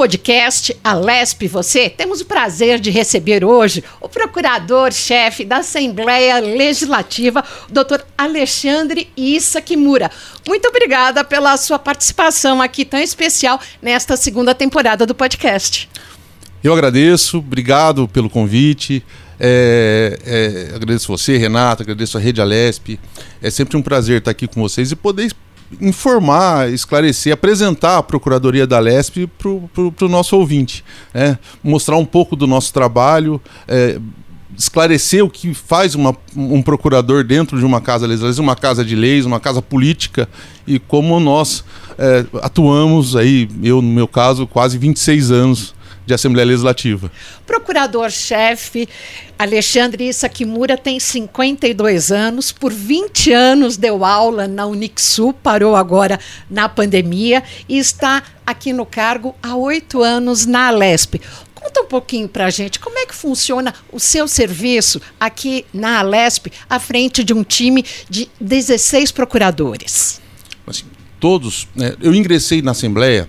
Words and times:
podcast 0.00 0.74
A 0.82 0.94
Lesp 0.94 1.46
Você, 1.46 1.90
temos 1.90 2.22
o 2.22 2.24
prazer 2.24 2.80
de 2.80 2.90
receber 2.90 3.44
hoje 3.44 3.84
o 4.00 4.08
procurador-chefe 4.08 5.44
da 5.44 5.58
Assembleia 5.58 6.38
Legislativa, 6.38 7.44
o 7.68 7.72
doutor 7.74 8.02
Alexandre 8.16 9.10
Issa 9.14 9.60
Kimura. 9.60 10.10
Muito 10.48 10.66
obrigada 10.68 11.22
pela 11.22 11.54
sua 11.58 11.78
participação 11.78 12.62
aqui 12.62 12.82
tão 12.82 12.98
especial 12.98 13.60
nesta 13.82 14.16
segunda 14.16 14.54
temporada 14.54 15.04
do 15.04 15.14
podcast. 15.14 15.86
Eu 16.64 16.72
agradeço, 16.72 17.36
obrigado 17.36 18.08
pelo 18.08 18.30
convite. 18.30 19.04
É, 19.38 20.18
é, 20.24 20.76
agradeço 20.76 21.08
você, 21.08 21.36
Renata, 21.36 21.82
agradeço 21.82 22.16
a 22.16 22.20
Rede 22.22 22.40
Alesp. 22.40 22.98
É 23.42 23.50
sempre 23.50 23.76
um 23.76 23.82
prazer 23.82 24.20
estar 24.20 24.30
aqui 24.30 24.48
com 24.48 24.62
vocês 24.62 24.90
e 24.92 24.96
poder 24.96 25.30
informar, 25.80 26.70
esclarecer, 26.72 27.32
apresentar 27.32 27.98
a 27.98 28.02
Procuradoria 28.02 28.66
da 28.66 28.78
Lesp 28.78 29.26
para 29.38 30.06
o 30.06 30.08
nosso 30.08 30.36
ouvinte. 30.36 30.84
Né? 31.12 31.38
Mostrar 31.62 31.96
um 31.96 32.04
pouco 32.04 32.34
do 32.34 32.46
nosso 32.46 32.72
trabalho, 32.72 33.40
é, 33.68 34.00
esclarecer 34.56 35.24
o 35.24 35.30
que 35.30 35.54
faz 35.54 35.94
uma, 35.94 36.16
um 36.36 36.62
procurador 36.62 37.24
dentro 37.24 37.58
de 37.58 37.64
uma 37.64 37.80
casa 37.80 38.06
legislativa, 38.06 38.42
uma 38.42 38.56
casa 38.56 38.84
de 38.84 38.96
leis, 38.96 39.24
uma 39.24 39.40
casa 39.40 39.62
política 39.62 40.28
e 40.66 40.78
como 40.78 41.18
nós 41.20 41.64
é, 41.98 42.24
atuamos 42.42 43.16
aí, 43.16 43.48
eu 43.62 43.80
no 43.80 43.88
meu 43.88 44.08
caso, 44.08 44.46
quase 44.46 44.76
26 44.76 45.30
anos 45.30 45.74
de 46.10 46.14
Assembleia 46.14 46.46
Legislativa. 46.46 47.10
Procurador-chefe 47.46 48.88
Alexandre 49.38 50.08
Isakimura 50.08 50.76
tem 50.76 50.98
52 50.98 52.10
anos, 52.10 52.50
por 52.50 52.72
20 52.72 53.32
anos 53.32 53.76
deu 53.76 54.04
aula 54.04 54.48
na 54.48 54.66
Unixul, 54.66 55.32
parou 55.32 55.76
agora 55.76 56.18
na 56.50 56.68
pandemia 56.68 57.42
e 57.68 57.78
está 57.78 58.22
aqui 58.44 58.72
no 58.72 58.84
cargo 58.84 59.34
há 59.40 59.54
oito 59.54 60.02
anos 60.02 60.46
na 60.46 60.66
Alesp. 60.66 61.20
Conta 61.54 61.82
um 61.82 61.86
pouquinho 61.86 62.28
para 62.28 62.46
a 62.46 62.50
gente 62.50 62.80
como 62.80 62.98
é 62.98 63.06
que 63.06 63.14
funciona 63.14 63.72
o 63.92 64.00
seu 64.00 64.26
serviço 64.26 65.00
aqui 65.18 65.64
na 65.72 66.00
Alesp, 66.00 66.48
à 66.68 66.80
frente 66.80 67.22
de 67.22 67.32
um 67.32 67.44
time 67.44 67.84
de 68.08 68.28
16 68.40 69.12
procuradores. 69.12 70.20
Assim, 70.66 70.84
todos. 71.20 71.68
Né, 71.74 71.94
eu 72.00 72.12
ingressei 72.12 72.62
na 72.62 72.72
Assembleia 72.72 73.28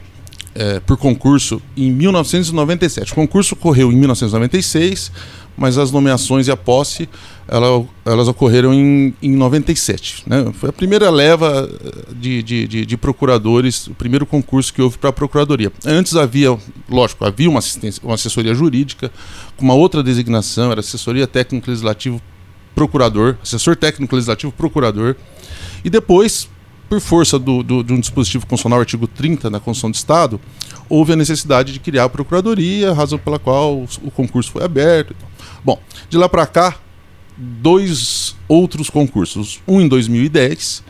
é, 0.56 0.80
por 0.80 0.98
concurso 0.98 1.62
em 1.76 1.92
1997. 1.92 3.12
O 3.12 3.16
concurso 3.16 3.56
ocorreu 3.56 3.92
em 3.92 3.96
1996, 3.96 5.12
mas 5.58 5.78
as 5.78 5.92
nomeações 5.92 6.48
e 6.48 6.52
a 6.52 6.58
posse 6.58 7.08
ela, 7.48 7.86
elas 8.06 8.28
ocorreram 8.30 8.74
em, 8.74 9.14
em 9.22 9.36
97. 9.36 10.24
Né? 10.26 10.52
Foi 10.54 10.70
a 10.70 10.74
primeira 10.74 11.10
leva 11.10 11.70
de, 12.16 12.42
de, 12.42 12.68
de, 12.68 12.86
de 12.86 12.98
procuradores, 12.98 13.88
o 13.88 13.94
primeiro 13.94 14.26
concurso 14.26 14.74
que 14.74 14.82
houve 14.82 14.98
para 14.98 15.10
a 15.10 15.14
Procuradoria. 15.14 15.72
Antes 15.86 16.16
havia, 16.16 16.58
lógico, 16.90 17.26
havia 17.26 17.50
uma, 17.50 17.60
assistência, 17.60 18.02
uma 18.04 18.16
assessoria 18.16 18.54
jurídica, 18.54 19.12
com 19.58 19.66
uma 19.66 19.74
outra 19.74 20.02
designação, 20.02 20.72
era 20.72 20.80
assessoria 20.80 21.28
técnico 21.28 21.70
legislativo 21.70 22.22
procurador, 22.74 23.36
assessor 23.44 23.76
técnico 23.76 24.16
legislativo 24.16 24.52
procurador. 24.52 25.16
E 25.84 25.90
depois, 25.90 26.48
por 26.92 27.00
força 27.00 27.40
do, 27.40 27.64
do, 27.64 27.82
de 27.86 27.94
um 27.94 28.02
dispositivo 28.02 28.46
constitucional, 28.46 28.82
artigo 28.82 29.08
30 29.08 29.50
da 29.50 29.62
Constituição 29.62 29.90
do 29.90 29.96
Estado, 29.96 30.42
houve 30.90 31.14
a 31.14 31.16
necessidade 31.16 31.72
de 31.72 31.80
criar 31.80 32.04
a 32.04 32.10
Procuradoria, 32.10 32.92
razão 32.92 33.18
pela 33.18 33.40
qual 33.40 33.86
o, 34.04 34.12
concurso 34.12 34.52
foi 34.52 34.62
aberto. 34.62 35.16
Bom, 35.64 35.80
de 36.10 36.18
lá 36.18 36.28
para 36.28 36.46
cá, 36.46 36.76
dois 37.38 38.36
outros 38.46 38.90
concursos. 38.90 39.62
Um 39.66 39.80
em 39.80 39.88
2010 39.88 40.84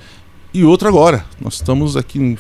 e 0.52 0.64
outro 0.64 0.88
agora. 0.88 1.24
Nós 1.40 1.54
estamos 1.54 1.96
aqui 1.96 2.18
em, 2.18 2.36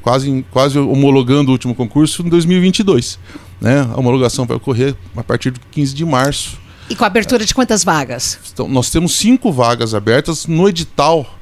quase, 0.00 0.46
quase 0.52 0.78
homologando 0.78 1.50
o 1.50 1.54
último 1.54 1.74
concurso 1.74 2.22
em 2.24 2.28
2022. 2.28 3.18
Né? 3.60 3.80
A 3.92 3.98
homologação 3.98 4.46
vai 4.46 4.56
ocorrer 4.56 4.94
a 5.16 5.24
partir 5.24 5.50
do 5.50 5.58
15 5.72 5.92
de 5.96 6.04
março. 6.04 6.60
E 6.88 6.94
com 6.94 7.02
a 7.02 7.08
abertura 7.08 7.44
de 7.44 7.52
quantas 7.52 7.82
vagas? 7.82 8.38
Então, 8.52 8.68
nós 8.68 8.88
temos 8.88 9.16
cinco 9.16 9.50
vagas 9.50 9.94
abertas. 9.94 10.46
No 10.46 10.68
edital 10.68 11.37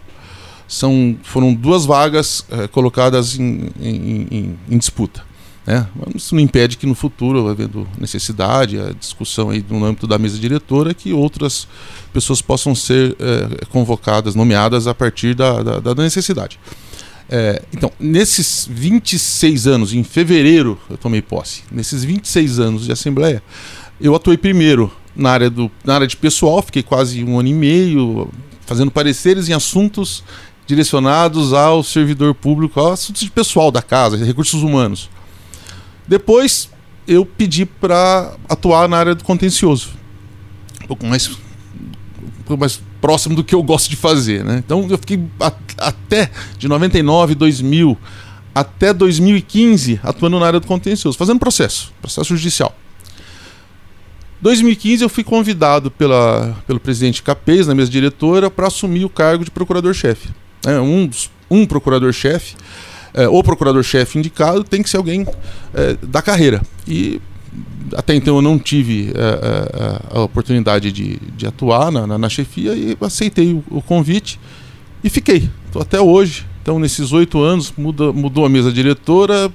são, 0.69 1.17
foram 1.23 1.55
duas 1.55 1.85
vagas 1.85 2.45
é, 2.51 2.67
colocadas 2.67 3.39
em, 3.39 3.71
em, 3.81 4.27
em, 4.31 4.59
em 4.71 4.79
disputa. 4.79 5.25
Né? 5.67 5.87
Isso 6.15 6.35
não 6.35 6.41
impede 6.41 6.77
que 6.77 6.87
no 6.87 6.95
futuro, 6.95 7.49
havendo 7.49 7.89
necessidade, 7.99 8.79
a 8.79 8.93
discussão 8.93 9.51
aí 9.51 9.65
no 9.69 9.85
âmbito 9.85 10.07
da 10.07 10.19
mesa 10.19 10.39
diretora, 10.39 10.95
que 10.95 11.13
outras 11.13 11.67
pessoas 12.13 12.41
possam 12.41 12.75
ser 12.75 13.17
é, 13.19 13.65
convocadas, 13.67 14.35
nomeadas 14.35 14.87
a 14.87 14.95
partir 14.95 15.35
da, 15.35 15.63
da, 15.63 15.81
da 15.81 16.03
necessidade. 16.03 16.59
É, 17.29 17.61
então, 17.73 17.91
nesses 17.99 18.69
26 18.71 19.67
anos, 19.67 19.93
em 19.93 20.05
fevereiro 20.05 20.79
eu 20.89 20.97
tomei 20.97 21.21
posse, 21.21 21.65
nesses 21.73 22.05
26 22.05 22.61
anos 22.61 22.85
de 22.85 22.93
Assembleia, 22.93 23.43
eu 24.01 24.15
atuei 24.15 24.37
primeiro 24.37 24.93
na 25.17 25.31
área, 25.31 25.51
do, 25.51 25.69
na 25.85 25.95
área 25.95 26.07
de 26.07 26.17
pessoal, 26.17 26.63
fiquei 26.63 26.85
quase 26.85 27.25
um 27.25 27.41
ano 27.41 27.49
e 27.49 27.55
meio 27.55 28.31
fazendo 28.65 28.91
pareceres 28.91 29.49
em 29.49 29.53
assuntos 29.53 30.23
direcionados 30.67 31.53
ao 31.53 31.83
servidor 31.83 32.35
público, 32.35 32.81
a 32.81 32.93
assuntos 32.93 33.23
de 33.23 33.31
pessoal 33.31 33.71
da 33.71 33.81
casa, 33.81 34.23
recursos 34.23 34.63
humanos. 34.63 35.09
Depois 36.07 36.69
eu 37.07 37.25
pedi 37.25 37.65
para 37.65 38.35
atuar 38.49 38.89
na 38.89 38.99
área 38.99 39.15
do 39.15 39.23
contencioso, 39.23 39.91
um 40.83 40.87
pouco 40.89 41.07
mais, 41.07 41.29
um 41.29 42.43
pouco 42.45 42.61
mais 42.61 42.83
próximo 43.01 43.37
do 43.37 43.45
que 43.45 43.55
eu 43.55 43.63
gosto 43.63 43.89
de 43.89 43.97
fazer, 43.97 44.45
né? 44.45 44.63
Então 44.65 44.87
eu 44.91 44.99
fiquei 44.99 45.23
até 45.79 46.31
de 46.59 46.67
99, 46.69 47.35
2000 47.35 47.97
até 48.53 48.93
2015 48.93 50.01
atuando 50.03 50.41
na 50.41 50.47
área 50.47 50.59
do 50.59 50.67
contencioso, 50.67 51.17
fazendo 51.17 51.39
processo, 51.39 51.93
processo 52.01 52.35
judicial. 52.35 52.75
2015 54.41 55.03
eu 55.03 55.09
fui 55.09 55.23
convidado 55.23 55.91
pela, 55.91 56.57
pelo 56.67 56.81
presidente 56.81 57.23
Capês, 57.23 57.67
na 57.67 57.75
mesa 57.75 57.91
diretora, 57.91 58.51
para 58.51 58.67
assumir 58.67 59.05
o 59.05 59.11
cargo 59.11 59.45
de 59.45 59.51
procurador-chefe 59.51 60.29
né, 60.67 60.81
um, 60.81 61.09
um 61.51 61.65
procurador-chefe, 61.65 62.57
é, 63.15 63.27
procurador-chefe 63.43 64.19
indicado, 64.19 64.65
tem 64.65 64.83
que 64.83 64.91
ser 64.91 64.97
alguém 64.97 65.27
é, 65.73 65.97
da 66.03 66.21
carreira. 66.21 66.61
E 66.87 67.21
até 67.95 68.15
então 68.15 68.37
eu 68.37 68.43
não 68.43 68.59
tive 68.59 69.13
é, 69.15 69.21
é, 69.21 70.19
a 70.19 70.21
oportunidade 70.23 70.91
de, 70.91 71.19
de 71.37 71.47
atuar 71.47 71.91
na, 71.91 72.07
na, 72.07 72.19
na, 72.19 72.29
chefia 72.29 72.75
e 72.75 72.97
aceitei 73.01 73.53
o, 73.53 73.65
o 73.71 73.81
convite 73.81 74.39
e 75.03 75.09
fiquei. 75.09 75.49
Estou 75.67 75.81
até 75.81 76.01
hoje. 76.01 76.45
Então, 76.63 76.81
nesses 76.81 77.13
oito 77.13 77.41
anos, 77.41 77.73
muda, 77.79 78.13
mudou 78.13 78.45
a 78.45 78.49
mesa 78.49 78.73
diretora, 78.73 79.53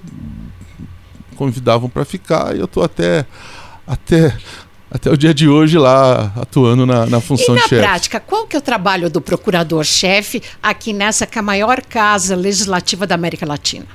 convidavam 1.35 1.89
para 1.89 2.05
ficar 2.05 2.55
e 2.55 2.59
eu 2.59 2.65
estou 2.65 2.83
até, 2.83 3.25
até 3.85 4.33
até 4.91 5.09
o 5.09 5.15
dia 5.15 5.33
de 5.33 5.47
hoje 5.47 5.77
lá 5.77 6.33
atuando 6.35 6.85
na, 6.85 7.05
na 7.05 7.21
função 7.21 7.55
e 7.55 7.59
de 7.59 7.63
chefe. 7.63 7.75
na 7.75 7.81
prática, 7.81 8.19
qual 8.19 8.45
que 8.45 8.57
é 8.57 8.59
o 8.59 8.61
trabalho 8.61 9.09
do 9.09 9.21
procurador-chefe 9.21 10.43
aqui 10.61 10.91
nessa 10.91 11.25
que 11.25 11.37
é 11.37 11.39
a 11.39 11.43
maior 11.43 11.81
casa 11.81 12.35
legislativa 12.35 13.07
da 13.07 13.15
América 13.15 13.45
Latina? 13.45 13.85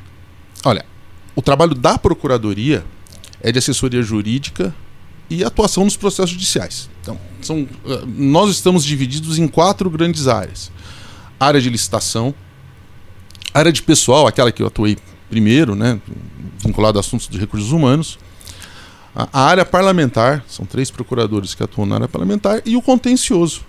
Olha, 0.65 0.87
o 1.35 1.43
trabalho 1.43 1.75
da 1.75 1.99
procuradoria 1.99 2.83
é 3.43 3.53
de 3.53 3.59
assessoria 3.59 4.03
jurídica 4.03 4.75
e 5.29 5.45
atuação 5.45 5.85
nos 5.85 5.99
processos 5.99 6.31
judiciais. 6.31 6.89
Então, 7.03 7.21
são, 7.43 7.69
eh, 7.85 8.03
nós 8.07 8.51
estamos 8.51 8.83
divididos 8.83 9.39
em 9.39 9.47
quatro 9.47 9.91
grandes 9.91 10.27
áreas: 10.27 10.73
área 11.39 11.61
de 11.61 11.69
licitação, 11.69 12.35
área 13.53 13.71
de 13.71 13.83
pessoal, 13.83 14.27
aquela 14.27 14.51
que 14.51 14.63
eu 14.63 14.67
atuei 14.67 14.97
primeiro, 15.29 15.75
né, 15.75 16.01
vinculado 16.59 16.99
a 16.99 17.01
assuntos 17.01 17.29
de 17.29 17.37
recursos 17.37 17.71
humanos, 17.71 18.19
a 19.17 19.41
área 19.41 19.65
parlamentar, 19.65 20.45
são 20.47 20.67
três 20.67 20.91
procuradores 20.91 21.55
que 21.55 21.63
atuam 21.63 21.87
na 21.87 21.95
área 21.95 22.09
parlamentar, 22.09 22.61
e 22.67 22.77
o 22.77 22.83
contencioso. 22.83 23.63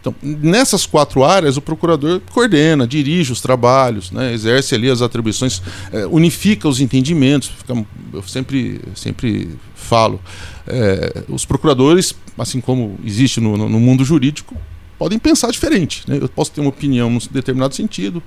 Então, 0.00 0.14
nessas 0.22 0.86
quatro 0.86 1.22
áreas, 1.22 1.58
o 1.58 1.60
procurador 1.60 2.20
coordena, 2.32 2.86
dirige 2.86 3.30
os 3.30 3.42
trabalhos, 3.42 4.10
né, 4.10 4.32
exerce 4.32 4.74
ali 4.74 4.88
as 4.88 5.02
atribuições, 5.02 5.60
é, 5.92 6.06
unifica 6.06 6.66
os 6.66 6.80
entendimentos. 6.80 7.48
Fica, 7.48 7.86
eu 8.12 8.22
sempre, 8.22 8.80
sempre 8.94 9.50
falo, 9.74 10.18
é, 10.66 11.24
os 11.28 11.44
procuradores, 11.44 12.14
assim 12.38 12.60
como 12.60 12.98
existe 13.04 13.40
no, 13.40 13.56
no, 13.56 13.80
mundo 13.80 14.02
jurídico, 14.02 14.56
podem 14.98 15.18
pensar 15.18 15.50
diferente. 15.50 16.04
Né? 16.08 16.18
Eu 16.22 16.28
posso 16.28 16.52
ter 16.52 16.62
uma 16.62 16.70
opinião 16.70 17.10
num 17.10 17.18
determinado 17.30 17.74
sentido, 17.74 18.22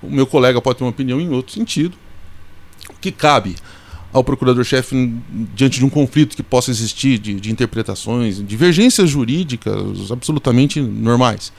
o 0.00 0.10
meu 0.10 0.26
colega 0.26 0.60
pode 0.60 0.78
ter 0.78 0.84
uma 0.84 0.90
opinião 0.90 1.20
em 1.20 1.30
outro 1.30 1.52
sentido. 1.52 1.96
O 2.90 3.00
que 3.00 3.10
cabe 3.10 3.56
ao 4.16 4.24
procurador-chefe 4.24 5.12
diante 5.54 5.78
de 5.78 5.84
um 5.84 5.90
conflito 5.90 6.34
que 6.34 6.42
possa 6.42 6.70
existir 6.70 7.18
de, 7.18 7.34
de, 7.34 7.52
interpretações, 7.52 8.42
divergências 8.46 9.10
jurídicas 9.10 10.10
absolutamente 10.10 10.80
normais. 10.80 11.52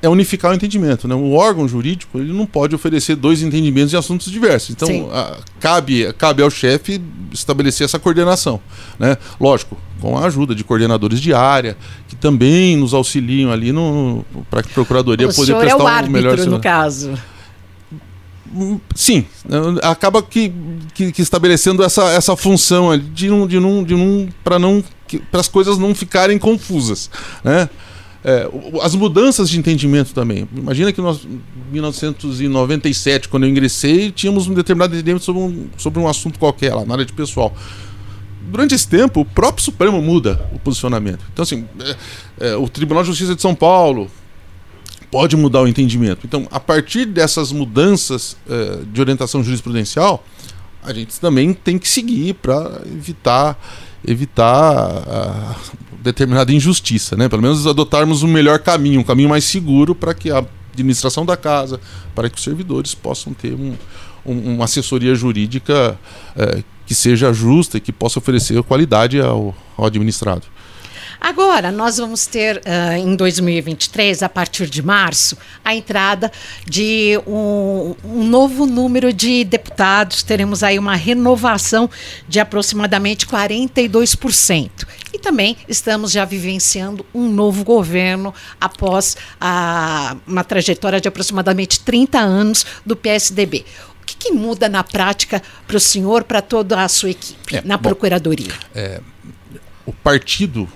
É 0.00 0.08
unificar 0.08 0.50
o 0.50 0.54
entendimento. 0.54 1.06
Né? 1.06 1.14
O 1.14 1.32
órgão 1.32 1.68
jurídico 1.68 2.18
ele 2.18 2.32
não 2.32 2.46
pode 2.46 2.74
oferecer 2.74 3.16
dois 3.16 3.42
entendimentos 3.42 3.92
em 3.92 3.98
assuntos 3.98 4.32
diversos. 4.32 4.70
Então, 4.70 5.10
a, 5.12 5.36
cabe, 5.60 6.10
cabe 6.14 6.42
ao 6.42 6.48
chefe 6.48 7.02
estabelecer 7.30 7.84
essa 7.84 7.98
coordenação. 7.98 8.58
Né? 8.98 9.18
Lógico, 9.38 9.76
com 10.00 10.16
a 10.16 10.24
ajuda 10.24 10.54
de 10.54 10.64
coordenadores 10.64 11.20
de 11.20 11.34
área, 11.34 11.76
que 12.08 12.16
também 12.16 12.78
nos 12.78 12.94
auxiliam 12.94 13.52
ali 13.52 13.74
para 14.48 14.62
que 14.62 14.70
a 14.70 14.72
Procuradoria 14.72 15.28
o 15.28 15.34
poder 15.34 15.54
prestar 15.54 15.78
é 15.78 15.82
o, 15.82 15.86
árbitro, 15.86 16.12
melhor 16.12 16.38
no 16.46 16.60
caso 16.60 17.12
sim, 18.94 19.24
acaba 19.82 20.22
que, 20.22 20.52
que, 20.94 21.12
que, 21.12 21.22
estabelecendo 21.22 21.82
essa, 21.82 22.10
essa 22.10 22.36
função 22.36 22.96
de 22.98 23.28
de 23.28 23.48
de 23.48 23.60
não 23.60 24.28
para 24.42 24.58
não 24.58 24.82
para 25.30 25.40
as 25.40 25.48
coisas 25.48 25.78
não 25.78 25.94
ficarem 25.94 26.38
confusas, 26.38 27.10
né? 27.42 27.68
É, 28.22 28.46
as 28.82 28.94
mudanças 28.94 29.48
de 29.48 29.58
entendimento 29.58 30.12
também. 30.12 30.46
Imagina 30.54 30.92
que 30.92 31.00
nós, 31.00 31.24
em 31.24 31.40
1997, 31.72 33.28
quando 33.30 33.44
eu 33.44 33.48
ingressei, 33.48 34.10
tínhamos 34.10 34.46
um 34.46 34.52
determinado 34.52 34.94
entendimento 34.94 35.24
sobre 35.24 35.40
um, 35.40 35.68
sobre 35.78 35.98
um 36.00 36.06
assunto 36.06 36.38
qualquer 36.38 36.74
lá, 36.74 36.84
na 36.84 36.94
área 36.94 37.06
de 37.06 37.14
pessoal. 37.14 37.54
Durante 38.42 38.74
esse 38.74 38.86
tempo, 38.86 39.20
o 39.20 39.24
próprio 39.24 39.64
Supremo 39.64 40.02
muda 40.02 40.46
o 40.52 40.58
posicionamento. 40.58 41.24
Então, 41.32 41.42
assim, 41.42 41.64
é, 41.80 42.50
é, 42.50 42.56
o 42.56 42.68
Tribunal 42.68 43.02
de 43.02 43.08
Justiça 43.08 43.34
de 43.34 43.40
São 43.40 43.54
Paulo, 43.54 44.10
pode 45.10 45.36
mudar 45.36 45.62
o 45.62 45.68
entendimento. 45.68 46.20
Então, 46.24 46.46
a 46.50 46.60
partir 46.60 47.04
dessas 47.04 47.52
mudanças 47.52 48.36
uh, 48.46 48.84
de 48.86 49.00
orientação 49.00 49.42
jurisprudencial, 49.42 50.24
a 50.82 50.92
gente 50.92 51.18
também 51.20 51.52
tem 51.52 51.78
que 51.78 51.88
seguir 51.88 52.34
para 52.34 52.82
evitar 52.86 53.58
evitar 54.06 54.88
uh, 54.88 55.76
determinada 56.02 56.52
injustiça, 56.52 57.16
né? 57.16 57.28
Pelo 57.28 57.42
menos 57.42 57.66
adotarmos 57.66 58.22
um 58.22 58.28
melhor 58.28 58.58
caminho, 58.58 59.00
um 59.00 59.04
caminho 59.04 59.28
mais 59.28 59.44
seguro 59.44 59.94
para 59.94 60.14
que 60.14 60.30
a 60.30 60.42
administração 60.72 61.26
da 61.26 61.36
casa, 61.36 61.78
para 62.14 62.30
que 62.30 62.38
os 62.38 62.42
servidores 62.42 62.94
possam 62.94 63.34
ter 63.34 63.52
um, 63.52 63.74
um, 64.24 64.54
uma 64.54 64.64
assessoria 64.64 65.14
jurídica 65.14 65.98
uh, 66.34 66.64
que 66.86 66.94
seja 66.94 67.32
justa 67.32 67.76
e 67.76 67.80
que 67.80 67.92
possa 67.92 68.18
oferecer 68.18 68.62
qualidade 68.62 69.20
ao, 69.20 69.54
ao 69.76 69.84
administrado. 69.84 70.46
Agora, 71.20 71.70
nós 71.70 71.98
vamos 71.98 72.26
ter 72.26 72.56
uh, 72.56 72.96
em 72.96 73.14
2023, 73.14 74.22
a 74.22 74.28
partir 74.28 74.70
de 74.70 74.82
março, 74.82 75.36
a 75.62 75.74
entrada 75.74 76.32
de 76.64 77.20
um, 77.26 77.94
um, 78.02 78.24
novo 78.24 78.64
número 78.64 79.12
de 79.12 79.44
deputados. 79.44 80.22
Teremos 80.22 80.62
aí 80.62 80.78
uma 80.78 80.96
renovação 80.96 81.90
de 82.26 82.40
aproximadamente 82.40 83.26
42%. 83.26 84.70
E 85.12 85.18
também 85.18 85.58
estamos 85.68 86.10
já 86.10 86.24
vivenciando 86.24 87.04
um 87.14 87.28
novo 87.28 87.64
governo 87.64 88.32
após 88.58 89.16
a, 89.38 90.16
uma 90.26 90.42
trajetória 90.42 91.00
de 91.00 91.08
aproximadamente 91.08 91.80
30 91.80 92.18
anos 92.18 92.64
do 92.86 92.96
PSDB. 92.96 93.66
O 94.02 94.06
que, 94.06 94.16
que 94.16 94.32
muda 94.32 94.70
na 94.70 94.82
prática 94.82 95.42
para 95.66 95.76
o 95.76 95.80
senhor, 95.80 96.24
para 96.24 96.40
toda 96.40 96.82
a 96.82 96.88
sua 96.88 97.10
equipe, 97.10 97.56
é, 97.56 97.62
na 97.62 97.76
bom, 97.76 97.90
Procuradoria? 97.90 98.52
É, 98.74 99.00
o 99.84 99.92
partido 99.92 100.68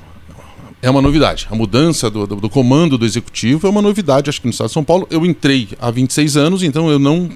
é 0.84 0.90
uma 0.90 1.00
novidade. 1.00 1.48
A 1.50 1.54
mudança 1.54 2.10
do, 2.10 2.26
do, 2.26 2.36
do, 2.36 2.50
comando 2.50 2.98
do 2.98 3.06
executivo 3.06 3.66
é 3.66 3.70
uma 3.70 3.80
novidade, 3.80 4.28
acho 4.28 4.38
que 4.38 4.46
no 4.46 4.50
estado 4.50 4.66
de 4.66 4.74
São 4.74 4.84
Paulo. 4.84 5.06
Eu 5.10 5.24
entrei 5.24 5.70
há 5.80 5.90
26 5.90 6.36
anos, 6.36 6.62
então 6.62 6.90
eu 6.90 6.98
não 6.98 7.30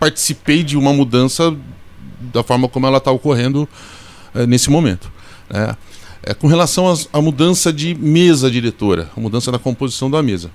participei 0.00 0.64
de 0.64 0.78
uma 0.78 0.94
mudança 0.94 1.54
da 2.32 2.42
forma 2.42 2.68
como 2.68 2.86
ela 2.86 2.96
está 2.96 3.10
ocorrendo 3.10 3.68
é, 4.34 4.46
nesse 4.46 4.70
momento. 4.70 5.12
Né? 5.50 5.76
É, 6.22 6.32
com 6.32 6.46
relação 6.46 6.86
à 7.12 7.20
mudança 7.20 7.70
de 7.70 7.94
mesa 7.94 8.50
diretora, 8.50 9.10
a 9.14 9.20
mudança 9.20 9.52
da 9.52 9.58
composição 9.58 10.10
da 10.10 10.22
mesa. 10.22 10.50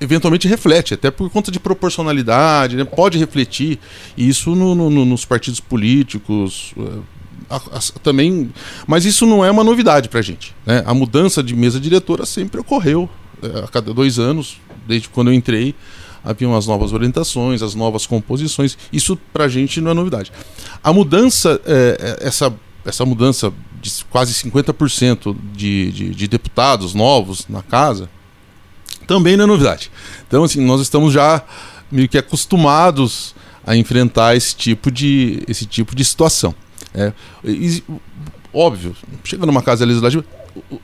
Eventualmente 0.00 0.46
reflete, 0.46 0.94
até 0.94 1.10
por 1.10 1.28
conta 1.28 1.50
de 1.50 1.58
proporcionalidade, 1.58 2.76
né? 2.76 2.84
pode 2.84 3.18
refletir 3.18 3.80
isso 4.16 4.54
no, 4.54 4.76
no, 4.76 5.04
nos 5.04 5.24
partidos 5.24 5.58
políticos, 5.58 6.72
eh, 6.78 7.15
a, 7.48 7.56
a, 7.56 7.80
também. 8.02 8.52
Mas 8.86 9.04
isso 9.04 9.26
não 9.26 9.44
é 9.44 9.50
uma 9.50 9.64
novidade 9.64 10.08
para 10.08 10.20
a 10.20 10.22
gente. 10.22 10.54
Né? 10.64 10.82
A 10.86 10.94
mudança 10.94 11.42
de 11.42 11.54
mesa 11.54 11.80
diretora 11.80 12.26
sempre 12.26 12.60
ocorreu 12.60 13.08
é, 13.42 13.64
a 13.64 13.68
cada 13.68 13.92
dois 13.92 14.18
anos, 14.18 14.58
desde 14.86 15.08
quando 15.08 15.28
eu 15.28 15.34
entrei. 15.34 15.74
Haviam 16.24 16.56
as 16.56 16.66
novas 16.66 16.92
orientações, 16.92 17.62
as 17.62 17.74
novas 17.74 18.04
composições. 18.04 18.76
Isso 18.92 19.16
para 19.32 19.44
a 19.44 19.48
gente 19.48 19.80
não 19.80 19.92
é 19.92 19.94
novidade. 19.94 20.32
A 20.82 20.92
mudança, 20.92 21.60
é, 21.64 22.18
é, 22.20 22.26
essa, 22.26 22.52
essa 22.84 23.04
mudança 23.04 23.52
de 23.80 24.04
quase 24.10 24.32
50% 24.34 25.36
de, 25.52 25.92
de, 25.92 26.10
de 26.10 26.28
deputados 26.28 26.94
novos 26.94 27.46
na 27.48 27.62
casa, 27.62 28.10
também 29.06 29.36
não 29.36 29.44
é 29.44 29.46
novidade. 29.46 29.90
Então, 30.26 30.42
assim, 30.42 30.60
nós 30.60 30.80
estamos 30.80 31.12
já 31.12 31.44
meio 31.92 32.08
que 32.08 32.18
acostumados 32.18 33.34
a 33.64 33.76
enfrentar 33.76 34.36
esse 34.36 34.54
tipo 34.54 34.90
de, 34.90 35.42
esse 35.46 35.64
tipo 35.64 35.94
de 35.94 36.04
situação. 36.04 36.54
É, 36.96 37.12
e, 37.44 37.82
óbvio, 38.52 38.96
chega 39.22 39.44
numa 39.44 39.62
casa 39.62 39.84
legislativa, 39.84 40.24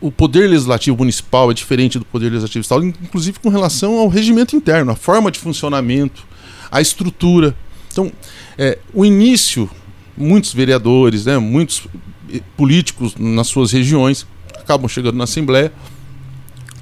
o 0.01 0.13
poder 0.13 0.49
legislativo 0.49 0.97
municipal 0.99 1.51
é 1.51 1.55
diferente 1.55 1.99
do 1.99 2.05
poder 2.05 2.27
legislativo 2.27 2.61
estadual, 2.61 2.93
inclusive 3.03 3.39
com 3.41 3.49
relação 3.49 3.99
ao 3.99 4.09
regimento 4.09 4.55
interno, 4.55 4.93
a 4.93 4.97
forma 4.97 5.31
de 5.31 5.39
funcionamento, 5.39 6.27
a 6.71 6.81
estrutura. 6.81 7.57
Então, 7.91 8.13
é, 8.59 8.79
o 8.93 9.05
início, 9.05 9.71
muitos 10.17 10.53
vereadores, 10.53 11.25
né, 11.25 11.39
muitos 11.39 11.87
eh, 12.31 12.41
políticos 12.57 13.15
nas 13.19 13.47
suas 13.47 13.73
regiões 13.73 14.27
acabam 14.59 14.89
chegando 14.89 15.17
na 15.17 15.25
Assembleia, 15.25 15.73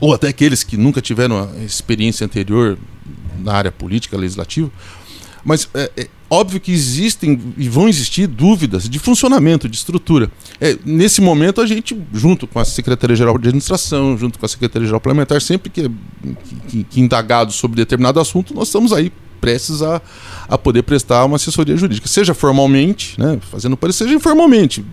ou 0.00 0.12
até 0.12 0.28
aqueles 0.28 0.64
que 0.64 0.76
nunca 0.76 1.00
tiveram 1.00 1.48
experiência 1.64 2.24
anterior 2.24 2.78
na 3.38 3.52
área 3.52 3.70
política 3.70 4.16
legislativa, 4.16 4.70
mas 5.44 5.68
é, 5.74 5.90
é, 5.96 6.08
óbvio 6.30 6.60
que 6.60 6.70
existem 6.70 7.38
e 7.58 7.68
vão 7.68 7.88
existir 7.88 8.28
dúvidas 8.28 8.88
de 8.88 8.98
funcionamento, 9.00 9.68
de 9.68 9.76
estrutura. 9.76 10.30
É, 10.60 10.78
nesse 10.84 11.20
momento, 11.20 11.60
a 11.60 11.66
gente, 11.66 12.00
junto 12.14 12.46
com 12.46 12.60
a 12.60 12.64
Secretaria-Geral 12.64 13.36
de 13.36 13.48
Administração, 13.48 14.16
junto 14.16 14.38
com 14.38 14.46
a 14.46 14.48
Secretaria-Geral 14.48 15.00
Parlamentar, 15.00 15.42
sempre 15.42 15.68
que, 15.68 15.90
que, 16.68 16.84
que 16.84 17.00
indagado 17.00 17.52
sobre 17.52 17.76
determinado 17.76 18.20
assunto, 18.20 18.54
nós 18.54 18.68
estamos 18.68 18.92
aí 18.92 19.12
prestes 19.40 19.82
a, 19.82 20.00
a 20.48 20.56
poder 20.56 20.82
prestar 20.82 21.24
uma 21.24 21.36
assessoria 21.36 21.76
jurídica, 21.76 22.06
seja 22.06 22.32
formalmente, 22.34 23.18
né, 23.18 23.38
fazendo 23.50 23.76
parecer, 23.76 24.04
seja 24.04 24.14
informalmente, 24.14 24.84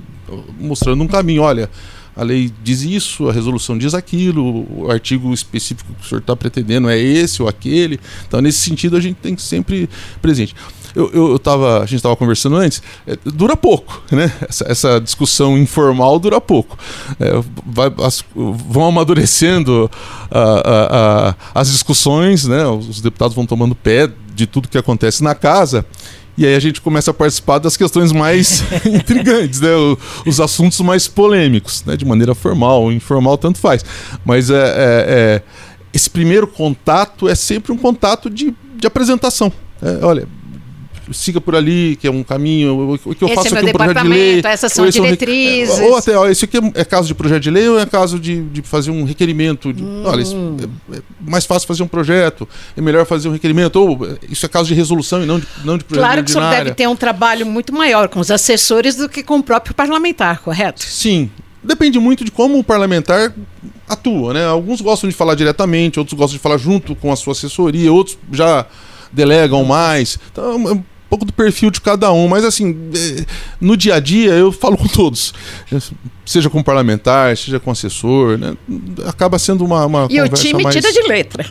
mostrando 0.60 1.04
um 1.04 1.08
caminho. 1.08 1.44
Olha, 1.44 1.70
a 2.18 2.24
lei 2.24 2.52
diz 2.64 2.82
isso, 2.82 3.30
a 3.30 3.32
resolução 3.32 3.78
diz 3.78 3.94
aquilo, 3.94 4.66
o 4.76 4.90
artigo 4.90 5.32
específico 5.32 5.94
que 5.94 6.04
o 6.04 6.10
senhor 6.10 6.20
está 6.20 6.36
pretendendo 6.36 6.90
é 6.90 6.98
esse 6.98 7.44
ou 7.44 7.48
aquele. 7.48 8.00
Então, 8.28 8.42
nesse 8.42 8.60
sentido, 8.60 8.98
a 8.98 9.00
gente 9.00 9.18
tem 9.18 9.36
que 9.36 9.42
sempre 9.42 9.88
presente. 10.20 10.56
Eu, 10.96 11.10
eu, 11.14 11.32
eu 11.32 11.40
tava, 11.40 11.78
a 11.80 11.86
gente 11.86 11.96
estava 11.96 12.16
conversando 12.16 12.56
antes, 12.56 12.82
é, 13.06 13.18
dura 13.26 13.56
pouco, 13.56 14.02
né? 14.12 14.32
Essa, 14.48 14.66
essa, 14.70 15.02
discussão 15.02 15.58
informal 15.58 16.20
dura 16.20 16.40
pouco. 16.42 16.78
É, 17.20 17.32
vai, 17.66 17.92
as, 18.04 18.24
vão 18.36 18.86
amadurecendo 18.88 19.90
a, 20.32 20.40
a, 20.40 21.30
a, 21.30 21.36
as 21.62 21.72
discussões, 21.72 22.46
né? 22.46 22.66
Os 22.68 23.02
deputados 23.02 23.36
vão 23.36 23.46
tomando 23.46 23.76
pé 23.76 24.10
de 24.34 24.46
tudo 24.46 24.68
que 24.68 24.78
acontece 24.78 25.24
na 25.24 25.34
casa 25.34 25.86
e 26.38 26.46
aí 26.46 26.54
a 26.56 26.60
gente 26.60 26.80
começa 26.80 27.10
a 27.10 27.14
participar 27.14 27.58
das 27.58 27.76
questões 27.76 28.12
mais 28.12 28.64
intrigantes, 28.86 29.60
né? 29.60 29.74
O, 29.74 29.98
os 30.26 30.40
assuntos 30.40 30.80
mais 30.82 31.08
polêmicos, 31.08 31.84
né? 31.84 31.98
De 31.98 32.06
maneira 32.06 32.36
formal 32.36 32.84
ou 32.84 32.92
informal, 32.92 33.38
tanto 33.38 33.58
faz. 33.58 33.84
Mas 34.24 34.52
é, 34.52 34.56
é, 34.56 34.60
é, 34.60 35.42
esse 35.92 36.10
primeiro 36.10 36.46
contato 36.46 37.28
é 37.28 37.34
sempre 37.34 37.72
um 37.72 37.78
contato 37.78 38.30
de, 38.30 38.54
de 38.76 38.86
apresentação. 38.86 39.52
É, 39.82 40.06
olha, 40.06 40.28
siga 41.14 41.40
por 41.40 41.56
ali, 41.56 41.96
que 41.96 42.08
é 42.08 42.12
um 42.12 42.24
caminho, 42.24 42.94
o 42.94 43.16
que 43.16 43.24
eu 43.24 43.28
esse 43.28 43.36
faço 43.36 43.56
é 43.56 43.60
aqui 43.60 43.68
é 43.68 43.70
um 43.70 43.74
projeto 43.74 44.02
de 44.02 44.08
lei. 44.08 44.42
Essas 44.44 44.74
são 44.74 44.90
diretrizes. 44.90 45.80
ou 45.80 45.98
até, 45.98 46.18
ó, 46.18 46.28
esse 46.28 46.46
aqui 46.46 46.58
é, 46.58 46.82
é 46.82 46.86
caso 46.86 47.08
de 47.08 47.16
projeto 47.16 47.44
de 47.44 47.50
lei 47.50 47.68
ou 47.70 47.80
é 47.80 47.86
caso 47.86 48.20
de, 48.20 48.42
de 48.44 48.62
fazer 48.62 48.92
um 48.92 49.04
requerimento? 49.04 49.72
De, 49.72 49.84
hum. 49.84 50.04
Olha, 50.06 50.22
isso 50.22 50.36
é, 50.92 50.98
é, 50.98 51.02
mais 51.20 51.46
fácil 51.46 51.68
fazer 51.68 51.84
um 51.84 51.88
projeto, 51.88 52.48
é 52.76 52.82
melhor 52.82 53.06
fazer 53.06 53.30
um 53.30 53.32
requerimento, 53.32 53.78
ou 53.78 54.18
isso 54.30 54.46
é 54.46 54.50
caso 54.50 54.68
de 54.68 54.74
resolução 54.74 55.24
e 55.24 55.26
não 55.26 55.40
de, 55.40 55.48
não 55.64 55.78
de 55.78 55.84
projeto 55.84 56.06
Claro 56.06 56.24
que 56.24 56.30
o 56.30 56.34
senhor 56.34 56.50
deve 56.50 56.72
ter 56.74 56.88
um 56.88 56.96
trabalho 56.96 57.46
muito 57.46 57.74
maior 57.74 58.08
com 58.08 58.20
os 58.20 58.32
assessores 58.32 58.96
do 58.96 59.08
que 59.08 59.24
com 59.24 59.38
o 59.40 59.44
próprio 59.44 59.74
parlamentar, 59.74 60.40
correto? 60.42 60.84
Sim. 60.84 61.30
Depende 61.64 62.00
muito 62.00 62.24
de 62.24 62.32
como 62.32 62.58
o 62.58 62.64
parlamentar 62.64 63.34
atua, 63.90 64.34
né? 64.34 64.46
Alguns 64.46 64.80
gostam 64.80 65.10
de 65.10 65.16
falar 65.16 65.36
diretamente, 65.36 66.00
outros 66.00 66.18
gostam 66.18 66.38
de 66.38 66.42
falar 66.42 66.58
junto 66.58 66.96
com 66.96 67.12
a 67.12 67.16
sua 67.16 67.34
assessoria, 67.34 67.92
outros 67.92 68.18
já 68.32 68.66
delegam 69.12 69.64
mais. 69.64 70.20
Então, 70.32 70.84
pouco 71.10 71.26
do 71.26 71.34
perfil 71.34 71.72
de 71.72 71.82
cada 71.82 72.12
um, 72.12 72.28
mas 72.28 72.44
assim, 72.44 72.76
é, 72.94 73.26
no 73.60 73.78
dia 73.78 73.96
a 73.96 74.00
dia 74.00 74.34
eu 74.34 74.52
falo 74.52 74.78
com 74.78 74.88
todos, 74.88 75.34
seja 76.26 76.50
com 76.50 76.62
parlamentar, 76.62 77.36
seja 77.38 77.60
com 77.60 77.72
assessor, 77.72 78.38
né? 78.38 78.56
acaba 79.06 79.40
sendo 79.40 79.64
uma, 79.64 79.86
uma 79.86 80.08
e 80.10 80.20
o 80.20 80.30
time 80.30 80.64
mais... 80.64 80.76
tira 80.76 80.92
de 80.92 81.02
letra. 81.08 81.46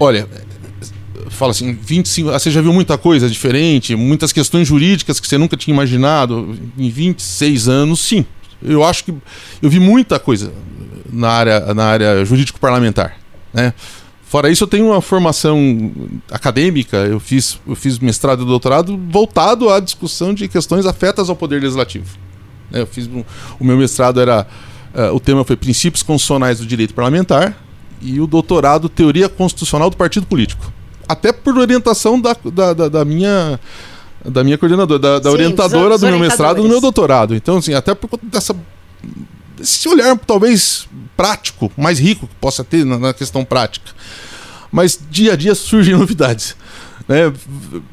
Olha, 0.00 0.28
fala 1.28 1.50
assim, 1.50 1.72
25, 1.72 2.30
você 2.30 2.50
já 2.50 2.60
viu 2.60 2.72
muita 2.72 2.96
coisa 2.96 3.28
diferente, 3.28 3.94
muitas 3.96 4.32
questões 4.32 4.66
jurídicas 4.68 5.18
que 5.20 5.26
você 5.26 5.36
nunca 5.36 5.56
tinha 5.56 5.74
imaginado 5.74 6.56
em 6.76 6.90
26 6.90 7.68
anos, 7.68 8.00
sim. 8.00 8.24
Eu 8.62 8.84
acho 8.84 9.04
que 9.04 9.14
eu 9.62 9.70
vi 9.70 9.78
muita 9.78 10.18
coisa 10.18 10.52
na 11.12 11.30
área, 11.30 11.74
na 11.74 11.84
área 11.84 12.24
jurídico 12.24 12.58
parlamentar, 12.58 13.16
né? 13.52 13.72
Fora 14.28 14.50
isso, 14.50 14.64
eu 14.64 14.68
tenho 14.68 14.86
uma 14.86 15.00
formação 15.00 15.90
acadêmica, 16.30 16.98
eu 16.98 17.18
fiz, 17.18 17.58
eu 17.66 17.74
fiz 17.74 17.98
mestrado 17.98 18.42
e 18.42 18.46
doutorado 18.46 18.98
voltado 19.08 19.70
à 19.70 19.80
discussão 19.80 20.34
de 20.34 20.46
questões 20.48 20.84
afetas 20.84 21.30
ao 21.30 21.36
poder 21.36 21.62
legislativo. 21.62 22.18
Eu 22.70 22.86
fiz 22.86 23.06
um, 23.06 23.24
o 23.58 23.64
meu 23.64 23.78
mestrado 23.78 24.20
era. 24.20 24.46
Uh, 24.94 25.14
o 25.14 25.20
tema 25.20 25.44
foi 25.44 25.56
Princípios 25.56 26.02
Constitucionais 26.02 26.58
do 26.58 26.66
Direito 26.66 26.92
Parlamentar 26.92 27.56
e 28.02 28.20
o 28.20 28.26
doutorado 28.26 28.88
Teoria 28.88 29.28
Constitucional 29.28 29.88
do 29.88 29.96
Partido 29.96 30.26
Político. 30.26 30.72
até 31.08 31.32
por 31.32 31.56
orientação 31.56 32.20
da, 32.20 32.36
da, 32.52 32.72
da, 32.74 32.88
da 32.88 33.04
minha 33.04 33.58
da 34.24 34.44
minha 34.44 34.58
coordenadora, 34.58 34.98
da, 34.98 35.18
da 35.20 35.30
Sim, 35.30 35.36
orientadora 35.36 35.96
do 35.96 36.06
meu 36.06 36.18
mestrado 36.18 36.58
e 36.58 36.62
do 36.62 36.68
meu 36.68 36.80
doutorado. 36.80 37.34
Então, 37.34 37.56
assim, 37.56 37.72
até 37.72 37.94
por 37.94 38.08
conta 38.08 38.26
dessa 38.26 38.54
esse 39.60 39.88
olhar 39.88 40.16
talvez 40.18 40.88
prático, 41.16 41.70
mais 41.76 41.98
rico 41.98 42.26
que 42.26 42.34
possa 42.36 42.62
ter 42.62 42.84
na, 42.84 42.98
na 42.98 43.14
questão 43.14 43.44
prática. 43.44 43.90
Mas 44.70 44.98
dia 45.10 45.32
a 45.32 45.36
dia 45.36 45.54
surgem 45.54 45.94
novidades. 45.96 46.56
Né? 47.08 47.32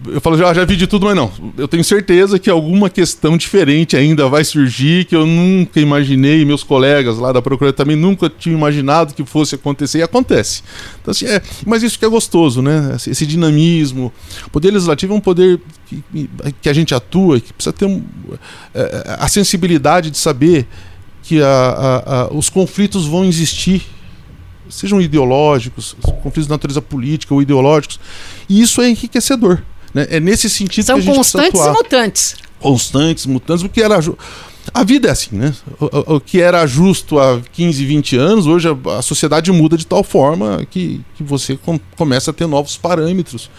Eu 0.08 0.20
falo, 0.20 0.38
já, 0.38 0.54
já 0.54 0.66
vi 0.66 0.76
de 0.76 0.86
tudo, 0.86 1.06
mas 1.06 1.16
não. 1.16 1.32
Eu 1.58 1.70
tenho 1.70 1.84
certeza 1.86 2.38
que 2.38 2.50
alguma 2.50 2.90
questão 2.90 3.38
diferente 3.38 3.96
ainda 3.96 4.28
vai 4.28 4.44
surgir 4.44 5.06
que 5.06 5.16
eu 5.16 5.26
nunca 5.26 5.80
imaginei, 5.80 6.44
meus 6.44 6.64
colegas 6.64 7.18
lá 7.18 7.32
da 7.32 7.42
Procuradoria 7.42 7.72
também 7.72 7.96
nunca 7.96 8.30
tinham 8.30 8.58
imaginado 8.58 9.14
que 9.14 9.24
fosse 9.24 9.56
acontecer 9.56 10.00
e 10.00 10.04
acontece. 10.04 10.64
Então, 11.02 11.14
assim, 11.14 11.26
é, 11.28 11.42
mas 11.66 11.82
isso 11.82 11.98
que 11.98 12.04
é 12.04 12.10
gostoso, 12.10 12.62
né? 12.62 12.98
Esse, 13.08 13.26
dinamismo. 13.26 14.12
O 14.48 14.50
poder 14.50 14.72
legislativo 14.72 15.14
é 15.14 15.16
um 15.16 15.22
poder 15.22 15.62
que, 15.88 16.04
que 16.62 16.68
a 16.68 16.74
gente 16.74 16.94
atua, 16.94 17.40
que 17.40 17.54
precisa 17.54 17.72
ter 17.72 17.86
um, 17.86 18.04
é, 18.74 19.18
a 19.18 19.30
sensibilidade 19.30 20.12
de 20.12 20.18
saber 20.18 20.68
que 21.26 21.42
a, 21.42 21.48
a, 21.48 22.22
a, 22.22 22.34
os 22.34 22.50
conflitos 22.50 23.06
vão 23.06 23.26
existir 23.26 23.82
sejam 24.70 25.00
ideológicos, 25.00 25.96
conflitos 26.02 26.46
de 26.46 26.50
natureza 26.50 26.82
política 26.82 27.34
ou 27.34 27.42
ideológicos, 27.42 28.00
e 28.50 28.62
isso 28.62 28.82
é 28.82 28.90
enriquecedor. 28.90 29.62
Né? 29.94 30.08
É 30.10 30.20
nesse 30.20 30.50
sentido 30.50 30.86
São 30.86 30.96
que 30.96 31.02
a 31.02 31.06
gente 31.06 31.16
constantes 31.16 31.60
e 31.60 31.70
mutantes. 31.70 32.36
Constantes, 32.60 33.26
mutantes, 33.26 33.64
o 33.64 33.70
que 33.70 33.82
era. 33.82 34.00
A 34.74 34.84
vida 34.84 35.08
é 35.08 35.12
assim, 35.12 35.36
né? 35.36 35.54
O, 35.80 36.16
o, 36.16 36.20
que 36.20 36.42
era 36.42 36.66
justo 36.66 37.20
há 37.20 37.40
15, 37.40 37.86
20 37.86 38.18
anos, 38.18 38.48
hoje 38.48 38.68
a, 38.68 38.98
a 38.98 39.02
sociedade 39.02 39.52
muda 39.52 39.78
de 39.78 39.86
tal 39.86 40.04
forma 40.04 40.66
que, 40.70 41.02
que 41.16 41.24
você 41.24 41.56
com, 41.56 41.80
começa 41.96 42.32
a 42.32 42.34
ter 42.34 42.48
novos 42.48 42.76
parâmetros 42.78 43.50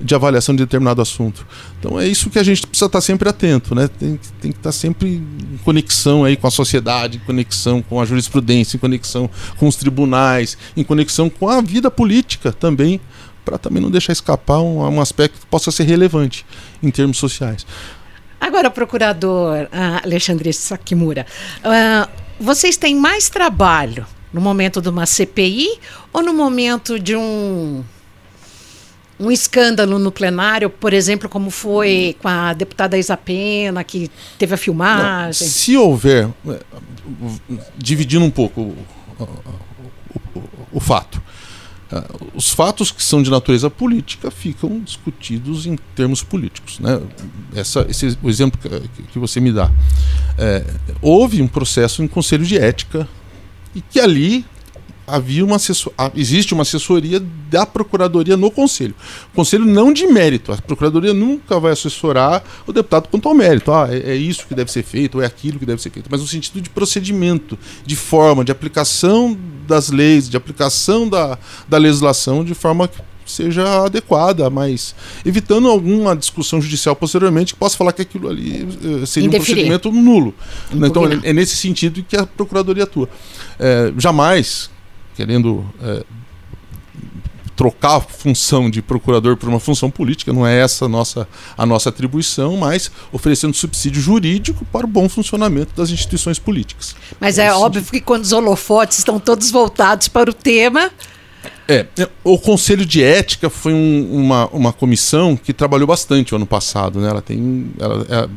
de 0.00 0.14
avaliação 0.14 0.54
de 0.54 0.64
determinado 0.64 1.00
assunto. 1.00 1.46
Então 1.78 2.00
é 2.00 2.06
isso 2.06 2.30
que 2.30 2.38
a 2.38 2.42
gente 2.42 2.66
precisa 2.66 2.86
estar 2.86 3.00
sempre 3.00 3.28
atento, 3.28 3.74
né? 3.74 3.88
Tem, 3.88 4.18
tem 4.40 4.52
que 4.52 4.58
estar 4.58 4.72
sempre 4.72 5.08
em 5.08 5.58
conexão 5.64 6.24
aí 6.24 6.36
com 6.36 6.46
a 6.46 6.50
sociedade, 6.50 7.18
em 7.18 7.20
conexão 7.20 7.82
com 7.82 8.00
a 8.00 8.04
jurisprudência, 8.04 8.76
em 8.76 8.80
conexão 8.80 9.30
com 9.56 9.68
os 9.68 9.76
tribunais, 9.76 10.58
em 10.76 10.82
conexão 10.82 11.30
com 11.30 11.48
a 11.48 11.60
vida 11.60 11.90
política 11.90 12.52
também, 12.52 13.00
para 13.44 13.58
também 13.58 13.82
não 13.82 13.90
deixar 13.90 14.12
escapar 14.12 14.60
um, 14.60 14.78
um 14.80 15.00
aspecto 15.00 15.40
que 15.40 15.46
possa 15.46 15.70
ser 15.70 15.84
relevante 15.84 16.44
em 16.82 16.90
termos 16.90 17.18
sociais. 17.18 17.66
Agora, 18.44 18.70
procurador 18.70 19.62
uh, 19.62 20.04
Alexandre 20.04 20.52
Sakimura, 20.52 21.24
uh, 21.60 22.10
vocês 22.38 22.76
têm 22.76 22.94
mais 22.94 23.30
trabalho 23.30 24.06
no 24.34 24.38
momento 24.38 24.82
de 24.82 24.88
uma 24.90 25.06
CPI 25.06 25.80
ou 26.12 26.22
no 26.22 26.34
momento 26.34 27.00
de 27.00 27.16
um 27.16 27.82
um 29.18 29.30
escândalo 29.30 29.98
no 29.98 30.12
plenário, 30.12 30.68
por 30.68 30.92
exemplo, 30.92 31.26
como 31.26 31.48
foi 31.48 32.16
com 32.20 32.28
a 32.28 32.52
deputada 32.52 32.98
Isa 32.98 33.16
Pena, 33.16 33.82
que 33.82 34.10
teve 34.36 34.52
a 34.52 34.58
filmagem? 34.58 35.46
Não, 35.46 35.54
se 35.54 35.74
houver, 35.78 36.28
é, 36.46 36.60
dividindo 37.78 38.26
um 38.26 38.30
pouco 38.30 38.60
o, 38.60 38.76
o, 39.18 40.38
o, 40.38 40.42
o 40.72 40.80
fato, 40.80 41.22
os 42.34 42.50
fatos 42.50 42.90
que 42.90 43.02
são 43.02 43.22
de 43.22 43.30
natureza 43.30 43.70
política 43.70 44.30
ficam 44.30 44.80
discutidos 44.80 45.66
em 45.66 45.76
termos 45.94 46.22
políticos. 46.22 46.78
Né? 46.78 47.00
Essa, 47.54 47.86
esse, 47.88 48.18
o 48.22 48.28
exemplo 48.28 48.58
que, 48.60 49.02
que 49.04 49.18
você 49.18 49.40
me 49.40 49.52
dá. 49.52 49.70
É, 50.38 50.64
houve 51.00 51.42
um 51.42 51.48
processo 51.48 52.02
em 52.02 52.08
conselho 52.08 52.44
de 52.44 52.58
ética 52.58 53.08
e 53.74 53.80
que 53.80 54.00
ali 54.00 54.44
havia 55.06 55.44
uma 55.44 55.56
assessor... 55.56 55.92
existe 56.14 56.54
uma 56.54 56.62
assessoria 56.62 57.20
da 57.50 57.66
procuradoria 57.66 58.36
no 58.36 58.50
conselho. 58.50 58.94
O 59.32 59.36
conselho 59.36 59.64
não 59.64 59.92
de 59.92 60.06
mérito. 60.06 60.52
A 60.52 60.56
procuradoria 60.56 61.14
nunca 61.14 61.58
vai 61.60 61.72
assessorar 61.72 62.42
o 62.66 62.72
deputado 62.72 63.08
quanto 63.08 63.28
ao 63.28 63.34
mérito. 63.34 63.72
Ah, 63.72 63.88
é, 63.90 64.12
é 64.12 64.16
isso 64.16 64.46
que 64.46 64.54
deve 64.54 64.70
ser 64.70 64.82
feito, 64.82 65.16
ou 65.16 65.22
é 65.22 65.26
aquilo 65.26 65.58
que 65.58 65.66
deve 65.66 65.80
ser 65.80 65.90
feito. 65.90 66.08
Mas 66.10 66.20
no 66.20 66.26
sentido 66.26 66.60
de 66.60 66.70
procedimento, 66.70 67.58
de 67.84 67.96
forma, 67.96 68.44
de 68.44 68.52
aplicação 68.52 69.36
das 69.66 69.90
leis, 69.90 70.28
de 70.28 70.36
aplicação 70.36 71.08
da, 71.08 71.38
da 71.68 71.78
legislação 71.78 72.44
de 72.44 72.54
forma 72.54 72.88
que 72.88 73.00
seja 73.26 73.84
adequada, 73.84 74.50
mas 74.50 74.94
evitando 75.24 75.68
alguma 75.68 76.14
discussão 76.14 76.60
judicial 76.60 76.94
posteriormente 76.94 77.54
que 77.54 77.58
possa 77.58 77.76
falar 77.76 77.92
que 77.92 78.02
aquilo 78.02 78.28
ali 78.28 78.68
eh, 79.02 79.06
seria 79.06 79.28
um 79.28 79.32
procedimento 79.32 79.90
nulo. 79.90 80.34
Então 80.70 81.06
é, 81.06 81.30
é 81.30 81.32
nesse 81.32 81.56
sentido 81.56 82.04
que 82.06 82.16
a 82.16 82.26
procuradoria 82.26 82.84
atua. 82.84 83.08
É, 83.58 83.92
jamais 83.96 84.70
querendo 85.14 85.64
é, 85.82 86.04
trocar 87.56 87.96
a 87.96 88.00
função 88.00 88.68
de 88.68 88.82
procurador 88.82 89.36
por 89.36 89.48
uma 89.48 89.60
função 89.60 89.90
política, 89.90 90.32
não 90.32 90.46
é 90.46 90.60
essa 90.60 90.86
a 90.86 90.88
nossa, 90.88 91.28
a 91.56 91.64
nossa 91.64 91.88
atribuição, 91.88 92.56
mas 92.56 92.90
oferecendo 93.12 93.54
subsídio 93.54 94.00
jurídico 94.00 94.64
para 94.66 94.84
o 94.84 94.88
bom 94.88 95.08
funcionamento 95.08 95.74
das 95.76 95.90
instituições 95.90 96.38
políticas. 96.38 96.94
Mas 97.20 97.38
é, 97.38 97.46
é 97.46 97.52
óbvio 97.52 97.80
sentido. 97.80 97.92
que 97.92 98.00
quando 98.00 98.24
os 98.24 98.32
holofotes 98.32 98.98
estão 98.98 99.18
todos 99.18 99.50
voltados 99.50 100.08
para 100.08 100.30
o 100.30 100.34
tema. 100.34 100.90
É, 101.68 101.86
é 101.98 102.08
o 102.22 102.38
Conselho 102.38 102.84
de 102.84 103.02
Ética 103.02 103.48
foi 103.48 103.72
um, 103.72 104.08
uma, 104.12 104.46
uma 104.48 104.72
comissão 104.72 105.36
que 105.36 105.52
trabalhou 105.52 105.86
bastante 105.86 106.34
o 106.34 106.36
ano 106.36 106.46
passado. 106.46 107.00
Né? 107.00 107.08
Ela 107.08 107.22
tem 107.22 107.70
ela, 107.78 108.06
é 108.08 108.28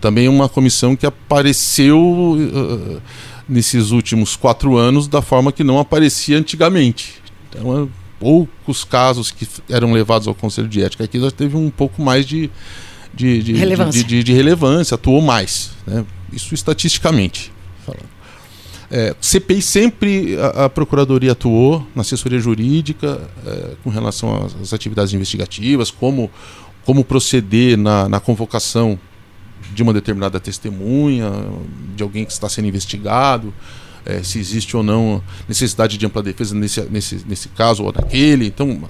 também 0.00 0.28
uma 0.28 0.48
comissão 0.48 0.94
que 0.94 1.06
apareceu. 1.06 1.98
Uh, 1.98 3.00
nesses 3.48 3.90
últimos 3.90 4.36
quatro 4.36 4.76
anos 4.76 5.08
da 5.08 5.22
forma 5.22 5.52
que 5.52 5.64
não 5.64 5.78
aparecia 5.78 6.38
antigamente. 6.38 7.22
Então, 7.48 7.84
é, 7.84 7.88
poucos 8.18 8.84
casos 8.84 9.30
que 9.30 9.46
eram 9.68 9.92
levados 9.92 10.26
ao 10.26 10.34
Conselho 10.34 10.68
de 10.68 10.82
Ética 10.82 11.04
aqui 11.04 11.20
já 11.20 11.30
teve 11.30 11.56
um 11.56 11.70
pouco 11.70 12.02
mais 12.02 12.26
de, 12.26 12.50
de, 13.12 13.42
de, 13.42 13.52
relevância. 13.52 14.02
de, 14.02 14.08
de, 14.08 14.22
de 14.24 14.32
relevância, 14.32 14.94
atuou 14.94 15.20
mais. 15.20 15.72
Né? 15.86 16.04
Isso 16.32 16.54
estatisticamente 16.54 17.52
falando. 17.84 18.14
É, 18.90 19.14
CPI 19.20 19.62
sempre 19.62 20.36
a, 20.38 20.64
a, 20.64 20.70
Procuradoria 20.70 21.32
atuou 21.32 21.86
na 21.94 22.02
assessoria 22.02 22.38
jurídica 22.38 23.20
é, 23.46 23.70
com 23.82 23.90
relação 23.90 24.44
às, 24.44 24.54
às, 24.60 24.72
atividades 24.72 25.12
investigativas, 25.12 25.90
como, 25.90 26.30
como 26.84 27.04
proceder 27.04 27.76
na, 27.76 28.08
na 28.08 28.20
convocação 28.20 28.98
de 29.74 29.82
uma 29.82 29.92
determinada 29.92 30.38
testemunha, 30.40 31.30
de 31.94 32.02
alguém 32.02 32.24
que 32.24 32.32
está 32.32 32.48
sendo 32.48 32.68
investigado, 32.68 33.52
é, 34.06 34.22
se 34.22 34.38
existe 34.38 34.76
ou 34.76 34.82
não 34.82 35.22
necessidade 35.48 35.96
de 35.96 36.06
ampla 36.06 36.22
defesa 36.22 36.54
nesse, 36.54 36.80
nesse, 36.82 37.24
nesse 37.26 37.48
caso 37.48 37.82
ou 37.82 37.92
naquele. 37.92 38.46
Então, 38.46 38.82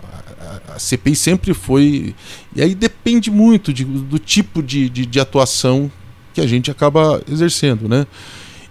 a, 0.69 0.75
a 0.75 0.79
CPI 0.79 1.17
sempre 1.17 1.55
foi. 1.55 2.15
E 2.55 2.63
aí 2.63 2.75
depende 2.75 3.31
muito 3.31 3.73
de, 3.73 3.85
do 3.85 4.19
tipo 4.19 4.63
de, 4.63 4.89
de, 4.89 5.07
de 5.07 5.21
atuação 5.21 5.91
que 6.33 6.41
a 6.41 6.47
gente 6.47 6.71
acaba 6.71 7.23
exercendo. 7.31 7.89
Né? 7.89 8.07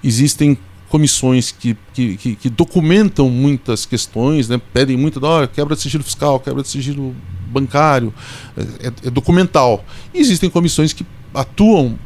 Existem 0.03 0.57
comissões 0.89 1.51
que, 1.51 1.75
que, 1.91 2.17
que, 2.17 2.35
que, 2.35 2.49
documentam 2.51 3.27
muitas 3.27 3.83
questões, 3.83 4.47
né? 4.47 4.61
pedem 4.71 4.95
muito, 4.95 5.19
oh, 5.25 5.47
quebra 5.47 5.75
de 5.75 5.81
sigilo 5.81 6.03
fiscal, 6.03 6.39
quebra 6.39 6.61
de 6.61 6.67
sigilo 6.67 7.15
bancário, 7.47 8.13
é, 8.55 8.87
é, 8.87 8.93
é 9.07 9.09
documental. 9.09 9.83
E 10.13 10.19
existem 10.19 10.51
comissões 10.51 10.93
que 10.93 11.03
atuam 11.33 11.97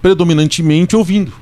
predominantemente 0.00 0.96
ouvindo. 0.96 1.32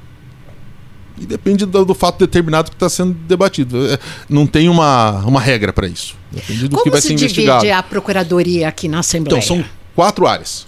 E 1.19 1.27
depende 1.27 1.65
do, 1.65 1.85
do 1.85 1.95
fato 1.95 2.19
determinado 2.19 2.71
que 2.71 2.77
está 2.77 2.89
sendo 2.89 3.13
debatido. 3.13 3.87
É, 3.87 3.99
não 4.29 4.47
tem 4.47 4.69
uma, 4.69 5.21
uma 5.21 5.41
regra 5.41 5.73
para 5.73 5.87
isso. 5.87 6.17
Depende 6.33 6.69
do 6.69 6.71
Como 6.71 6.85
que 6.85 6.91
vai 6.91 7.01
se 7.01 7.09
ser 7.09 7.15
investigado. 7.15 7.61
divide 7.61 7.73
a 7.73 7.83
procuradoria 7.83 8.69
aqui 8.69 8.89
na 8.89 8.99
Assembleia? 8.99 9.39
Então, 9.39 9.57
são 9.57 9.65
quatro 9.95 10.27
áreas. 10.27 10.67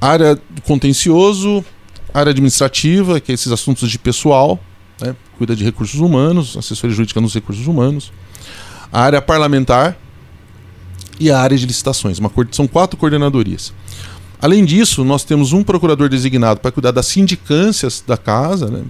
Área 0.00 0.36
contencioso, 0.64 1.64
área 2.12 2.30
administrativa, 2.30 3.20
que 3.20 3.30
é 3.30 3.34
esses 3.34 3.52
assuntos 3.52 3.88
de 3.88 3.98
pessoal, 3.98 4.58
né, 5.00 5.14
cuida 5.38 5.54
de 5.54 5.62
recursos 5.62 6.00
humanos, 6.00 6.56
assessoria 6.56 6.94
jurídica 6.94 7.20
nos 7.20 7.34
recursos 7.34 7.68
humanos. 7.68 8.12
A 8.92 9.00
área 9.00 9.22
parlamentar 9.22 9.96
e 11.20 11.30
a 11.30 11.38
área 11.38 11.56
de 11.56 11.64
licitações. 11.66 12.18
Uma, 12.18 12.32
são 12.50 12.66
quatro 12.66 12.96
coordenadorias. 12.96 13.72
Além 14.42 14.64
disso, 14.64 15.04
nós 15.04 15.22
temos 15.22 15.52
um 15.52 15.62
procurador 15.62 16.08
designado 16.08 16.58
para 16.58 16.72
cuidar 16.72 16.90
das 16.90 17.06
sindicâncias 17.06 18.02
da 18.04 18.16
casa, 18.16 18.66
né, 18.66 18.82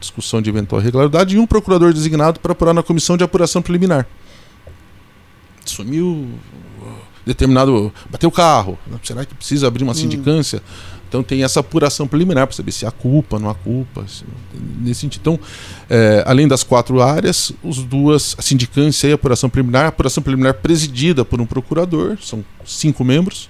discussão 0.00 0.42
de 0.42 0.50
eventual 0.50 0.82
irregularidade, 0.82 1.36
e 1.36 1.38
um 1.38 1.46
procurador 1.46 1.92
designado 1.92 2.40
para 2.40 2.50
apurar 2.50 2.74
na 2.74 2.82
comissão 2.82 3.16
de 3.16 3.22
apuração 3.22 3.62
preliminar. 3.62 4.08
Sumiu 5.64 6.28
determinado. 7.24 7.92
bateu 8.10 8.28
o 8.28 8.32
carro. 8.32 8.76
Será 9.04 9.24
que 9.24 9.32
precisa 9.32 9.68
abrir 9.68 9.84
uma 9.84 9.92
hum. 9.92 9.94
sindicância? 9.94 10.58
Hum. 10.58 11.02
Então 11.08 11.22
tem 11.22 11.44
essa 11.44 11.60
apuração 11.60 12.08
preliminar 12.08 12.48
para 12.48 12.56
saber 12.56 12.72
se 12.72 12.84
há 12.84 12.90
culpa, 12.90 13.38
não 13.38 13.48
há 13.48 13.54
culpa. 13.54 14.04
Se, 14.08 14.24
nesse 14.80 15.02
sentido. 15.02 15.20
Então, 15.20 15.40
é, 15.88 16.24
além 16.26 16.48
das 16.48 16.64
quatro 16.64 17.00
áreas, 17.00 17.52
os 17.62 17.84
duas, 17.84 18.34
a 18.36 18.42
sindicância 18.42 19.06
e 19.06 19.12
a 19.12 19.14
apuração 19.14 19.48
preliminar, 19.48 19.84
a 19.84 19.88
apuração 19.88 20.24
preliminar 20.24 20.54
presidida 20.54 21.24
por 21.24 21.40
um 21.40 21.46
procurador, 21.46 22.18
são 22.20 22.44
cinco 22.64 23.04
membros 23.04 23.48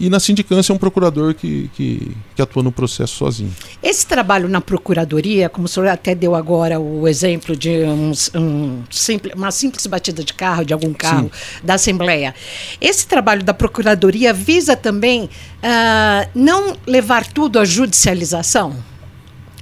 e 0.00 0.08
na 0.08 0.18
sindicância 0.18 0.72
é 0.72 0.74
um 0.74 0.78
procurador 0.78 1.34
que, 1.34 1.70
que, 1.74 2.16
que, 2.34 2.40
atua 2.40 2.62
no 2.62 2.72
processo 2.72 3.16
sozinho. 3.16 3.54
Esse 3.82 4.06
trabalho 4.06 4.48
na 4.48 4.58
procuradoria, 4.58 5.50
como 5.50 5.66
o 5.66 5.68
senhor 5.68 5.90
até 5.90 6.14
deu 6.14 6.34
agora 6.34 6.80
o 6.80 7.06
exemplo 7.06 7.54
de 7.54 7.84
um, 7.84 8.12
um 8.34 8.82
simples, 8.90 9.34
uma 9.34 9.50
simples 9.50 9.86
batida 9.86 10.24
de 10.24 10.32
carro, 10.32 10.64
de 10.64 10.72
algum 10.72 10.94
carro 10.94 11.30
Sim. 11.32 11.60
da 11.62 11.74
Assembleia, 11.74 12.34
esse 12.80 13.06
trabalho 13.06 13.44
da 13.44 13.52
procuradoria 13.52 14.32
visa 14.32 14.74
também 14.74 15.24
uh, 15.24 16.30
não 16.34 16.78
levar 16.86 17.26
tudo 17.26 17.58
à 17.58 17.64
judicialização? 17.66 18.74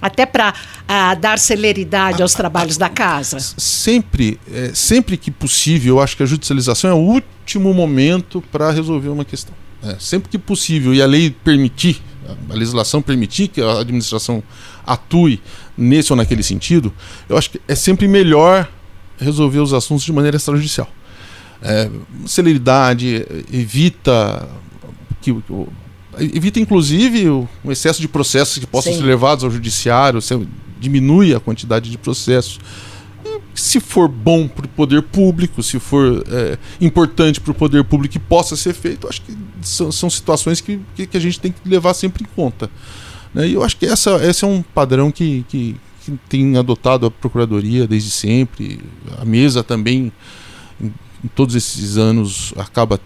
Até 0.01 0.25
para 0.25 0.51
uh, 0.53 1.21
dar 1.21 1.41
celeridade 1.41 2.23
aos 2.23 2.33
trabalhos 2.33 2.77
da 2.77 2.89
casa? 2.89 3.41
Sempre, 3.41 4.39
é, 4.53 4.71
sempre 4.73 5.17
que 5.17 5.29
possível, 5.29 5.97
eu 5.97 6.01
acho 6.01 6.17
que 6.17 6.23
a 6.23 6.27
judicialização 6.27 6.91
é 6.91 6.95
o 6.95 6.99
último 6.99 7.75
momento 7.75 8.41
para 8.53 8.71
resolver 8.71 9.09
uma 9.09 9.25
questão. 9.25 9.53
É, 9.83 9.97
sempre 9.99 10.29
que 10.29 10.39
possível 10.39 10.93
e 10.93 11.01
a 11.01 11.07
lei 11.07 11.31
permitir, 11.31 12.03
a 12.51 12.55
legislação 12.55 13.01
permitir 13.01 13.49
que 13.49 13.61
a 13.61 13.81
administração 13.81 14.43
atue 14.85 15.41
nesse 15.77 16.13
ou 16.13 16.17
naquele 16.17 16.43
sentido, 16.43 16.93
eu 17.29 17.37
acho 17.37 17.51
que 17.51 17.61
é 17.69 17.75
sempre 17.75 18.09
melhor 18.09 18.69
resolver 19.19 19.61
os 19.61 19.73
assuntos 19.73 20.05
de 20.05 20.13
maneira 20.13 20.37
extrajudicial. 20.37 20.89
É, 21.63 21.91
celeridade, 22.27 23.27
evita 23.53 24.49
que 25.21 25.35
evita 26.19 26.61
inclusive 26.61 27.29
o, 27.29 27.49
excesso 27.69 28.01
de 28.01 28.09
processos 28.09 28.59
que 28.59 28.67
possam 28.67 28.93
Sim. 28.93 29.01
ser 29.01 29.05
levados 29.05 29.45
ao 29.45 29.51
judiciário, 29.51 30.21
diminui 30.79 31.35
a 31.35 31.41
quantidade 31.41 31.91
de 31.91 31.99
processos 31.99 32.59
se 33.61 33.81
for 33.81 34.09
bom 34.09 34.47
para 34.47 34.67
o 34.67 34.69
poder 34.69 35.03
público, 35.03 35.63
se 35.63 35.79
for 35.79 36.25
é, 36.31 36.59
importante 36.81 37.41
para 37.41 37.51
o 37.51 37.55
poder 37.55 37.83
público 37.85 38.13
que 38.13 38.19
possa 38.19 38.57
ser 38.57 38.73
feito, 38.73 39.09
acho 39.09 39.21
que 39.23 39.37
são, 39.63 39.91
são 39.91 40.09
situações 40.09 40.61
que, 40.61 40.81
que, 40.95 41.07
que, 41.07 41.17
a 41.17 41.21
gente 41.21 41.41
tem 41.41 41.51
que 41.51 41.69
levar 41.69 41.95
sempre 41.95 42.23
em 42.23 42.27
conta. 42.37 42.71
Né? 43.35 43.49
E 43.49 43.55
eu 43.55 43.65
acho 43.65 43.77
que 43.77 43.87
essa, 43.87 44.25
esse 44.25 44.45
é 44.45 44.49
um 44.49 44.63
padrão 44.63 45.11
que, 45.11 45.45
que, 45.49 45.77
que 46.05 46.13
tem 46.29 46.57
adotado 46.57 47.07
a 47.07 47.11
Procuradoria 47.11 47.87
desde 47.87 48.11
sempre. 48.11 48.81
A 49.19 49.25
mesa 49.25 49.65
também, 49.65 50.13
em, 50.81 50.93
em 51.25 51.29
todos 51.35 51.55
esses 51.55 51.97
anos, 51.97 52.55
acaba 52.57 53.01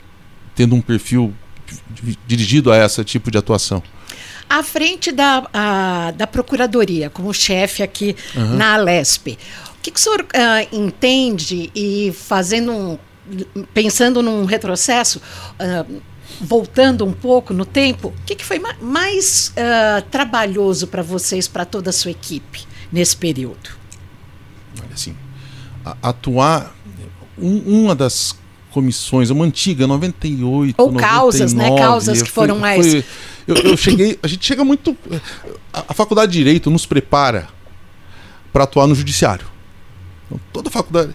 tendo 0.54 0.74
um 0.74 0.80
perfil 0.80 1.32
dirigido 2.26 2.70
a 2.70 2.76
esse 2.76 3.02
tipo 3.04 3.30
de 3.30 3.38
atuação 3.38 3.82
à 4.50 4.62
frente 4.62 5.10
da, 5.10 5.48
a, 5.50 6.10
da 6.10 6.26
Procuradoria, 6.26 7.08
como 7.08 7.32
chefe 7.32 7.82
aqui 7.82 8.14
uhum. 8.36 8.56
na 8.56 8.74
Alesp 8.74 9.38
que, 9.82 9.90
que 9.90 9.98
o 9.98 10.02
senhor 10.02 10.20
uh, 10.22 10.76
entende 10.76 11.70
e 11.74 12.12
fazendo 12.12 12.72
um, 12.72 12.98
pensando 13.74 14.22
num 14.22 14.44
retrocesso, 14.44 15.20
uh, 15.58 16.02
voltando 16.40 17.04
um 17.04 17.12
pouco 17.12 17.52
no 17.52 17.64
tempo, 17.64 18.08
o 18.08 18.24
que, 18.24 18.36
que 18.36 18.44
foi 18.44 18.58
ma 18.58 18.74
mais 18.80 19.52
uh, 19.56 20.02
trabalhoso 20.10 20.86
para 20.86 21.02
vocês, 21.02 21.48
para 21.48 21.64
toda 21.64 21.90
a 21.90 21.92
sua 21.92 22.12
equipe 22.12 22.64
nesse 22.90 23.16
período? 23.16 23.70
Olha 24.80 24.94
assim, 24.94 25.16
atuar 26.00 26.74
um, 27.36 27.82
uma 27.82 27.94
das 27.94 28.36
comissões, 28.70 29.28
uma 29.30 29.44
antiga, 29.44 29.86
98, 29.86 30.74
Ou 30.78 30.92
99, 30.92 31.14
causas, 31.14 31.52
né? 31.52 31.76
Causas 31.76 32.22
que 32.22 32.30
foram 32.30 32.58
mais... 32.58 32.86
Foi, 32.86 33.04
eu, 33.46 33.56
eu, 33.56 33.76
cheguei, 33.76 34.18
a 34.22 34.26
gente 34.26 34.46
chega 34.46 34.64
muito... 34.64 34.96
A, 35.70 35.84
a 35.88 35.94
faculdade 35.94 36.32
de 36.32 36.38
Direito 36.38 36.70
nos 36.70 36.86
prepara 36.86 37.48
para 38.50 38.64
atuar 38.64 38.86
no 38.86 38.94
judiciário. 38.94 39.51
Então, 40.32 40.40
toda 40.52 40.70
faculdade. 40.70 41.14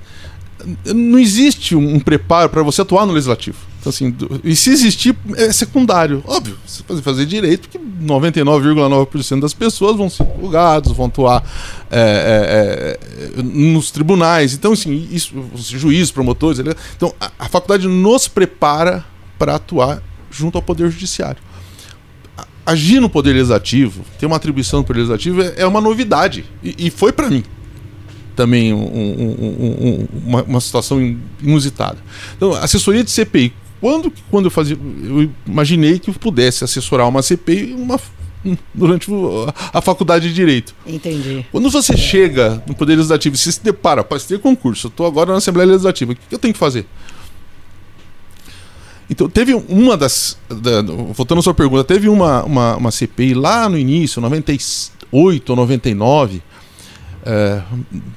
Não 0.93 1.19
existe 1.19 1.75
um 1.75 1.99
preparo 1.99 2.49
para 2.49 2.63
você 2.63 2.81
atuar 2.81 3.05
no 3.05 3.13
legislativo. 3.13 3.57
Então, 3.79 3.89
assim, 3.91 4.15
e 4.43 4.55
se 4.55 4.71
existir, 4.71 5.15
é 5.35 5.51
secundário. 5.53 6.23
Óbvio, 6.25 6.57
você 6.65 6.81
pode 6.83 7.01
fazer 7.01 7.25
direito, 7.25 7.69
porque 7.69 7.79
99,9% 7.79 9.39
das 9.39 9.53
pessoas 9.53 9.95
vão 9.95 10.09
ser 10.09 10.25
julgados, 10.41 10.91
vão 10.91 11.05
atuar 11.05 11.43
é, 11.91 12.97
é, 13.37 13.39
é, 13.39 13.43
nos 13.43 13.91
tribunais. 13.91 14.53
Então, 14.53 14.73
assim, 14.73 15.07
isso, 15.11 15.33
juízes, 15.55 16.11
promotores. 16.11 16.59
Então, 16.95 17.13
a, 17.19 17.31
a 17.37 17.47
faculdade 17.47 17.87
nos 17.87 18.27
prepara 18.27 19.05
para 19.37 19.55
atuar 19.55 20.01
junto 20.31 20.57
ao 20.57 20.61
Poder 20.61 20.89
Judiciário 20.89 21.47
agir 22.65 22.99
no 22.99 23.09
Poder 23.09 23.31
Legislativo, 23.31 24.03
ter 24.19 24.25
uma 24.25 24.35
atribuição 24.35 24.79
no 24.79 24.85
Poder 24.85 24.99
Legislativo 24.99 25.41
é, 25.41 25.53
é 25.55 25.65
uma 25.65 25.79
novidade. 25.79 26.43
E, 26.61 26.87
e 26.87 26.89
foi 26.89 27.13
para 27.13 27.29
mim 27.29 27.41
também 28.37 28.71
um, 28.71 28.77
um, 28.77 29.77
um, 29.81 30.07
uma, 30.25 30.43
uma, 30.43 30.61
situação 30.61 31.01
inusitada. 31.41 31.97
Então, 32.37 32.53
assessoria 32.53 33.03
de 33.03 33.09
CPI. 33.09 33.51
Quando, 33.81 34.13
quando 34.29 34.45
eu 34.45 34.51
fazia. 34.51 34.77
Eu 35.03 35.29
imaginei 35.45 35.97
que 35.97 36.09
eu 36.09 36.13
pudesse 36.13 36.63
assessorar 36.63 37.07
uma 37.07 37.23
CPI 37.23 37.73
uma, 37.73 37.99
durante 38.73 39.09
a, 39.73 39.81
faculdade 39.81 40.29
de 40.29 40.35
Direito. 40.35 40.75
Entendi. 40.85 41.45
Quando 41.51 41.69
você 41.69 41.97
chega 41.97 42.63
no 42.67 42.75
Poder 42.75 42.95
Legislativo 42.95 43.35
e 43.35 43.37
se 43.37 43.63
depara, 43.63 44.03
para 44.03 44.19
ter 44.19 44.39
concurso, 44.39 44.87
eu 44.87 44.89
estou 44.89 45.07
agora 45.07 45.31
na 45.31 45.39
Assembleia 45.39 45.67
Legislativa, 45.67 46.11
o 46.11 46.15
que 46.15 46.21
eu 46.33 46.39
tenho 46.39 46.53
que 46.53 46.59
fazer? 46.59 46.85
Então, 49.09 49.27
teve 49.27 49.53
uma 49.53 49.97
das. 49.97 50.37
Da, 50.47 50.81
voltando 50.81 51.39
à 51.39 51.41
sua 51.41 51.53
pergunta, 51.55 51.83
teve 51.83 52.07
uma, 52.07 52.43
uma, 52.43 52.75
uma 52.75 52.91
CPI 52.91 53.33
lá 53.33 53.67
no 53.67 53.77
início, 53.77 54.21
98 54.21 55.49
ou 55.49 55.55
99, 55.55 56.43
é, 57.27 57.61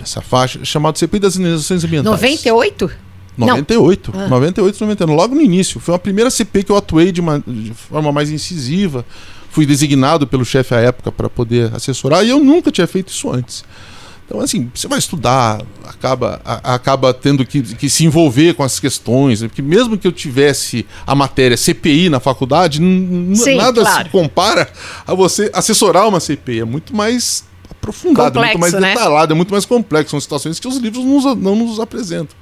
essa 0.00 0.20
faixa, 0.20 0.64
chamado 0.64 0.96
CPI 0.96 1.18
das 1.18 1.36
indenizações 1.36 1.84
ambientais. 1.84 2.14
98? 2.14 2.90
98, 3.36 4.12
ah. 4.14 4.28
98, 4.28 4.80
99, 4.80 5.16
logo 5.16 5.34
no 5.34 5.40
início. 5.40 5.80
Foi 5.80 5.94
a 5.94 5.98
primeira 5.98 6.30
CPI 6.30 6.64
que 6.64 6.72
eu 6.72 6.76
atuei 6.76 7.10
de, 7.10 7.20
uma, 7.20 7.42
de 7.44 7.72
forma 7.74 8.12
mais 8.12 8.30
incisiva. 8.30 9.04
Fui 9.50 9.66
designado 9.66 10.26
pelo 10.26 10.44
chefe 10.44 10.74
à 10.74 10.78
época 10.78 11.10
para 11.10 11.28
poder 11.28 11.74
assessorar 11.74 12.24
e 12.24 12.30
eu 12.30 12.38
nunca 12.38 12.70
tinha 12.70 12.86
feito 12.86 13.08
isso 13.08 13.30
antes. 13.30 13.64
Então, 14.26 14.40
assim, 14.40 14.70
você 14.72 14.86
vai 14.86 15.00
estudar, 15.00 15.60
acaba, 15.84 16.40
a, 16.44 16.74
acaba 16.74 17.12
tendo 17.12 17.44
que, 17.44 17.62
que, 17.62 17.90
se 17.90 18.04
envolver 18.04 18.54
com 18.54 18.62
as 18.62 18.78
questões, 18.78 19.42
né? 19.42 19.48
porque 19.48 19.60
mesmo 19.60 19.98
que 19.98 20.06
eu 20.06 20.12
tivesse 20.12 20.86
a 21.04 21.16
matéria 21.16 21.56
CPI 21.56 22.08
na 22.08 22.20
faculdade, 22.20 22.78
Sim, 22.78 23.56
nada 23.56 23.80
claro. 23.80 24.04
se 24.04 24.10
compara 24.10 24.70
a 25.04 25.14
você 25.14 25.50
assessorar 25.52 26.06
uma 26.06 26.20
CPI. 26.20 26.60
É 26.60 26.64
muito 26.64 26.94
mais 26.94 27.42
aprofundado, 27.80 28.34
complexo, 28.34 28.58
muito 28.58 28.72
mais 28.72 28.72
né? 28.74 28.94
detalhado, 28.94 29.32
é 29.32 29.36
muito 29.36 29.50
mais 29.50 29.64
complexo. 29.64 30.10
São 30.10 30.20
situações 30.20 30.60
que 30.60 30.68
os 30.68 30.76
livros 30.76 31.04
nos, 31.04 31.24
não 31.36 31.56
nos 31.56 31.80
apresentam. 31.80 32.36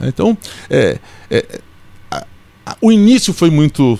Então, 0.00 0.36
é, 0.68 0.98
é, 1.30 1.60
a, 2.10 2.26
a, 2.66 2.76
o 2.80 2.92
início 2.92 3.32
foi 3.32 3.50
muito 3.50 3.98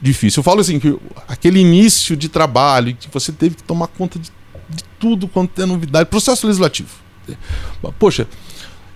difícil. 0.00 0.40
Eu 0.40 0.44
falo 0.44 0.60
assim, 0.60 0.78
que 0.78 0.96
aquele 1.26 1.58
início 1.58 2.16
de 2.16 2.28
trabalho, 2.28 2.94
que 2.94 3.08
você 3.12 3.32
teve 3.32 3.56
que 3.56 3.62
tomar 3.62 3.88
conta 3.88 4.18
de, 4.18 4.30
de 4.70 4.84
tudo 4.98 5.26
quanto 5.26 5.60
é 5.60 5.66
novidade, 5.66 6.08
processo 6.08 6.46
legislativo. 6.46 6.90
Poxa, 7.98 8.26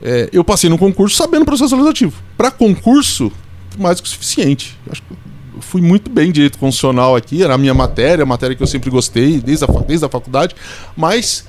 é, 0.00 0.30
eu 0.32 0.42
passei 0.42 0.70
no 0.70 0.78
concurso 0.78 1.16
sabendo 1.16 1.44
processo 1.44 1.74
legislativo. 1.74 2.14
Para 2.36 2.50
concurso, 2.50 3.30
mais 3.78 3.96
do 3.96 4.02
que 4.02 4.08
o 4.08 4.10
suficiente. 4.10 4.78
Acho 4.90 5.02
que 5.02 5.31
fui 5.60 5.80
muito 5.80 6.10
bem 6.10 6.28
em 6.28 6.32
direito 6.32 6.58
constitucional 6.58 7.16
aqui, 7.16 7.42
era 7.42 7.54
a 7.54 7.58
minha 7.58 7.74
matéria, 7.74 8.22
a 8.22 8.26
matéria 8.26 8.56
que 8.56 8.62
eu 8.62 8.66
sempre 8.66 8.90
gostei 8.90 9.40
desde 9.40 9.64
a, 9.64 9.68
desde 9.86 10.04
a 10.04 10.08
faculdade, 10.08 10.54
mas 10.96 11.44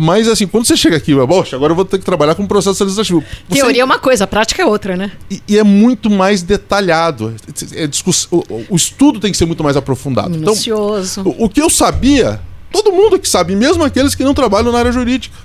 mas 0.00 0.28
assim, 0.28 0.46
quando 0.46 0.66
você 0.66 0.76
chega 0.76 0.96
aqui, 0.96 1.14
poxa, 1.26 1.56
agora 1.56 1.72
eu 1.72 1.76
vou 1.76 1.84
ter 1.84 1.98
que 1.98 2.04
trabalhar 2.04 2.34
com 2.34 2.46
processo 2.46 2.82
legislativo. 2.82 3.22
Você... 3.48 3.60
Teoria 3.60 3.82
é 3.82 3.84
uma 3.84 3.98
coisa, 3.98 4.26
prática 4.26 4.62
é 4.62 4.66
outra, 4.66 4.96
né? 4.96 5.12
E, 5.30 5.42
e 5.46 5.58
é 5.58 5.62
muito 5.62 6.10
mais 6.10 6.42
detalhado. 6.42 7.34
É, 7.74 7.86
discuss... 7.86 8.26
o, 8.30 8.42
o, 8.70 8.76
estudo 8.76 9.20
tem 9.20 9.30
que 9.30 9.36
ser 9.36 9.46
muito 9.46 9.62
mais 9.62 9.76
aprofundado. 9.76 10.30
Minucioso. 10.30 11.20
Então, 11.20 11.36
o, 11.38 11.44
o 11.44 11.48
que 11.48 11.60
eu 11.60 11.70
sabia, 11.70 12.40
todo 12.72 12.92
mundo 12.92 13.18
que 13.18 13.28
sabe, 13.28 13.54
mesmo 13.54 13.84
aqueles 13.84 14.14
que 14.14 14.24
não 14.24 14.34
trabalham 14.34 14.72
na 14.72 14.78
área 14.78 14.90
jurídica. 14.90 15.36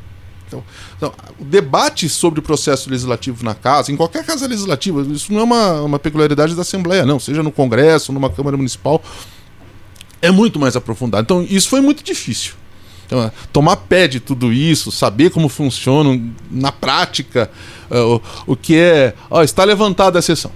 Então, 0.48 0.64
então, 1.00 1.14
o 1.40 1.46
debate 1.46 2.10
sobre 2.10 2.42
o 2.42 2.44
processo 2.44 2.90
legislativo 2.90 3.42
na 3.42 3.56
casa, 3.56 3.90
em 3.90 3.96
qualquer 3.96 4.26
casa 4.26 4.46
legislativa, 4.46 5.02
isso 5.04 5.32
não 5.32 5.40
é 5.40 5.44
uma, 5.44 5.82
uma 5.82 5.98
peculiaridade 5.98 6.54
da 6.54 6.62
Assembleia, 6.62 7.06
não, 7.06 7.18
seja 7.18 7.42
no 7.42 7.54
Congresso, 7.54 8.12
numa 8.12 8.30
Câmara 8.30 8.58
Municipal, 8.58 9.02
é 10.22 10.30
muito 10.30 10.60
mais 10.60 10.76
aprofundado. 10.76 11.24
Então, 11.24 11.48
isso 11.50 11.70
foi 11.70 11.80
muito 11.80 12.04
difícil. 12.04 12.56
Então, 13.06 13.32
tomar 13.54 13.78
pé 13.78 14.10
de 14.10 14.20
tudo 14.20 14.52
isso, 14.52 14.92
saber 14.92 15.30
como 15.30 15.48
funciona 15.48 16.22
na 16.52 16.70
prática, 16.70 17.50
uh, 17.90 18.22
o, 18.46 18.52
o, 18.52 18.56
que 18.58 18.76
é. 18.76 19.14
Ó, 19.32 19.42
está 19.42 19.64
levantada 19.64 20.20
a 20.20 20.22
sessão. 20.22 20.52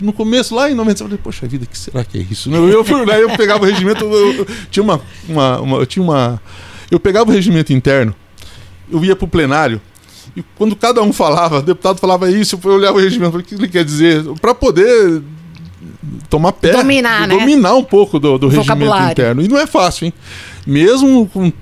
No 0.00 0.12
começo, 0.12 0.54
lá 0.54 0.70
em 0.70 0.74
90, 0.74 1.02
eu 1.02 1.06
falei, 1.06 1.20
poxa 1.22 1.46
vida, 1.48 1.66
que 1.66 1.76
será 1.76 2.04
que 2.04 2.18
é 2.18 2.20
isso? 2.30 2.48
Eu, 2.54 2.84
né, 3.04 3.20
eu 3.20 3.36
pegava 3.36 3.64
o 3.64 3.66
regimento, 3.66 4.04
eu, 4.04 4.32
eu, 4.32 4.46
tinha 4.70 4.82
uma, 4.82 5.00
uma, 5.28 5.60
uma, 5.60 5.76
eu 5.78 5.86
tinha 5.86 6.02
uma. 6.04 6.40
Eu 6.88 7.00
pegava 7.00 7.30
o 7.30 7.32
regimento 7.32 7.72
interno 7.72 8.14
eu 8.90 9.04
ia 9.04 9.16
para 9.16 9.24
o 9.24 9.28
plenário 9.28 9.80
e 10.36 10.42
quando 10.56 10.74
cada 10.74 11.02
um 11.02 11.12
falava, 11.12 11.58
o 11.58 11.62
deputado 11.62 11.98
falava 11.98 12.30
isso, 12.30 12.58
eu 12.62 12.70
olhava 12.70 12.96
o 12.96 13.00
regimento, 13.00 13.36
o 13.36 13.42
que 13.42 13.54
ele 13.54 13.68
quer 13.68 13.84
dizer? 13.84 14.24
Para 14.40 14.54
poder 14.54 15.22
tomar 16.28 16.52
pé, 16.52 16.72
dominar, 16.72 17.26
né? 17.28 17.38
dominar 17.38 17.74
um 17.74 17.84
pouco 17.84 18.18
do, 18.18 18.38
do 18.38 18.48
regimento 18.48 19.10
interno. 19.10 19.42
E 19.42 19.48
não 19.48 19.58
é 19.58 19.66
fácil, 19.66 20.06
hein? 20.06 20.14
Mesmo 20.66 21.28
com, 21.28 21.52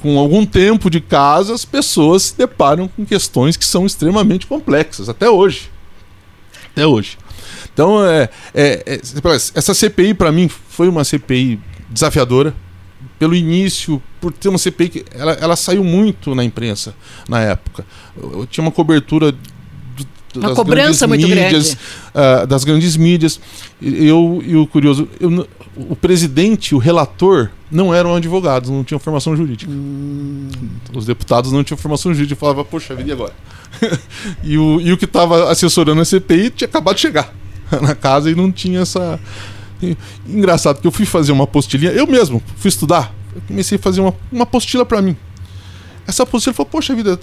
com 0.00 0.18
algum 0.18 0.44
tempo 0.44 0.90
de 0.90 1.00
casa, 1.00 1.54
as 1.54 1.64
pessoas 1.64 2.24
se 2.24 2.36
deparam 2.36 2.88
com 2.88 3.06
questões 3.06 3.56
que 3.56 3.64
são 3.64 3.86
extremamente 3.86 4.46
complexas, 4.46 5.08
até 5.08 5.30
hoje. 5.30 5.70
Até 6.72 6.86
hoje. 6.86 7.16
Então, 7.72 8.04
é, 8.04 8.28
é, 8.54 8.82
é 8.86 9.00
essa 9.54 9.72
CPI, 9.72 10.12
para 10.12 10.30
mim, 10.30 10.50
foi 10.68 10.88
uma 10.88 11.04
CPI 11.04 11.58
desafiadora. 11.88 12.54
Pelo 13.18 13.34
início, 13.34 14.00
por 14.20 14.32
ter 14.32 14.48
uma 14.48 14.58
CPI 14.58 14.88
que 14.88 15.04
ela, 15.12 15.32
ela 15.32 15.56
saiu 15.56 15.82
muito 15.82 16.34
na 16.34 16.44
imprensa 16.44 16.94
na 17.28 17.40
época. 17.40 17.84
Eu, 18.16 18.40
eu 18.40 18.46
tinha 18.46 18.62
uma 18.62 18.70
cobertura 18.70 19.34
uma 20.36 20.54
cobrança 20.54 21.06
muito 21.06 21.26
mídias, 21.26 21.76
grande. 22.14 22.42
Uh, 22.42 22.46
das 22.46 22.64
grandes 22.64 22.96
mídias. 22.96 23.40
Eu 23.80 24.42
e 24.44 24.56
o 24.56 24.66
curioso, 24.66 25.08
eu, 25.18 25.48
o 25.76 25.96
presidente, 25.96 26.74
o 26.74 26.78
relator, 26.78 27.50
não 27.70 27.94
eram 27.94 28.14
advogados, 28.14 28.70
não 28.70 28.84
tinham 28.84 28.98
formação 28.98 29.36
jurídica. 29.36 29.70
Hum. 29.70 30.48
Os 30.94 31.06
deputados 31.06 31.52
não 31.52 31.64
tinham 31.64 31.78
formação 31.78 32.12
jurídica. 32.12 32.34
Eu 32.34 32.40
falava, 32.40 32.64
poxa 32.64 32.94
vida, 32.94 33.08
e 33.08 33.12
agora? 33.12 33.32
e, 34.42 34.58
o, 34.58 34.80
e 34.80 34.92
o 34.92 34.96
que 34.96 35.04
estava 35.04 35.50
assessorando 35.50 36.00
a 36.00 36.04
CPI 36.04 36.50
tinha 36.50 36.68
acabado 36.68 36.96
de 36.96 37.02
chegar 37.02 37.32
na 37.80 37.94
casa 37.94 38.30
e 38.30 38.34
não 38.34 38.50
tinha 38.50 38.80
essa. 38.80 39.18
Engraçado 40.26 40.80
que 40.80 40.86
eu 40.86 40.92
fui 40.92 41.06
fazer 41.06 41.32
uma 41.32 41.44
apostilinha, 41.44 41.92
eu 41.92 42.06
mesmo 42.06 42.42
fui 42.56 42.68
estudar, 42.68 43.14
eu 43.34 43.42
comecei 43.46 43.76
a 43.76 43.80
fazer 43.80 44.00
uma, 44.00 44.14
uma 44.30 44.42
apostila 44.44 44.84
para 44.84 45.00
mim. 45.00 45.16
Essa 46.06 46.22
apostila 46.22 46.54
falou, 46.54 46.70
poxa 46.70 46.94
vida, 46.94 47.20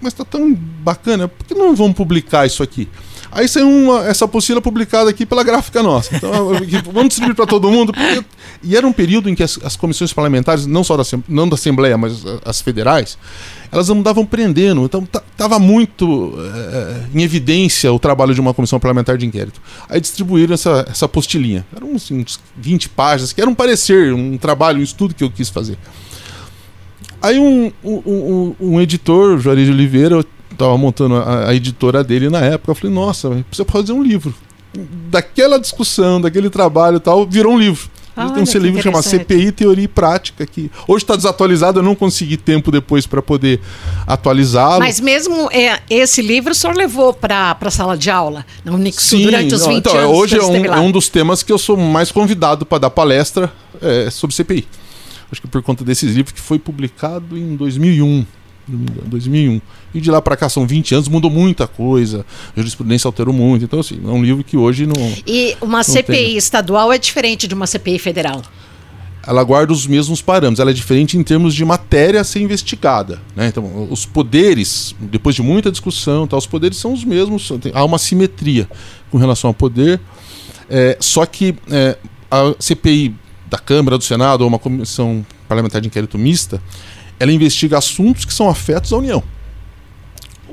mas 0.00 0.14
tá 0.14 0.24
tão 0.24 0.54
bacana, 0.54 1.28
por 1.28 1.46
que 1.46 1.54
não 1.54 1.76
vamos 1.76 1.94
publicar 1.94 2.46
isso 2.46 2.62
aqui? 2.62 2.88
Aí 3.34 3.48
saiu 3.48 3.66
uma, 3.66 4.06
essa 4.06 4.26
apostila 4.26 4.60
publicada 4.60 5.08
aqui 5.08 5.24
pela 5.24 5.42
gráfica 5.42 5.82
nossa. 5.82 6.14
Então, 6.14 6.50
vamos 6.92 7.08
distribuir 7.08 7.34
para 7.34 7.46
todo 7.46 7.70
mundo. 7.70 7.90
Porque... 7.90 8.22
E 8.62 8.76
era 8.76 8.86
um 8.86 8.92
período 8.92 9.30
em 9.30 9.34
que 9.34 9.42
as, 9.42 9.58
as, 9.64 9.74
comissões 9.74 10.12
parlamentares, 10.12 10.66
não 10.66 10.84
só 10.84 10.98
da, 10.98 11.02
não 11.26 11.48
da 11.48 11.54
Assembleia, 11.54 11.96
mas 11.96 12.22
as 12.44 12.60
federais, 12.60 13.16
elas 13.72 13.88
andavam 13.88 14.26
prendendo. 14.26 14.84
Então 14.84 15.08
estava 15.30 15.58
muito 15.58 16.34
é, 16.38 17.04
em 17.14 17.22
evidência 17.22 17.90
o 17.90 17.98
trabalho 17.98 18.34
de 18.34 18.40
uma 18.40 18.52
comissão 18.52 18.78
parlamentar 18.78 19.16
de 19.16 19.24
inquérito. 19.24 19.62
Aí 19.88 19.98
distribuíram 19.98 20.52
essa, 20.52 20.86
essa 20.88 21.06
apostilinha. 21.06 21.64
Eram 21.74 21.92
uns, 21.92 22.10
uns 22.10 22.38
20 22.58 22.90
páginas, 22.90 23.32
que 23.32 23.40
era 23.40 23.48
um 23.48 23.54
parecer, 23.54 24.12
um 24.12 24.36
trabalho, 24.36 24.80
um 24.80 24.82
estudo 24.82 25.14
que 25.14 25.24
eu 25.24 25.30
quis 25.30 25.48
fazer. 25.48 25.78
Aí 27.22 27.38
um, 27.38 27.72
um, 27.82 27.94
um, 27.94 28.54
um 28.60 28.80
editor, 28.80 29.38
Juarez 29.38 29.66
de 29.66 29.72
Oliveira, 29.72 30.22
estava 30.52 30.76
montando 30.76 31.16
a, 31.16 31.48
a, 31.48 31.54
editora 31.54 32.02
dele 32.04 32.30
na 32.30 32.40
época, 32.40 32.70
eu 32.70 32.74
falei, 32.74 32.94
nossa, 32.94 33.28
precisa 33.48 33.64
fazer 33.68 33.92
um 33.92 34.02
livro. 34.02 34.34
Daquela 35.10 35.58
discussão, 35.58 36.20
daquele 36.20 36.48
trabalho 36.48 36.96
e 36.96 37.00
tal, 37.00 37.26
virou 37.26 37.52
um 37.52 37.58
livro. 37.58 37.90
Ah, 38.14 38.28
tem 38.28 38.42
um 38.42 38.62
livro 38.62 38.82
chamado 38.82 39.04
CPI 39.04 39.52
Teoria 39.52 39.84
e 39.84 39.88
Prática, 39.88 40.46
que 40.46 40.70
hoje 40.86 41.02
está 41.02 41.16
desatualizado, 41.16 41.78
eu 41.78 41.82
não 41.82 41.94
consegui 41.94 42.36
tempo 42.36 42.70
depois 42.70 43.06
para 43.06 43.22
poder 43.22 43.58
atualizá-lo. 44.06 44.80
Mas 44.80 45.00
mesmo 45.00 45.50
é, 45.50 45.80
esse 45.88 46.20
livro 46.20 46.52
o 46.52 46.54
senhor 46.54 46.76
levou 46.76 47.14
para 47.14 47.56
a 47.58 47.70
sala 47.70 47.96
de 47.96 48.10
aula 48.10 48.44
na 48.64 48.72
Unixu 48.72 49.00
Sim, 49.00 49.24
durante 49.24 49.54
os 49.54 49.66
20 49.66 49.76
então, 49.78 49.96
anos? 49.96 50.18
Hoje 50.18 50.36
é 50.36 50.42
um, 50.42 50.64
é 50.66 50.80
um, 50.80 50.90
dos 50.90 51.08
temas 51.08 51.42
que 51.42 51.50
eu 51.50 51.56
sou 51.56 51.74
mais 51.74 52.12
convidado 52.12 52.66
para 52.66 52.78
dar 52.78 52.90
palestra 52.90 53.50
é, 53.80 54.10
sobre 54.10 54.36
CPI 54.36 54.66
acho 55.32 55.40
que 55.40 55.48
por 55.48 55.62
conta 55.62 55.82
desses 55.82 56.14
livros 56.14 56.32
que 56.32 56.40
foi 56.40 56.58
publicado 56.58 57.36
em 57.36 57.56
2001. 57.56 58.26
2001. 58.68 59.60
E 59.94 60.00
de 60.00 60.10
lá 60.10 60.22
para 60.22 60.36
cá 60.36 60.48
são 60.48 60.66
20 60.66 60.94
anos, 60.94 61.08
mudou 61.08 61.30
muita 61.30 61.66
coisa, 61.66 62.24
a 62.56 62.60
jurisprudência 62.60 63.08
alterou 63.08 63.34
muito. 63.34 63.64
Então, 63.64 63.80
assim, 63.80 64.00
é 64.02 64.08
um 64.08 64.22
livro 64.22 64.42
que 64.42 64.56
hoje 64.56 64.86
não. 64.86 65.12
E 65.26 65.56
uma 65.60 65.78
não 65.78 65.84
CPI 65.84 66.16
tem. 66.16 66.36
estadual 66.36 66.92
é 66.92 66.98
diferente 66.98 67.46
de 67.46 67.54
uma 67.54 67.66
CPI 67.66 67.98
federal? 67.98 68.42
Ela 69.24 69.44
guarda 69.44 69.72
os 69.72 69.86
mesmos 69.86 70.20
parâmetros, 70.20 70.58
ela 70.58 70.70
é 70.70 70.74
diferente 70.74 71.16
em 71.16 71.22
termos 71.22 71.54
de 71.54 71.64
matéria 71.64 72.20
a 72.20 72.24
ser 72.24 72.40
investigada. 72.40 73.20
Né? 73.36 73.46
Então, 73.46 73.86
os 73.88 74.04
poderes, 74.04 74.96
depois 74.98 75.36
de 75.36 75.42
muita 75.42 75.70
discussão, 75.70 76.26
tá, 76.26 76.36
os 76.36 76.46
poderes 76.46 76.76
são 76.76 76.92
os 76.92 77.04
mesmos, 77.04 77.52
há 77.72 77.84
uma 77.84 77.98
simetria 77.98 78.68
com 79.12 79.18
relação 79.18 79.48
ao 79.48 79.54
poder. 79.54 80.00
É, 80.68 80.96
só 80.98 81.24
que 81.24 81.54
é, 81.70 81.96
a 82.28 82.54
CPI 82.58 83.14
da 83.48 83.58
Câmara, 83.58 83.96
do 83.96 84.02
Senado 84.02 84.40
ou 84.40 84.48
uma 84.48 84.58
comissão 84.58 85.24
parlamentar 85.46 85.80
de 85.80 85.86
inquérito 85.86 86.18
mista, 86.18 86.60
ela 87.18 87.32
investiga 87.32 87.78
assuntos 87.78 88.24
que 88.24 88.32
são 88.32 88.48
afetos 88.48 88.92
à 88.92 88.96
União 88.96 89.22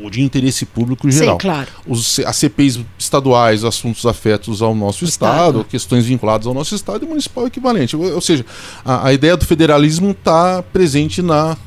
ou 0.01 0.09
de 0.09 0.21
interesse 0.21 0.65
público 0.65 1.07
em 1.07 1.11
geral. 1.11 1.35
Sim, 1.35 1.47
claro. 1.47 1.67
Os, 1.85 2.19
as 2.19 2.35
CPIs 2.37 2.79
estaduais, 2.97 3.63
assuntos 3.63 4.05
afetos 4.05 4.61
ao 4.61 4.73
nosso 4.73 5.03
Estado, 5.03 5.59
Estado 5.59 5.65
questões 5.65 6.05
vinculadas 6.05 6.47
ao 6.47 6.53
nosso 6.53 6.73
Estado 6.75 7.05
e 7.05 7.07
municipal 7.07 7.45
equivalente. 7.45 7.95
Ou, 7.95 8.15
ou 8.15 8.21
seja, 8.21 8.45
a, 8.83 9.07
a, 9.07 9.13
ideia 9.13 9.35
do 9.35 9.45
federalismo 9.45 10.11
está 10.11 10.63
presente 10.63 11.21
na 11.21 11.57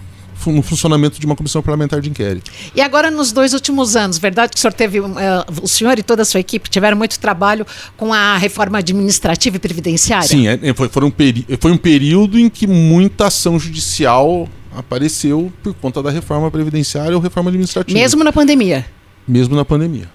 no 0.45 0.61
funcionamento 0.61 1.21
de 1.21 1.27
uma 1.27 1.37
comissão 1.37 1.63
parlamentar 1.63 2.01
de 2.01 2.11
inquérito. 2.11 2.51
E 2.75 2.81
agora, 2.81 3.13
nos 3.13 3.31
dois 3.31 3.55
últimos 3.55 3.95
anos, 3.95 4.19
verdade 4.19 4.51
que 4.51 4.59
o 4.59 4.61
senhor 4.61 4.73
teve, 4.73 4.99
uh, 4.99 5.15
o 5.63 5.69
senhor 5.69 5.97
e 6.01 6.03
toda 6.03 6.23
a 6.23 6.25
sua 6.25 6.41
equipe 6.41 6.69
tiveram 6.69 6.97
muito 6.97 7.17
trabalho 7.21 7.65
com 7.97 8.13
a 8.13 8.37
reforma 8.39 8.79
administrativa 8.79 9.55
e 9.55 9.61
previdenciária? 9.61 10.27
Sim, 10.27 10.49
é, 10.49 10.59
é 10.61 10.75
foi, 10.75 10.89
foi, 10.89 11.05
um 11.05 11.13
foi 11.61 11.71
um 11.71 11.77
período 11.77 12.41
em 12.41 12.49
que 12.49 12.67
muita 12.67 13.29
ação 13.29 13.57
judicial 13.57 14.49
apareceu 14.77 15.53
por 15.63 15.75
conta 15.75 16.03
da 16.03 16.11
reforma 16.11 16.51
previdenciária 16.51 17.15
ou 17.15 17.23
reforma 17.23 17.51
administrativa. 17.51 17.99
Mesmo 17.99 18.25
na 18.25 18.33
pandemia? 18.33 18.87
Mesmo 19.27 19.55
na 19.55 19.65
pandemia. 19.65 20.09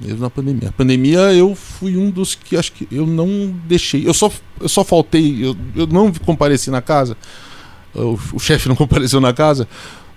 Mesmo 0.00 0.20
na 0.20 0.30
pandemia. 0.30 0.68
A 0.68 0.72
pandemia 0.72 1.18
eu 1.32 1.54
fui 1.54 1.96
um 1.96 2.10
dos 2.10 2.34
que 2.34 2.56
acho 2.56 2.72
que 2.72 2.88
eu 2.90 3.06
não 3.06 3.54
deixei. 3.66 4.06
Eu 4.06 4.14
só, 4.14 4.30
eu 4.60 4.68
só 4.68 4.84
faltei, 4.84 5.44
eu, 5.44 5.56
eu 5.76 5.86
não 5.86 6.12
compareci 6.12 6.70
na 6.70 6.82
casa 6.82 7.16
o, 7.94 8.18
o 8.32 8.38
chefe 8.38 8.68
não 8.68 8.76
compareceu 8.76 9.20
na 9.20 9.32
casa, 9.32 9.68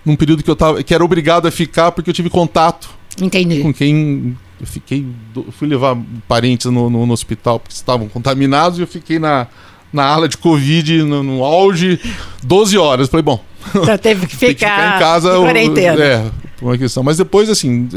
num 0.04 0.16
período 0.16 0.42
que 0.42 0.50
eu 0.50 0.56
tava, 0.56 0.82
que 0.82 0.92
era 0.92 1.04
obrigado 1.04 1.46
a 1.46 1.50
ficar 1.50 1.92
porque 1.92 2.10
eu 2.10 2.14
tive 2.14 2.28
contato 2.28 2.88
Entendi. 3.20 3.60
com 3.60 3.72
quem 3.72 4.36
eu 4.60 4.66
fiquei, 4.66 5.06
fui 5.52 5.68
levar 5.68 5.96
parentes 6.26 6.66
no, 6.66 6.90
no, 6.90 7.06
no 7.06 7.12
hospital 7.12 7.60
porque 7.60 7.74
estavam 7.74 8.08
contaminados 8.08 8.78
e 8.78 8.82
eu 8.82 8.86
fiquei 8.86 9.18
na, 9.18 9.46
na 9.92 10.04
ala 10.04 10.28
de 10.28 10.36
Covid 10.36 11.02
no, 11.02 11.22
no 11.22 11.44
auge 11.44 12.00
12 12.42 12.78
horas. 12.78 13.08
Falei, 13.08 13.22
bom. 13.22 13.42
Já 13.84 13.98
teve 13.98 14.26
que 14.26 14.34
ficar, 14.36 14.48
que 14.48 14.54
ficar 14.54 14.96
em 14.96 14.98
casa. 14.98 15.38
Quarentena. 15.38 16.04
É, 16.04 16.30
uma 16.60 16.76
questão. 16.76 17.02
Mas 17.02 17.16
depois, 17.16 17.48
assim, 17.48 17.88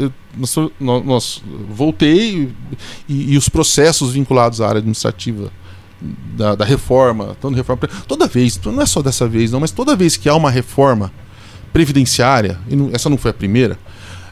nós, 0.79 1.05
nós 1.05 1.43
voltei 1.69 2.51
e, 3.07 3.33
e, 3.33 3.37
os 3.37 3.49
processos 3.49 4.13
vinculados 4.13 4.61
à 4.61 4.67
área 4.67 4.79
administrativa 4.79 5.51
da, 6.01 6.55
da 6.55 6.65
reforma, 6.65 7.37
tanto 7.39 7.55
reforma, 7.55 7.87
toda 8.07 8.27
vez, 8.27 8.59
não 8.65 8.81
é 8.81 8.85
só 8.85 9.01
dessa 9.01 9.27
vez 9.27 9.51
não, 9.51 9.59
mas 9.59 9.71
toda 9.71 9.95
vez 9.95 10.17
que 10.17 10.27
há 10.27 10.35
uma 10.35 10.49
reforma 10.49 11.11
previdenciária, 11.71 12.59
e 12.67 12.75
não, 12.75 12.89
essa 12.91 13.09
não 13.09 13.17
foi 13.17 13.31
a 13.31 13.33
primeira, 13.33 13.77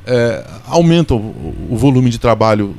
é, 0.06 0.46
aumenta 0.66 1.14
o, 1.14 1.56
o, 1.70 1.78
volume 1.78 2.10
de 2.10 2.18
trabalho 2.18 2.76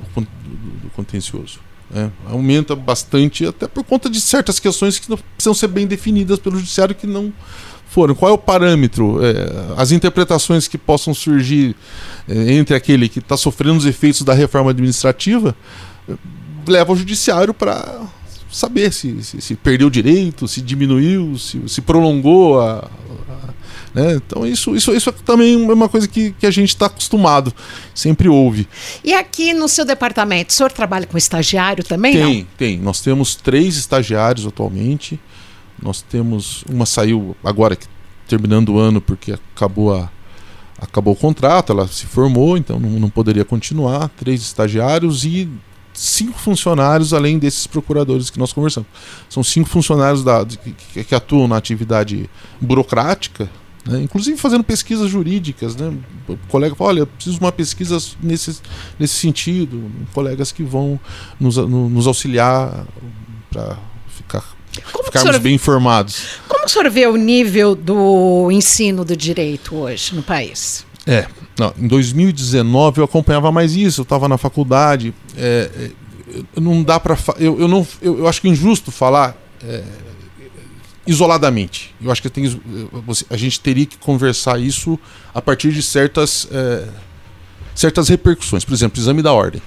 contencioso. 0.95 1.61
É, 1.92 2.09
aumenta 2.29 2.76
bastante, 2.76 3.44
até 3.44 3.66
por 3.66 3.83
conta 3.83 4.09
de 4.09 4.20
certas 4.20 4.61
questões 4.61 4.98
que 4.98 5.09
precisam 5.35 5.53
ser 5.53 5.66
bem 5.66 5.88
definidas 5.88 6.38
pelo 6.38 6.57
judiciário 6.57 6.94
que 6.94 7.07
não 7.07 7.33
foram. 7.88 8.14
Qual 8.14 8.31
é 8.31 8.35
o 8.35 8.38
parâmetro? 8.38 9.18
É, 9.24 9.74
as 9.76 9.90
interpretações 9.90 10.68
que 10.68 10.79
possam 10.79 11.12
surgir 11.12 11.74
é, 12.29 12.53
entre 12.53 12.76
aquele 12.76 13.09
que 13.09 13.18
está 13.18 13.37
sofrendo 13.37 13.79
os 13.79 13.87
efeitos 13.87 14.22
da 14.22 14.33
reforma 14.33 14.70
administrativa 14.70 15.57
é, 16.09 16.12
leva 16.68 16.92
o 16.92 16.96
judiciário 16.96 17.53
para 17.53 18.03
saber 18.50 18.92
se, 18.92 19.22
se, 19.24 19.40
se, 19.40 19.55
perdeu 19.57 19.90
direito, 19.90 20.46
se 20.46 20.61
diminuiu, 20.61 21.37
se, 21.38 21.61
se 21.68 21.81
prolongou 21.81 22.61
a, 22.61 22.88
né? 23.94 24.14
Então 24.14 24.46
isso, 24.46 24.74
isso, 24.74 24.92
isso 24.92 25.12
também 25.12 25.55
é 25.68 25.72
uma 25.72 25.88
coisa 25.88 26.07
que, 26.07 26.33
que 26.33 26.46
a 26.46 26.50
gente 26.50 26.70
está 26.70 26.87
acostumado, 26.87 27.53
sempre 27.94 28.29
ouve. 28.29 28.68
E 29.05 29.12
aqui 29.12 29.53
no 29.53 29.68
seu 29.68 29.85
departamento, 29.85 30.50
o 30.50 30.53
senhor 30.53 30.72
trabalha 30.72 31.07
com 31.07 31.18
estagiário 31.18 31.85
também? 31.85 32.12
Tem, 32.12 32.38
não? 32.38 32.46
tem. 32.57 32.79
Nós 32.79 33.00
temos 33.00 33.35
três 33.35 33.76
estagiários 33.76 34.46
atualmente. 34.46 35.18
Nós 35.83 36.03
temos. 36.03 36.62
Uma 36.68 36.87
saiu 36.87 37.37
agora, 37.42 37.76
terminando 38.29 38.70
o 38.70 38.79
ano, 38.79 39.00
porque 39.00 39.33
acabou 39.33 39.94
a, 39.94 40.11
acabou 40.81 41.14
o 41.14 41.16
contrato, 41.16 41.72
ela 41.72 41.87
se 41.88 42.07
formou, 42.07 42.57
então 42.57 42.79
não, 42.79 42.90
não 42.90 43.11
poderia 43.11 43.44
continuar. 43.44 44.09
Três 44.11 44.40
estagiários 44.42 45.24
e 45.24 45.48
cinco 45.92 46.38
funcionários 46.38 47.12
além 47.12 47.38
desses 47.38 47.66
procuradores 47.66 48.31
que 48.31 48.38
nós 48.38 48.53
conversamos. 48.53 48.88
São 49.29 49.42
cinco 49.42 49.68
funcionários 49.68 50.24
da, 50.24 50.44
que, 50.44 51.05
que, 51.05 51.14
atuam 51.14 51.48
na 51.48 51.57
atividade 51.57 52.29
burocrática, 52.61 53.50
né? 53.87 54.03
inclusive 54.03 54.37
fazendo 54.37 54.64
pesquisas 54.64 55.11
jurídicas. 55.11 55.77
Né? 55.77 55.93
O 56.29 56.37
colega 56.49 56.75
fala, 56.75 56.90
olha, 56.90 57.07
preciso 57.07 57.37
de 57.37 57.45
uma 57.45 57.53
pesquisa 57.53 57.99
nesse, 58.23 58.61
nesse 58.99 59.14
sentido. 59.14 59.90
Colegas 60.12 60.53
que 60.53 60.62
vão 60.62 60.99
nos, 61.38 61.57
nos 61.57 62.07
auxiliar 62.07 62.87
para 63.51 63.79
ficar 64.09 64.45
como 64.93 65.05
ficarmos 65.05 65.31
senhor, 65.31 65.43
bem 65.43 65.55
informados. 65.55 66.38
Como 66.49 66.64
o 66.64 66.69
senhor 66.69 66.88
vê 66.90 67.07
o 67.07 67.16
nível 67.16 67.75
do 67.75 68.51
ensino 68.51 69.05
do 69.05 69.16
direito 69.16 69.75
hoje 69.75 70.14
no 70.14 70.23
país? 70.23 70.87
É, 71.07 71.27
não, 71.59 71.75
em 71.77 71.88
2019 71.88 73.01
eu 73.01 73.05
acompanhava 73.05 73.51
mais 73.51 73.75
isso, 73.75 74.01
eu 74.01 74.05
estava 74.05 74.29
na 74.29 74.38
faculdade. 74.38 75.12
É, 75.37 75.71
é, 75.75 76.61
não 76.61 76.83
dá 76.83 77.01
para. 77.01 77.16
Eu, 77.38 77.61
eu, 77.61 77.69
não, 77.69 77.87
eu, 78.01 78.21
eu, 78.21 78.29
acho 78.29 78.40
que 78.40 78.49
é 78.49 78.51
injusto 78.51 78.93
falar 78.93 79.37
é, 79.62 79.83
isoladamente. 81.11 81.92
Eu 82.01 82.12
acho 82.12 82.23
que 82.23 82.31
tem, 82.31 82.44
a 83.29 83.37
gente 83.37 83.59
teria 83.59 83.85
que 83.85 83.99
conversar 83.99 84.61
isso 84.61 84.96
a 85.35 85.42
partir 85.42 85.73
de 85.73 85.83
certas, 85.83 86.46
é, 86.53 86.88
certas 87.75 88.09
repercussões. 88.09 88.64
Por 88.64 88.73
exemplo, 88.73 89.01
exame 89.01 89.20
da 89.20 89.33
ordem. 89.33 89.61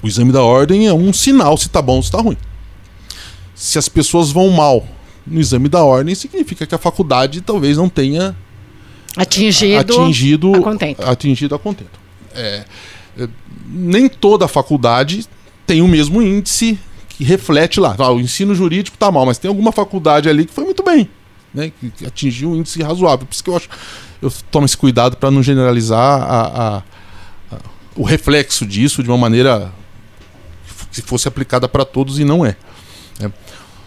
O 0.00 0.06
exame 0.06 0.30
da 0.30 0.40
ordem 0.40 0.86
é 0.86 0.94
um 0.94 1.12
sinal 1.12 1.56
se 1.58 1.66
está 1.66 1.82
bom 1.82 1.96
ou 1.96 2.02
se 2.02 2.08
está 2.08 2.20
ruim. 2.20 2.36
Se 3.52 3.78
as 3.78 3.88
pessoas 3.88 4.30
vão 4.30 4.48
mal 4.50 4.86
no 5.26 5.40
exame 5.40 5.68
da 5.68 5.82
ordem, 5.82 6.14
significa 6.14 6.66
que 6.66 6.74
a 6.74 6.78
faculdade 6.78 7.40
talvez 7.40 7.76
não 7.76 7.88
tenha 7.88 8.36
atingido, 9.16 9.80
atingido 9.80 10.54
a 10.54 10.60
contento. 10.60 11.02
Atingido 11.02 11.54
a 11.56 11.58
contento. 11.58 12.00
É, 12.32 12.64
nem 13.66 14.08
toda 14.08 14.46
faculdade 14.46 15.26
tem 15.66 15.82
o 15.82 15.88
mesmo 15.88 16.22
índice 16.22 16.78
que 17.22 17.28
reflete 17.28 17.78
lá. 17.78 17.94
Ah, 17.98 18.10
o 18.10 18.20
ensino 18.20 18.52
jurídico 18.52 18.96
está 18.96 19.10
mal, 19.10 19.24
mas 19.24 19.38
tem 19.38 19.48
alguma 19.48 19.70
faculdade 19.70 20.28
ali 20.28 20.44
que 20.44 20.52
foi 20.52 20.64
muito 20.64 20.82
bem, 20.82 21.08
né, 21.54 21.70
que 21.96 22.04
atingiu 22.04 22.50
um 22.50 22.56
índice 22.56 22.82
razoável. 22.82 23.26
Por 23.26 23.32
isso 23.32 23.44
que 23.44 23.50
eu 23.50 23.56
acho 23.56 23.68
eu 24.20 24.32
tomo 24.50 24.66
esse 24.66 24.76
cuidado 24.76 25.16
para 25.16 25.30
não 25.30 25.42
generalizar 25.42 26.22
a, 26.22 26.40
a, 26.40 26.76
a, 26.78 27.58
o 27.96 28.02
reflexo 28.02 28.66
disso 28.66 29.02
de 29.02 29.08
uma 29.08 29.18
maneira 29.18 29.72
que 30.92 31.00
fosse 31.00 31.28
aplicada 31.28 31.68
para 31.68 31.84
todos 31.84 32.18
e 32.18 32.24
não 32.24 32.44
é. 32.44 32.56
é. 33.20 33.30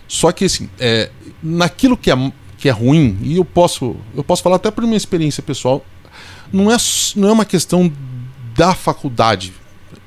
Só 0.08 0.32
que 0.32 0.46
assim, 0.46 0.70
é, 0.80 1.10
naquilo 1.44 1.98
que 1.98 2.12
é, 2.12 2.32
que 2.58 2.70
é 2.70 2.72
ruim, 2.72 3.18
e 3.22 3.36
eu 3.36 3.46
posso, 3.46 3.98
eu 4.16 4.24
posso 4.24 4.44
falar 4.44 4.58
até 4.58 4.72
por 4.72 4.84
minha 4.84 4.98
experiência 4.98 5.44
pessoal, 5.44 5.86
não 6.52 6.72
é, 6.72 6.78
não 7.16 7.30
é 7.30 7.32
uma 7.32 7.46
questão 7.46 7.92
da 8.56 8.74
faculdade. 8.74 9.54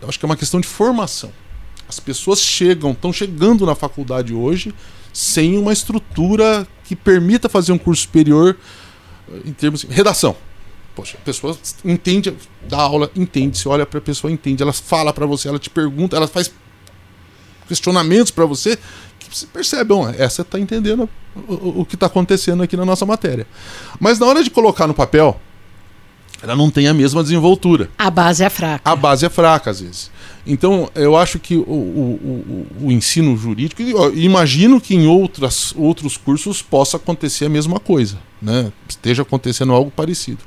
Eu 0.00 0.08
acho 0.08 0.18
que 0.18 0.24
é 0.24 0.28
uma 0.28 0.36
questão 0.36 0.60
de 0.60 0.66
formação. 0.66 1.30
As 1.88 1.98
pessoas 1.98 2.40
chegam, 2.40 2.92
estão 2.92 3.12
chegando 3.12 3.64
na 3.64 3.74
faculdade 3.74 4.34
hoje 4.34 4.74
sem 5.12 5.56
uma 5.56 5.72
estrutura 5.72 6.66
que 6.84 6.94
permita 6.94 7.48
fazer 7.48 7.72
um 7.72 7.78
curso 7.78 8.02
superior 8.02 8.56
eh, 9.30 9.40
em 9.46 9.52
termos 9.52 9.80
de 9.80 9.86
redação. 9.88 10.36
Poxa, 10.94 11.16
a 11.16 11.24
pessoa 11.24 11.56
entende, 11.84 12.36
dá 12.68 12.78
aula, 12.78 13.10
entende, 13.16 13.56
se 13.56 13.68
olha 13.68 13.86
para 13.86 13.98
a 13.98 14.02
pessoa, 14.02 14.32
entende, 14.32 14.62
ela 14.62 14.72
fala 14.72 15.12
para 15.12 15.24
você, 15.26 15.48
ela 15.48 15.58
te 15.58 15.70
pergunta, 15.70 16.16
ela 16.16 16.26
faz 16.26 16.52
questionamentos 17.68 18.32
para 18.32 18.44
você 18.44 18.78
que 19.18 19.36
você 19.36 19.46
percebe, 19.46 19.84
bom, 19.84 20.08
essa 20.08 20.42
está 20.42 20.58
entendendo 20.58 21.08
o, 21.36 21.80
o 21.80 21.84
que 21.84 21.94
está 21.94 22.06
acontecendo 22.06 22.62
aqui 22.62 22.76
na 22.76 22.84
nossa 22.84 23.04
matéria. 23.06 23.46
Mas 24.00 24.18
na 24.18 24.26
hora 24.26 24.42
de 24.42 24.50
colocar 24.50 24.86
no 24.86 24.94
papel, 24.94 25.40
ela 26.42 26.56
não 26.56 26.70
tem 26.70 26.88
a 26.88 26.94
mesma 26.94 27.22
desenvoltura. 27.22 27.90
A 27.98 28.10
base 28.10 28.44
é 28.44 28.50
fraca. 28.50 28.90
A 28.90 28.96
base 28.96 29.26
é 29.26 29.28
fraca, 29.28 29.70
às 29.70 29.80
vezes. 29.80 30.10
Então, 30.48 30.90
eu 30.94 31.14
acho 31.14 31.38
que 31.38 31.56
o, 31.56 31.60
o, 31.60 32.66
o, 32.80 32.86
o 32.86 32.92
ensino 32.92 33.36
jurídico, 33.36 33.82
imagino 34.14 34.80
que 34.80 34.94
em 34.94 35.06
outras, 35.06 35.74
outros 35.76 36.16
cursos 36.16 36.62
possa 36.62 36.96
acontecer 36.96 37.44
a 37.44 37.50
mesma 37.50 37.78
coisa, 37.78 38.18
né? 38.40 38.72
esteja 38.88 39.22
acontecendo 39.22 39.74
algo 39.74 39.90
parecido. 39.90 40.38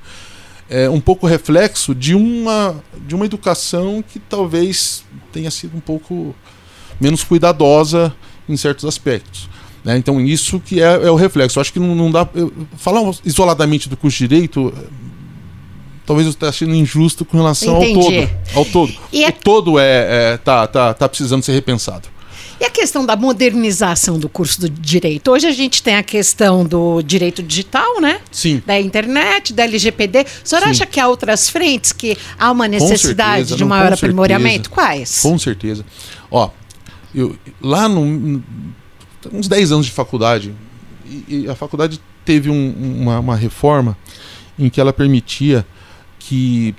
É 0.68 0.90
um 0.90 1.00
pouco 1.00 1.28
reflexo 1.28 1.94
de 1.94 2.16
uma, 2.16 2.84
de 3.06 3.14
uma 3.14 3.26
educação 3.26 4.04
que 4.04 4.18
talvez 4.20 5.04
tenha 5.32 5.52
sido 5.52 5.78
um 5.78 5.82
pouco 5.82 6.36
menos 7.00 7.24
cuidadosa 7.24 8.12
em 8.50 8.58
certos 8.58 8.86
aspectos. 8.86 9.48
Né? 9.84 9.98
Então, 9.98 10.20
isso 10.20 10.60
que 10.60 10.82
é, 10.82 10.94
é 10.94 11.12
o 11.12 11.16
reflexo. 11.16 11.60
Eu 11.60 11.62
acho 11.62 11.74
que 11.74 11.80
não, 11.80 11.94
não 11.96 12.10
dá. 12.10 12.28
Falar 12.78 13.02
isoladamente 13.24 13.88
do 13.88 13.96
curso 13.96 14.18
de 14.18 14.28
direito 14.28 14.74
talvez 16.12 16.28
eu 16.28 16.32
esteja 16.32 16.52
sendo 16.52 16.76
injusto 16.76 17.24
com 17.24 17.38
relação 17.38 17.82
Entendi. 17.82 18.00
ao 18.00 18.04
todo. 18.04 18.30
Ao 18.54 18.66
todo. 18.66 18.94
E 19.14 19.26
o 19.26 19.32
todo 19.32 19.80
é, 19.80 20.34
é, 20.34 20.38
tá, 20.38 20.68
tá, 20.68 20.94
tá 20.94 21.08
precisando 21.08 21.42
ser 21.42 21.54
repensado. 21.54 22.10
E 22.60 22.66
a 22.66 22.70
questão 22.70 23.06
da 23.06 23.16
modernização 23.16 24.20
do 24.20 24.28
curso 24.28 24.60
do 24.60 24.70
direito? 24.70 25.32
Hoje 25.32 25.48
a 25.48 25.52
gente 25.52 25.82
tem 25.82 25.96
a 25.96 26.04
questão 26.04 26.66
do 26.66 27.02
direito 27.02 27.42
digital, 27.42 28.02
né? 28.02 28.20
Sim. 28.30 28.62
Da 28.66 28.80
internet, 28.80 29.54
da 29.54 29.64
LGPD. 29.64 30.26
O 30.44 30.48
senhor 30.48 30.64
Sim. 30.64 30.70
acha 30.70 30.86
que 30.86 31.00
há 31.00 31.08
outras 31.08 31.50
frentes 31.50 31.94
que 31.94 32.18
há 32.38 32.52
uma 32.52 32.68
necessidade 32.68 33.48
certeza, 33.48 33.56
de 33.56 33.64
maior 33.64 33.88
não, 33.88 33.94
aprimoramento? 33.94 34.70
Certeza. 34.70 34.70
Quais? 34.70 35.22
Com 35.22 35.40
certeza. 35.40 35.86
Ó, 36.30 36.50
eu, 37.16 37.38
lá 37.62 37.88
no, 37.88 38.44
uns 39.32 39.48
10 39.48 39.72
anos 39.72 39.86
de 39.86 39.94
faculdade, 39.94 40.54
e, 41.06 41.46
e 41.46 41.50
a 41.50 41.56
faculdade 41.56 42.02
teve 42.26 42.50
um, 42.50 43.00
uma, 43.02 43.20
uma 43.20 43.36
reforma 43.36 43.98
em 44.60 44.70
que 44.70 44.80
ela 44.80 44.92
permitia 44.94 45.66
que 46.22 46.76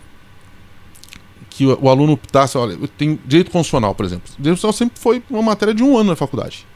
que 1.50 1.66
o, 1.66 1.78
o 1.82 1.90
aluno 1.90 2.12
optasse, 2.12 2.56
olha, 2.56 2.72
eu 2.80 2.88
tenho 2.88 3.18
direito 3.26 3.50
constitucional, 3.50 3.94
por 3.94 4.06
exemplo. 4.06 4.24
Direito 4.38 4.60
constitucional 4.60 4.72
sempre 4.72 4.98
foi 4.98 5.22
uma 5.28 5.42
matéria 5.42 5.74
de 5.74 5.82
um 5.82 5.98
ano 5.98 6.10
na 6.10 6.16
faculdade. 6.16 6.66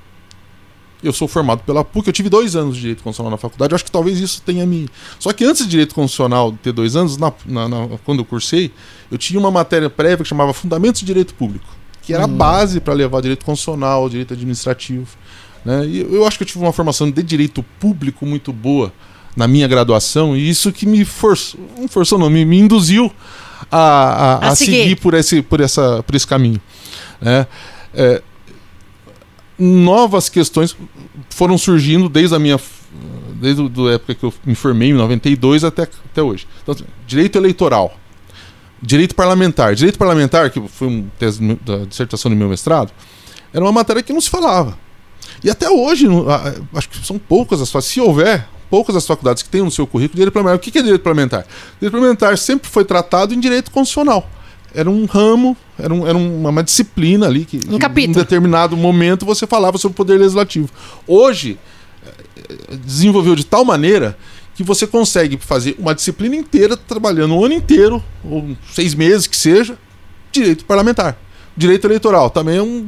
Eu 1.02 1.12
sou 1.12 1.26
formado 1.26 1.62
pela 1.62 1.84
PUC, 1.84 2.08
eu 2.08 2.12
tive 2.12 2.28
dois 2.28 2.56
anos 2.56 2.74
de 2.74 2.82
direito 2.82 3.02
constitucional 3.02 3.30
na 3.30 3.36
faculdade, 3.38 3.72
eu 3.72 3.76
acho 3.76 3.84
que 3.84 3.90
talvez 3.90 4.18
isso 4.18 4.42
tenha 4.42 4.66
me. 4.66 4.88
Só 5.18 5.32
que 5.32 5.44
antes 5.44 5.64
de 5.64 5.70
direito 5.70 5.94
constitucional 5.94 6.52
ter 6.62 6.72
dois 6.72 6.94
anos, 6.94 7.16
na, 7.16 7.32
na, 7.46 7.68
na, 7.68 7.88
quando 8.04 8.18
eu 8.18 8.24
cursei, 8.24 8.70
eu 9.10 9.16
tinha 9.16 9.38
uma 9.38 9.50
matéria 9.50 9.88
prévia 9.88 10.18
que 10.18 10.24
chamava 10.24 10.52
Fundamentos 10.52 11.00
de 11.00 11.06
Direito 11.06 11.34
Público, 11.34 11.66
que 12.02 12.12
era 12.12 12.22
hum. 12.22 12.24
a 12.24 12.28
base 12.28 12.80
para 12.80 12.92
levar 12.92 13.22
direito 13.22 13.44
constitucional, 13.44 14.08
direito 14.08 14.34
administrativo. 14.34 15.08
Né? 15.64 15.86
E 15.86 16.00
eu 16.00 16.26
acho 16.26 16.36
que 16.36 16.44
eu 16.44 16.46
tive 16.46 16.60
uma 16.60 16.72
formação 16.72 17.10
de 17.10 17.22
direito 17.22 17.62
público 17.80 18.26
muito 18.26 18.52
boa 18.52 18.92
na 19.36 19.46
minha 19.46 19.68
graduação, 19.68 20.36
e 20.36 20.48
isso 20.48 20.72
que 20.72 20.86
me 20.86 21.04
forçou, 21.04 21.60
não 21.78 21.86
forçou 21.86 22.18
não, 22.18 22.30
me, 22.30 22.44
me 22.44 22.58
induziu 22.58 23.12
a, 23.70 23.78
a, 23.78 24.34
a, 24.34 24.48
a 24.48 24.56
seguir. 24.56 24.82
seguir. 24.82 24.96
por 24.96 25.14
esse, 25.14 25.42
por 25.42 25.60
essa, 25.60 26.02
por 26.02 26.14
esse 26.14 26.26
caminho. 26.26 26.60
Né? 27.20 27.46
É, 27.94 28.22
novas 29.58 30.28
questões 30.28 30.76
foram 31.30 31.58
surgindo 31.58 32.08
desde 32.08 32.34
a 32.34 32.38
minha 32.38 32.58
desde 33.38 33.62
a 33.62 33.92
época 33.92 34.14
que 34.14 34.24
eu 34.24 34.32
me 34.46 34.54
formei 34.54 34.88
em 34.88 34.94
92 34.94 35.62
até, 35.62 35.82
até 35.82 36.22
hoje. 36.22 36.46
Então, 36.62 36.74
assim, 36.74 36.84
direito 37.06 37.36
eleitoral, 37.36 37.94
direito 38.80 39.14
parlamentar. 39.14 39.74
Direito 39.74 39.98
parlamentar, 39.98 40.50
que 40.50 40.60
foi 40.68 40.88
uma 40.88 41.04
tese 41.18 41.58
da 41.62 41.84
dissertação 41.84 42.30
do 42.30 42.36
meu 42.36 42.48
mestrado, 42.48 42.90
era 43.52 43.62
uma 43.62 43.72
matéria 43.72 44.02
que 44.02 44.12
não 44.12 44.22
se 44.22 44.30
falava. 44.30 44.78
E 45.44 45.50
até 45.50 45.68
hoje, 45.68 46.06
acho 46.74 46.88
que 46.88 47.06
são 47.06 47.18
poucas 47.18 47.60
as 47.60 47.84
se 47.84 48.00
houver 48.00 48.48
poucas 48.70 48.96
as 48.96 49.06
faculdades 49.06 49.42
que 49.42 49.48
têm 49.48 49.62
no 49.62 49.70
seu 49.70 49.86
currículo 49.86 50.16
direito 50.16 50.32
parlamentar. 50.32 50.56
O 50.56 50.72
que 50.72 50.78
é 50.78 50.82
direito 50.82 51.02
parlamentar? 51.02 51.46
Direito 51.80 51.92
parlamentar 51.92 52.38
sempre 52.38 52.68
foi 52.68 52.84
tratado 52.84 53.34
em 53.34 53.40
direito 53.40 53.70
constitucional. 53.70 54.28
Era 54.74 54.90
um 54.90 55.06
ramo, 55.06 55.56
era, 55.78 55.92
um, 55.92 56.06
era 56.06 56.16
uma, 56.16 56.50
uma 56.50 56.62
disciplina 56.62 57.26
ali 57.26 57.44
que, 57.44 57.56
um 57.68 57.78
que 57.78 58.00
em 58.00 58.12
determinado 58.12 58.76
momento 58.76 59.24
você 59.24 59.46
falava 59.46 59.78
sobre 59.78 59.94
o 59.94 59.96
poder 59.96 60.18
legislativo. 60.18 60.68
Hoje, 61.06 61.58
eh, 62.04 62.76
desenvolveu 62.84 63.34
de 63.34 63.44
tal 63.44 63.64
maneira 63.64 64.18
que 64.54 64.62
você 64.62 64.86
consegue 64.86 65.38
fazer 65.38 65.76
uma 65.78 65.94
disciplina 65.94 66.34
inteira, 66.34 66.76
trabalhando 66.76 67.34
o 67.34 67.44
ano 67.44 67.54
inteiro, 67.54 68.02
ou 68.24 68.56
seis 68.72 68.94
meses 68.94 69.26
que 69.26 69.36
seja, 69.36 69.78
direito 70.32 70.64
parlamentar. 70.64 71.18
Direito 71.56 71.86
eleitoral 71.86 72.30
também 72.30 72.56
é 72.58 72.62
um 72.62 72.86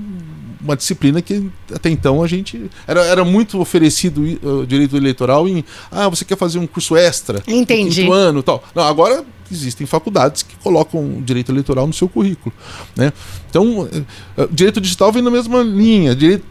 uma 0.61 0.77
disciplina 0.77 1.23
que 1.23 1.51
até 1.75 1.89
então 1.91 2.23
a 2.23 2.27
gente. 2.27 2.71
Era, 2.87 3.05
era 3.05 3.25
muito 3.25 3.61
oferecido 3.61 4.23
uh, 4.43 4.67
direito 4.67 4.97
eleitoral 4.97 5.49
em. 5.49 5.65
Ah, 5.91 6.09
você 6.09 6.25
quer 6.25 6.37
fazer 6.37 6.59
um 6.59 6.67
curso 6.67 6.97
extra? 6.97 7.43
Entendi. 7.47 8.03
Quinto 8.03 8.13
ano 8.13 8.43
tal. 8.43 8.63
Não, 8.75 8.83
agora 8.83 9.25
existem 9.51 9.87
faculdades 9.87 10.43
que 10.43 10.57
colocam 10.57 11.23
direito 11.23 11.51
eleitoral 11.51 11.87
no 11.87 11.93
seu 11.93 12.09
currículo. 12.09 12.55
Né? 12.97 13.13
Então, 13.49 13.83
uh, 13.83 14.49
direito 14.51 14.81
digital 14.81 15.13
vem 15.13 15.23
na 15.23 15.31
mesma 15.31 15.63
linha. 15.63 16.15
Direito, 16.15 16.45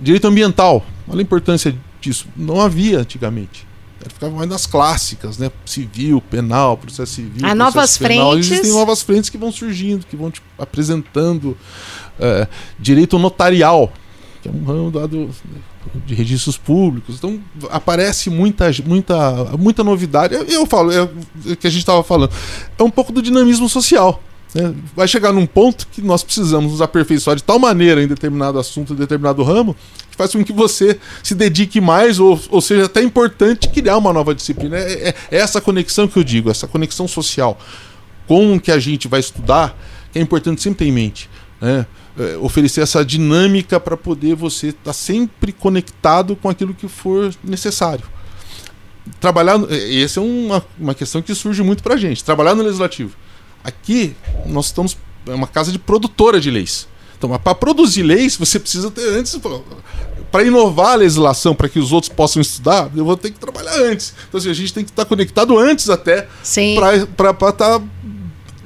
direito 0.00 0.26
ambiental. 0.26 0.84
Olha 1.08 1.20
a 1.20 1.22
importância 1.22 1.74
disso. 2.00 2.26
Não 2.36 2.60
havia 2.60 3.00
antigamente. 3.00 3.68
Ficava 4.06 4.34
mais 4.34 4.48
nas 4.48 4.64
clássicas, 4.64 5.38
né? 5.38 5.50
Civil, 5.66 6.20
penal, 6.20 6.76
processo 6.76 7.14
civil. 7.14 7.44
Há 7.44 7.54
novas 7.54 7.98
penal. 7.98 8.30
frentes. 8.30 8.50
Existem 8.50 8.72
novas 8.72 9.02
frentes 9.02 9.28
que 9.28 9.36
vão 9.36 9.50
surgindo, 9.50 10.06
que 10.06 10.16
vão 10.16 10.30
te 10.30 10.40
apresentando 10.56 11.56
é, 12.18 12.46
direito 12.78 13.18
notarial, 13.18 13.92
que 14.42 14.48
é 14.48 14.52
um 14.52 14.64
ramo 14.64 14.90
dado 14.90 15.30
de 16.06 16.14
registros 16.14 16.56
públicos. 16.56 17.16
Então 17.16 17.40
aparece 17.70 18.30
muita, 18.30 18.70
muita, 18.84 19.44
muita 19.58 19.84
novidade. 19.84 20.34
Eu, 20.34 20.66
falo, 20.66 20.92
é 20.92 21.02
o 21.02 21.56
que 21.56 21.66
a 21.66 21.70
gente 21.70 21.80
estava 21.80 22.02
falando, 22.02 22.32
é 22.78 22.82
um 22.82 22.90
pouco 22.90 23.12
do 23.12 23.22
dinamismo 23.22 23.68
social. 23.68 24.22
Né? 24.54 24.74
Vai 24.96 25.06
chegar 25.06 25.32
num 25.32 25.46
ponto 25.46 25.86
que 25.88 26.00
nós 26.00 26.22
precisamos 26.22 26.72
nos 26.72 26.82
aperfeiçoar 26.82 27.36
de 27.36 27.42
tal 27.42 27.58
maneira 27.58 28.02
em 28.02 28.06
determinado 28.06 28.58
assunto, 28.58 28.92
em 28.92 28.96
determinado 28.96 29.42
ramo, 29.42 29.76
que 30.10 30.16
faz 30.16 30.32
com 30.32 30.42
que 30.42 30.52
você 30.52 30.98
se 31.22 31.34
dedique 31.34 31.80
mais, 31.80 32.18
ou, 32.18 32.40
ou 32.50 32.60
seja, 32.60 32.86
até 32.86 33.02
importante 33.02 33.68
criar 33.68 33.98
uma 33.98 34.12
nova 34.12 34.34
disciplina. 34.34 34.76
É, 34.76 35.08
é, 35.08 35.14
é 35.30 35.36
essa 35.36 35.60
conexão 35.60 36.08
que 36.08 36.18
eu 36.18 36.24
digo, 36.24 36.50
essa 36.50 36.66
conexão 36.66 37.06
social 37.06 37.58
com 38.26 38.54
o 38.54 38.60
que 38.60 38.70
a 38.70 38.78
gente 38.78 39.08
vai 39.08 39.20
estudar, 39.20 39.76
que 40.12 40.18
é 40.18 40.22
importante 40.22 40.62
sempre 40.62 40.80
ter 40.80 40.90
em 40.90 40.92
mente. 40.92 41.30
Né? 41.60 41.86
É, 42.18 42.36
oferecer 42.38 42.80
essa 42.80 43.04
dinâmica 43.04 43.78
para 43.78 43.96
poder 43.96 44.34
você 44.34 44.68
estar 44.68 44.84
tá 44.84 44.92
sempre 44.92 45.52
conectado 45.52 46.34
com 46.34 46.48
aquilo 46.48 46.74
que 46.74 46.88
for 46.88 47.32
necessário. 47.44 48.04
Trabalhar, 49.20 49.58
é, 49.70 50.02
essa 50.02 50.18
é 50.18 50.22
uma, 50.22 50.64
uma 50.78 50.94
questão 50.94 51.22
que 51.22 51.34
surge 51.34 51.62
muito 51.62 51.82
para 51.82 51.94
a 51.94 51.96
gente. 51.96 52.24
Trabalhar 52.24 52.54
no 52.54 52.62
legislativo. 52.62 53.16
Aqui 53.62 54.16
nós 54.46 54.66
estamos 54.66 54.96
é 55.26 55.34
uma 55.34 55.46
casa 55.46 55.70
de 55.70 55.78
produtora 55.78 56.40
de 56.40 56.50
leis. 56.50 56.88
Então, 57.16 57.36
para 57.38 57.54
produzir 57.54 58.02
leis, 58.02 58.36
você 58.36 58.60
precisa 58.60 58.90
ter 58.90 59.08
antes 59.08 59.38
para 60.30 60.44
inovar 60.44 60.92
a 60.92 60.94
legislação, 60.96 61.54
para 61.54 61.68
que 61.68 61.78
os 61.78 61.90
outros 61.92 62.12
possam 62.12 62.40
estudar, 62.40 62.90
eu 62.94 63.04
vou 63.04 63.16
ter 63.16 63.30
que 63.30 63.38
trabalhar 63.40 63.74
antes. 63.76 64.14
Então, 64.28 64.38
assim, 64.38 64.50
a 64.50 64.54
gente 64.54 64.72
tem 64.72 64.84
que 64.84 64.90
estar 64.90 65.04
tá 65.04 65.08
conectado 65.08 65.58
antes 65.58 65.90
até 65.90 66.28
para 67.16 67.30
estar 67.30 67.52
tá 67.52 67.82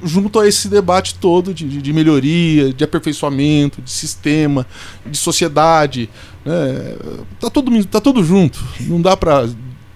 junto 0.03 0.39
a 0.39 0.47
esse 0.47 0.67
debate 0.67 1.15
todo 1.15 1.53
de, 1.53 1.81
de 1.81 1.93
melhoria, 1.93 2.73
de 2.73 2.83
aperfeiçoamento, 2.83 3.81
de 3.81 3.91
sistema, 3.91 4.65
de 5.05 5.17
sociedade. 5.17 6.09
Né? 6.45 6.95
Tá, 7.39 7.49
todo, 7.49 7.85
tá 7.85 8.01
tudo 8.01 8.23
junto. 8.23 8.63
Não 8.81 9.01
dá 9.01 9.15
para 9.15 9.47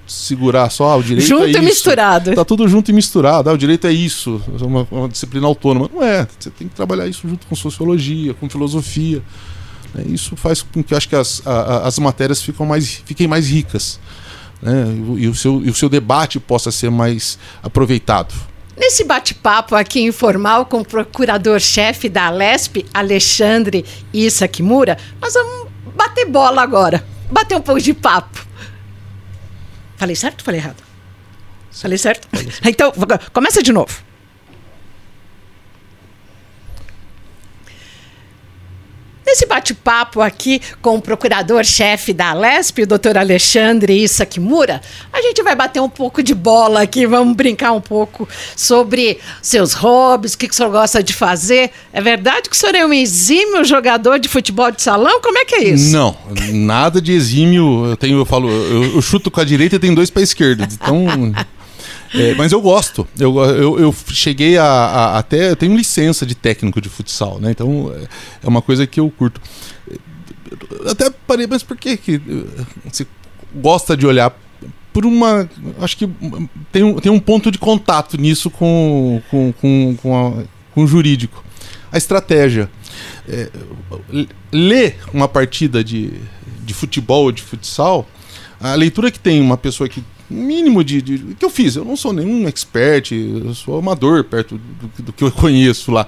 segurar 0.08 0.70
só 0.70 0.91
ah, 0.91 0.96
o 0.96 1.04
direito 1.04 1.28
junto 1.28 1.46
é 1.46 1.52
e 1.52 1.62
misturado. 1.62 2.34
Tá 2.34 2.46
tudo 2.46 2.67
junto 2.67 2.89
e 2.89 2.93
misturado. 2.93 3.50
Ah, 3.50 3.54
o 3.54 3.58
direito 3.58 3.86
é 3.88 3.91
isso, 3.91 4.41
é 4.60 4.63
uma, 4.63 4.88
uma, 4.89 5.10
disciplina 5.10 5.46
autônoma. 5.46 5.89
Não 5.93 6.04
é. 6.04 6.28
Você 6.39 6.50
tem 6.50 6.67
que 6.67 6.76
trabalhar 6.76 7.08
isso 7.08 7.28
junto 7.28 7.46
com 7.46 7.56
sociologia, 7.56 8.34
com 8.34 8.50
filosofia. 8.50 9.22
Né? 9.93 10.06
Isso 10.08 10.36
faz 10.36 10.62
com 10.62 10.82
que 10.82 10.96
acho 10.96 11.10
que 11.10 11.15
as, 11.15 11.46
a, 11.46 11.88
as 11.88 12.00
matérias 12.00 12.41
ficam 12.41 12.65
mais, 12.65 13.02
fiquem 13.06 13.28
mais 13.28 13.50
ricas. 13.50 14.00
Né? 14.62 14.86
E, 15.17 15.24
e, 15.24 15.28
o 15.28 15.36
seu, 15.36 15.63
e 15.63 15.70
o 15.70 15.74
seu 15.74 15.89
debate 15.89 16.39
possa 16.39 16.72
ser 16.72 16.89
mais 16.89 17.38
aproveitado. 17.62 18.34
Nesse 18.78 19.04
bate-papo 19.04 19.76
aqui 19.76 20.02
informal 20.02 20.68
com 20.68 20.82
o 20.82 20.86
procurador-chefe 20.86 22.08
da 22.08 22.28
Alesp, 22.28 22.86
Alexandre 22.94 23.84
Issa 24.13 24.48
Kimura, 24.48 24.98
nós 25.20 25.34
vamos 25.34 25.70
bater 25.96 26.26
bola 26.26 26.62
agora. 26.62 27.04
Bater 27.32 27.58
um 27.58 27.62
pouco 27.62 27.82
de 27.82 27.94
papo. 27.94 28.46
Falei 29.98 30.16
certo 30.16 30.42
ou 30.42 30.46
falei 30.46 30.60
errado? 30.60 30.84
Falei 31.72 31.98
certo? 31.98 32.28
Falei 32.32 32.52
certo? 32.52 32.68
Então, 32.68 32.94
começa 33.34 33.63
de 33.63 33.74
novo. 33.74 34.07
Nesse 39.28 39.46
bate-papo 39.46 40.22
aqui 40.22 40.62
com 40.82 40.96
o 40.96 41.02
procurador-chefe 41.02 42.13
da 42.13 42.30
Alesp, 42.30 42.84
o 42.84 42.88
doutor 42.88 43.18
Alexandre 43.18 44.02
Issa 44.02 44.26
Kimura, 44.26 44.82
a 45.12 45.22
gente 45.22 45.44
vai 45.44 45.54
bater 45.54 45.82
um 45.82 45.90
pouco 45.90 46.24
de 46.24 46.34
bola 46.34 46.84
aqui, 46.84 47.06
vamos 47.06 47.36
brincar 47.36 47.74
um 47.74 47.82
pouco 47.82 48.26
sobre 48.56 49.20
seus 49.42 49.74
hobbies, 49.74 50.34
o 50.34 50.38
que, 50.38 50.48
que 50.48 50.54
o 50.54 50.56
senhor 50.56 50.72
gosta 50.72 51.04
de 51.04 51.12
fazer. 51.12 51.72
É 51.92 52.00
verdade 52.00 52.50
que 52.50 52.56
o 52.56 52.58
senhor 52.58 52.74
é 52.74 52.86
um 52.86 52.94
exímio 52.94 53.66
jogador 53.66 54.18
de 54.18 54.30
futebol 54.30 54.72
de 54.72 54.82
salão? 54.82 55.20
Como 55.20 55.38
é 55.38 55.44
que 55.44 55.56
é 55.56 55.63
isso? 55.72 55.92
Não, 55.92 56.16
nada 56.54 57.02
de 57.02 57.12
exímio. 57.12 57.86
Eu 57.86 57.98
tenho, 57.98 58.20
eu 58.20 58.26
falo, 58.26 58.50
eu, 58.50 58.96
eu 58.96 59.02
chuto 59.02 59.30
com 59.30 59.42
a 59.42 59.44
direita 59.44 59.76
e 59.76 59.80
tenho 59.80 59.94
dois 59.94 60.10
para 60.10 60.22
a 60.22 60.24
esquerda. 60.24 60.66
Então. 60.72 61.34
É, 62.13 62.34
mas 62.36 62.52
eu 62.52 62.62
gosto. 62.62 63.08
Eu, 63.20 63.38
eu, 63.38 63.80
eu 63.80 63.96
cheguei 64.12 64.58
a, 64.58 64.65
a, 64.65 65.17
até. 65.20 65.52
Eu 65.52 65.56
tenho 65.56 65.76
licença 65.76 66.26
de 66.26 66.36
técnico 66.36 66.80
de 66.80 66.89
futsal, 66.89 67.39
né? 67.39 67.52
Então 67.52 67.93
é, 67.96 68.08
é 68.43 68.48
uma 68.48 68.62
coisa 68.62 68.88
que 68.88 69.00
eu 69.00 69.10
curto. 69.10 69.41
Até 70.89 71.10
parei, 71.10 71.48
mas 71.48 71.63
por 71.63 71.76
que, 71.76 71.98
que 71.98 72.22
você 72.86 73.06
gosta 73.54 73.96
de 73.96 74.06
olhar 74.06 74.36
por 74.93 75.06
uma. 75.06 75.50
Acho 75.80 75.98
que 75.98 76.10
tem 76.72 76.84
um, 76.84 76.96
tem 76.96 77.12
um 77.12 77.20
ponto 77.20 77.52
de 77.52 77.58
contato 77.58 78.20
nisso 78.20 78.50
com, 78.50 79.22
com, 79.30 79.54
com, 79.54 79.98
com, 80.02 80.15
a, 80.15 80.43
com 80.74 80.84
o 80.84 80.88
jurídico. 80.88 81.43
A 81.91 81.98
estratégia. 81.98 82.70
É, 83.30 83.50
ler 84.52 84.98
uma 85.13 85.28
partida 85.28 85.84
de, 85.84 86.13
de 86.65 86.74
futebol 86.74 87.26
ou 87.26 87.32
de 87.32 87.43
futsal, 87.43 88.08
a 88.60 88.74
leitura 88.74 89.12
que 89.12 89.20
tem 89.20 89.39
uma 89.39 89.58
pessoa 89.58 89.88
que 89.88 90.04
mínimo 90.30 90.84
de, 90.84 91.02
de, 91.02 91.18
que 91.36 91.46
eu 91.46 91.50
fiz. 91.50 91.76
Eu 91.76 91.86
não 91.86 91.96
sou 91.96 92.13
nenhum 92.13 92.48
expert, 92.48 93.12
eu 93.12 93.54
sou 93.54 93.78
amador 93.78 94.24
perto 94.24 94.58
do, 94.58 95.04
do 95.04 95.13
que 95.13 95.24
eu 95.24 95.32
conheço 95.32 95.92
lá. 95.92 96.08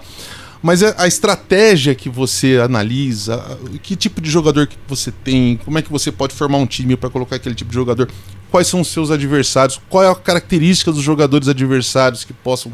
Mas 0.61 0.83
a, 0.83 0.93
a, 0.97 1.07
estratégia 1.07 1.95
que 1.95 2.09
você 2.09 2.57
analisa, 2.57 3.57
que 3.81 3.95
tipo 3.95 4.19
de 4.19 4.29
jogador 4.29 4.67
que 4.67 4.77
você 4.87 5.09
tem, 5.11 5.57
como 5.63 5.77
é 5.77 5.81
que 5.81 5.89
você 5.89 6.11
pode 6.11 6.33
formar 6.35 6.57
um 6.57 6.65
time 6.65 6.97
para 6.97 7.09
colocar 7.09 7.37
aquele 7.37 7.55
tipo 7.55 7.69
de 7.69 7.75
jogador, 7.75 8.09
quais 8.51 8.67
são 8.67 8.81
os 8.81 8.89
seus 8.89 9.09
adversários, 9.09 9.79
qual 9.89 10.03
é 10.03 10.11
a 10.11 10.15
característica 10.15 10.91
dos 10.91 11.01
jogadores 11.01 11.47
adversários 11.47 12.25
que 12.25 12.33
possam 12.33 12.73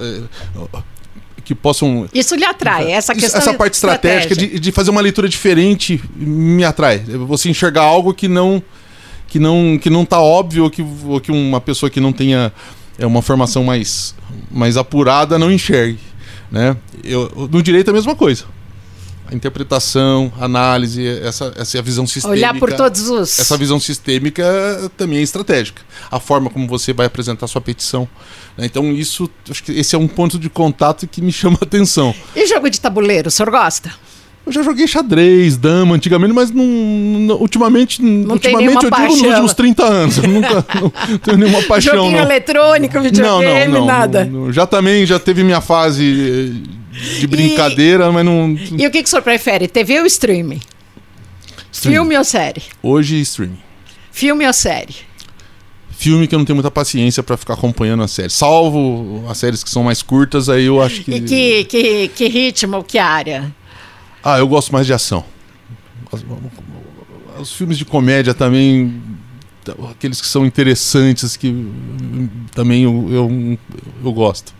é, 0.00 0.22
que 1.48 1.54
possam. 1.54 2.06
Isso 2.12 2.34
lhe 2.34 2.44
atrai, 2.44 2.90
essa 2.90 3.14
questão. 3.14 3.40
Essa 3.40 3.54
parte 3.54 3.72
estratégica 3.72 4.36
de, 4.36 4.58
de, 4.58 4.72
fazer 4.72 4.90
uma 4.90 5.00
leitura 5.00 5.26
diferente 5.26 5.98
me 6.14 6.62
atrai. 6.62 6.98
Você 6.98 7.48
enxergar 7.48 7.82
algo 7.82 8.12
que 8.12 8.28
não 8.28 8.62
que 9.28 9.38
não 9.38 9.78
que 9.80 9.90
não 9.90 10.04
tá 10.04 10.20
óbvio 10.20 10.64
ou 10.64 10.70
que, 10.70 10.84
ou 11.04 11.20
que 11.20 11.30
uma 11.30 11.60
pessoa 11.60 11.88
que 11.88 12.00
não 12.00 12.12
tenha 12.12 12.52
é 12.98 13.06
uma 13.06 13.22
formação 13.22 13.62
mais 13.62 14.14
mais 14.50 14.76
apurada 14.76 15.38
não 15.38 15.52
enxergue, 15.52 16.00
né? 16.50 16.76
Eu, 17.04 17.48
no 17.50 17.62
direito 17.62 17.88
é 17.88 17.90
a 17.90 17.94
mesma 17.94 18.16
coisa. 18.16 18.44
A 19.30 19.34
interpretação, 19.34 20.32
a 20.40 20.46
análise, 20.46 21.06
essa, 21.06 21.52
essa 21.54 21.76
é 21.76 21.82
visão 21.82 22.06
sistêmica. 22.06 22.38
Olhar 22.38 22.58
por 22.58 22.72
todos 22.72 23.10
os. 23.10 23.38
Essa 23.38 23.58
visão 23.58 23.78
sistêmica 23.78 24.90
também 24.96 25.18
é 25.18 25.22
estratégica. 25.22 25.82
A 26.10 26.18
forma 26.18 26.48
como 26.48 26.66
você 26.66 26.94
vai 26.94 27.04
apresentar 27.04 27.46
sua 27.46 27.60
petição. 27.60 28.08
Né? 28.56 28.64
Então, 28.64 28.90
isso, 28.90 29.28
acho 29.50 29.62
que 29.62 29.72
esse 29.72 29.94
é 29.94 29.98
um 29.98 30.08
ponto 30.08 30.38
de 30.38 30.48
contato 30.48 31.06
que 31.06 31.20
me 31.20 31.30
chama 31.32 31.58
a 31.60 31.64
atenção. 31.64 32.14
E 32.34 32.46
jogo 32.46 32.70
de 32.70 32.80
tabuleiro, 32.80 33.28
o 33.28 33.30
senhor 33.30 33.50
gosta? 33.50 33.92
Eu 34.48 34.52
já 34.52 34.62
joguei 34.62 34.86
xadrez, 34.86 35.58
dama 35.58 35.94
antigamente, 35.94 36.32
mas 36.32 36.50
não, 36.50 36.64
não 36.64 37.36
ultimamente, 37.36 38.00
não 38.00 38.32
ultimamente 38.32 38.82
eu 38.82 38.90
paixão. 38.90 39.08
digo 39.08 39.22
nos 39.22 39.30
últimos 39.30 39.54
30 39.54 39.84
anos. 39.84 40.16
Eu 40.16 40.26
nunca 40.26 40.64
não 40.80 41.18
tenho 41.18 41.36
nenhuma 41.36 41.62
paixão. 41.64 41.94
Joguinho 41.96 42.16
não. 42.16 42.22
eletrônico, 42.22 43.00
videogame, 43.00 43.72
não, 43.72 43.80
não, 43.80 43.80
não, 43.80 43.86
nada. 43.86 44.24
Não, 44.24 44.50
já 44.50 44.66
também 44.66 45.04
já 45.04 45.18
teve 45.18 45.44
minha 45.44 45.60
fase 45.60 46.62
de 47.20 47.26
brincadeira, 47.26 48.06
e, 48.06 48.10
mas 48.10 48.24
não. 48.24 48.56
E 48.78 48.86
o 48.86 48.90
que, 48.90 49.02
que 49.02 49.06
o 49.06 49.10
senhor 49.10 49.22
prefere? 49.22 49.68
TV 49.68 50.00
ou 50.00 50.06
streaming? 50.06 50.60
streaming? 51.70 51.96
Filme 51.96 52.16
ou 52.16 52.24
série? 52.24 52.62
Hoje, 52.82 53.20
streaming. 53.20 53.58
Filme 54.10 54.46
ou 54.46 54.52
série? 54.54 55.08
filme 55.98 56.28
que 56.28 56.34
eu 56.34 56.38
não 56.38 56.46
tenho 56.46 56.54
muita 56.54 56.70
paciência 56.70 57.24
para 57.24 57.36
ficar 57.36 57.54
acompanhando 57.54 58.04
a 58.04 58.08
série. 58.08 58.30
Salvo 58.30 59.24
as 59.28 59.36
séries 59.36 59.64
que 59.64 59.68
são 59.68 59.82
mais 59.82 60.00
curtas, 60.00 60.48
aí 60.48 60.66
eu 60.66 60.80
acho 60.80 61.02
que. 61.02 61.10
E 61.10 61.20
que, 61.20 61.64
que, 61.64 62.08
que 62.08 62.28
ritmo, 62.28 62.84
que 62.84 62.98
área? 62.98 63.52
Ah, 64.22 64.38
eu 64.38 64.48
gosto 64.48 64.72
mais 64.72 64.86
de 64.86 64.92
ação. 64.92 65.24
Os, 67.40 67.52
filmes 67.52 67.78
de 67.78 67.84
comédia 67.84 68.34
também, 68.34 69.00
aqueles 69.90 70.20
que 70.20 70.26
são 70.26 70.44
interessantes, 70.44 71.36
que 71.36 71.70
também 72.52 72.84
eu, 72.84 73.08
eu, 73.10 73.58
eu 74.04 74.12
gosto. 74.12 74.54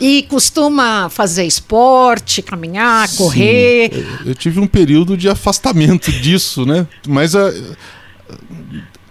E 0.00 0.24
costuma 0.24 1.08
fazer 1.08 1.44
esporte, 1.44 2.42
caminhar, 2.42 3.08
Sim, 3.08 3.16
correr? 3.16 4.06
Eu 4.24 4.34
tive 4.34 4.60
um 4.60 4.66
período 4.66 5.16
de 5.16 5.28
afastamento 5.28 6.12
disso, 6.20 6.66
né? 6.66 6.86
Mas 7.08 7.34
a, 7.34 7.50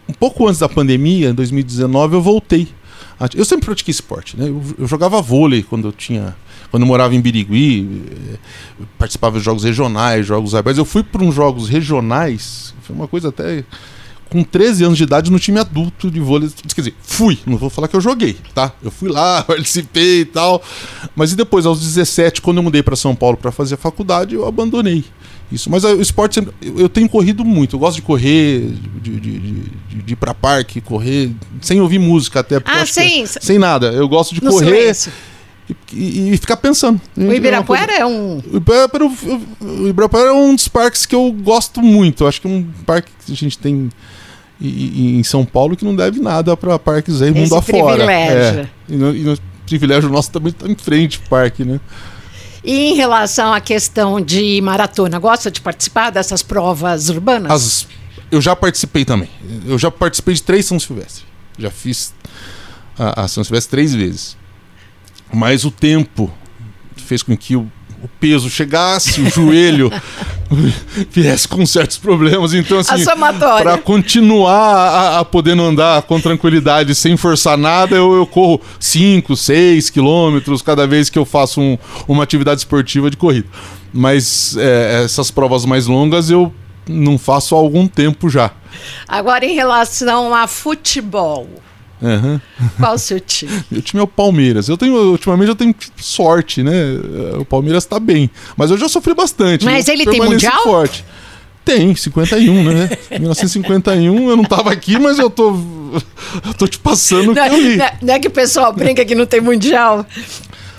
um 0.07 0.13
pouco 0.13 0.47
antes 0.47 0.59
da 0.59 0.69
pandemia, 0.69 1.29
em 1.29 1.33
2019, 1.33 2.15
eu 2.15 2.21
voltei. 2.21 2.67
Eu 3.35 3.45
sempre 3.45 3.65
pratiquei 3.65 3.91
esporte, 3.91 4.37
né? 4.37 4.47
Eu, 4.49 4.61
eu 4.77 4.87
jogava 4.87 5.21
vôlei 5.21 5.63
quando 5.63 5.87
eu 5.87 5.91
tinha 5.91 6.35
quando 6.75 6.83
eu 6.83 6.87
morava 6.87 7.15
em 7.15 7.21
Birigui, 7.21 8.03
eh, 8.33 8.37
participava 8.97 9.37
de 9.37 9.45
jogos 9.45 9.63
regionais, 9.63 10.25
jogos 10.25 10.53
abertos. 10.53 10.77
Eu 10.77 10.83
fui 10.83 11.03
para 11.03 11.23
uns 11.23 11.33
jogos 11.33 11.69
regionais, 11.69 12.73
foi 12.81 12.93
uma 12.93 13.07
coisa 13.07 13.29
até. 13.29 13.63
Com 14.29 14.43
13 14.43 14.83
anos 14.83 14.97
de 14.97 15.03
idade 15.03 15.31
no 15.31 15.39
time 15.39 15.57
adulto 15.57 16.11
de 16.11 16.19
vôlei. 16.19 16.49
Quer 16.49 16.81
dizer, 16.81 16.95
fui, 17.01 17.39
não 17.45 17.57
vou 17.57 17.69
falar 17.69 17.87
que 17.87 17.95
eu 17.95 18.01
joguei, 18.01 18.35
tá? 18.53 18.73
Eu 18.83 18.91
fui 18.91 19.07
lá, 19.07 19.43
participei 19.47 20.21
e 20.21 20.25
tal. 20.25 20.61
Mas 21.15 21.31
e 21.31 21.35
depois, 21.37 21.65
aos 21.65 21.79
17, 21.79 22.41
quando 22.41 22.57
eu 22.57 22.63
mudei 22.63 22.83
para 22.83 22.97
São 22.97 23.15
Paulo 23.15 23.37
para 23.37 23.51
fazer 23.51 23.75
a 23.75 23.77
faculdade, 23.77 24.35
eu 24.35 24.45
abandonei 24.45 25.05
isso. 25.51 25.69
Mas 25.69 25.83
o 25.83 26.01
esporte 26.01 26.35
sempre, 26.35 26.53
eu 26.61 26.89
tenho 26.89 27.07
corrido 27.07 27.45
muito. 27.45 27.75
Eu 27.75 27.79
gosto 27.79 27.95
de 27.95 28.01
correr, 28.01 28.71
de, 29.01 29.19
de, 29.19 29.39
de, 29.39 30.01
de 30.03 30.13
ir 30.13 30.15
para 30.15 30.33
parque, 30.33 30.81
correr, 30.81 31.31
sem 31.61 31.79
ouvir 31.79 31.99
música 31.99 32.39
até. 32.39 32.61
Ah, 32.65 32.85
sem, 32.85 33.23
é, 33.23 33.25
sem 33.27 33.57
nada. 33.57 33.87
Eu 33.87 34.07
gosto 34.07 34.33
de 34.33 34.41
correr. 34.41 34.65
Silêncio 34.65 35.11
e, 35.91 36.33
e, 36.33 36.37
ficar 36.37 36.57
pensando. 36.57 37.01
O 37.17 37.33
Ibirapuera 37.33 37.93
é, 37.93 38.05
um. 38.05 38.37
O 38.51 38.57
Ibirapuera, 38.57 39.05
o 39.61 39.87
Ibirapuera 39.87 40.29
é 40.29 40.33
um 40.33 40.53
dos 40.53 40.67
parques 40.67 41.05
que 41.05 41.15
eu 41.15 41.31
gosto 41.31 41.81
muito. 41.81 42.23
Eu 42.23 42.27
acho 42.27 42.39
que 42.39 42.47
é 42.47 42.49
um 42.49 42.63
parque 42.85 43.11
que 43.25 43.31
a 43.31 43.35
gente 43.35 43.57
tem 43.57 43.89
em 44.61 45.21
São 45.23 45.43
Paulo 45.43 45.75
que 45.75 45.83
não 45.83 45.95
deve 45.95 46.21
nada 46.21 46.55
para 46.55 46.77
parques 46.79 47.21
aí 47.21 47.31
mundo 47.31 47.55
afora. 47.55 47.95
Privilégio. 47.95 48.59
É. 48.61 48.67
E, 48.87 48.95
no, 48.95 49.15
e 49.15 49.27
o 49.27 49.37
privilégio 49.65 50.09
nosso 50.09 50.31
também 50.31 50.51
está 50.51 50.67
em 50.67 50.75
frente 50.75 51.17
o 51.17 51.29
parque, 51.29 51.65
né? 51.65 51.79
E 52.65 52.91
em 52.91 52.95
relação 52.95 53.53
à 53.53 53.61
questão 53.61 54.19
de 54.19 54.59
maratona, 54.59 55.19
gosta 55.19 55.51
de 55.51 55.61
participar 55.61 56.09
dessas 56.09 56.41
provas 56.41 57.09
urbanas? 57.09 57.51
As, 57.51 57.87
eu 58.31 58.41
já 58.41 58.55
participei 58.55 59.05
também. 59.05 59.29
Eu 59.67 59.77
já 59.77 59.91
participei 59.91 60.33
de 60.33 60.41
três 60.41 60.65
São 60.65 60.79
Silvestre. 60.79 61.23
Já 61.59 61.69
fiz 61.69 62.11
a, 62.97 63.23
a 63.23 63.27
São 63.27 63.43
Silvestre 63.43 63.69
três 63.69 63.93
vezes. 63.93 64.35
Mas 65.31 65.63
o 65.63 65.69
tempo 65.69 66.33
fez 66.95 67.21
com 67.21 67.37
que 67.37 67.55
o, 67.55 67.71
o 68.01 68.07
peso 68.19 68.49
chegasse, 68.49 69.21
o 69.21 69.29
joelho 69.29 69.91
viesse 71.11 71.47
com 71.47 71.65
certos 71.65 71.97
problemas. 71.97 72.53
Então, 72.53 72.79
assim, 72.79 73.03
para 73.61 73.77
continuar 73.77 74.51
a, 74.51 75.19
a 75.19 75.25
podendo 75.25 75.63
andar 75.63 76.01
com 76.03 76.19
tranquilidade, 76.19 76.93
sem 76.95 77.17
forçar 77.17 77.57
nada, 77.57 77.95
eu, 77.95 78.13
eu 78.15 78.25
corro 78.25 78.61
5, 78.79 79.35
6 79.35 79.89
quilômetros 79.89 80.61
cada 80.61 80.85
vez 80.87 81.09
que 81.09 81.17
eu 81.17 81.25
faço 81.25 81.61
um, 81.61 81.77
uma 82.07 82.23
atividade 82.23 82.59
esportiva 82.61 83.09
de 83.09 83.17
corrida. 83.17 83.47
Mas 83.93 84.55
é, 84.57 85.03
essas 85.03 85.31
provas 85.31 85.65
mais 85.65 85.87
longas 85.87 86.29
eu 86.29 86.53
não 86.87 87.17
faço 87.17 87.55
há 87.55 87.57
algum 87.57 87.87
tempo 87.87 88.29
já. 88.29 88.51
Agora, 89.07 89.45
em 89.45 89.55
relação 89.55 90.33
a 90.33 90.47
futebol, 90.47 91.47
Aham. 92.03 92.41
Qual 92.77 92.93
o 92.95 92.97
seu 92.97 93.19
time? 93.19 93.51
Meu 93.71 93.81
time 93.81 93.99
é 94.01 94.03
o 94.03 94.07
Palmeiras. 94.07 94.67
Eu 94.67 94.77
tenho, 94.77 94.93
ultimamente 95.11 95.49
eu 95.49 95.55
tenho 95.55 95.73
sorte, 95.97 96.61
né? 96.61 96.71
O 97.39 97.45
Palmeiras 97.45 97.85
tá 97.85 97.99
bem. 97.99 98.29
Mas 98.57 98.69
eu 98.71 98.77
já 98.77 98.89
sofri 98.89 99.13
bastante. 99.13 99.63
Mas 99.65 99.87
ele 99.87 100.05
tem 100.05 100.19
mundial? 100.21 100.61
Forte. 100.63 101.05
Tem, 101.63 101.95
51, 101.95 102.63
né? 102.63 102.89
1951, 103.19 104.29
eu 104.29 104.35
não 104.37 104.43
tava 104.43 104.71
aqui, 104.71 104.99
mas 104.99 105.17
eu 105.17 105.29
tô. 105.29 105.55
Eu 106.45 106.53
tô 106.59 106.67
te 106.67 106.77
passando 106.77 107.31
o 107.31 107.33
que 107.33 107.39
Não, 107.39 107.47
eu 107.47 107.57
li. 107.61 107.75
não- 107.77 107.89
não 108.03 108.13
é 108.13 108.19
que 108.19 108.27
o 108.27 108.31
pessoal 108.31 108.71
brinca 108.73 109.03
que 109.03 109.15
não 109.15 109.25
tem 109.25 109.41
mundial. 109.41 110.05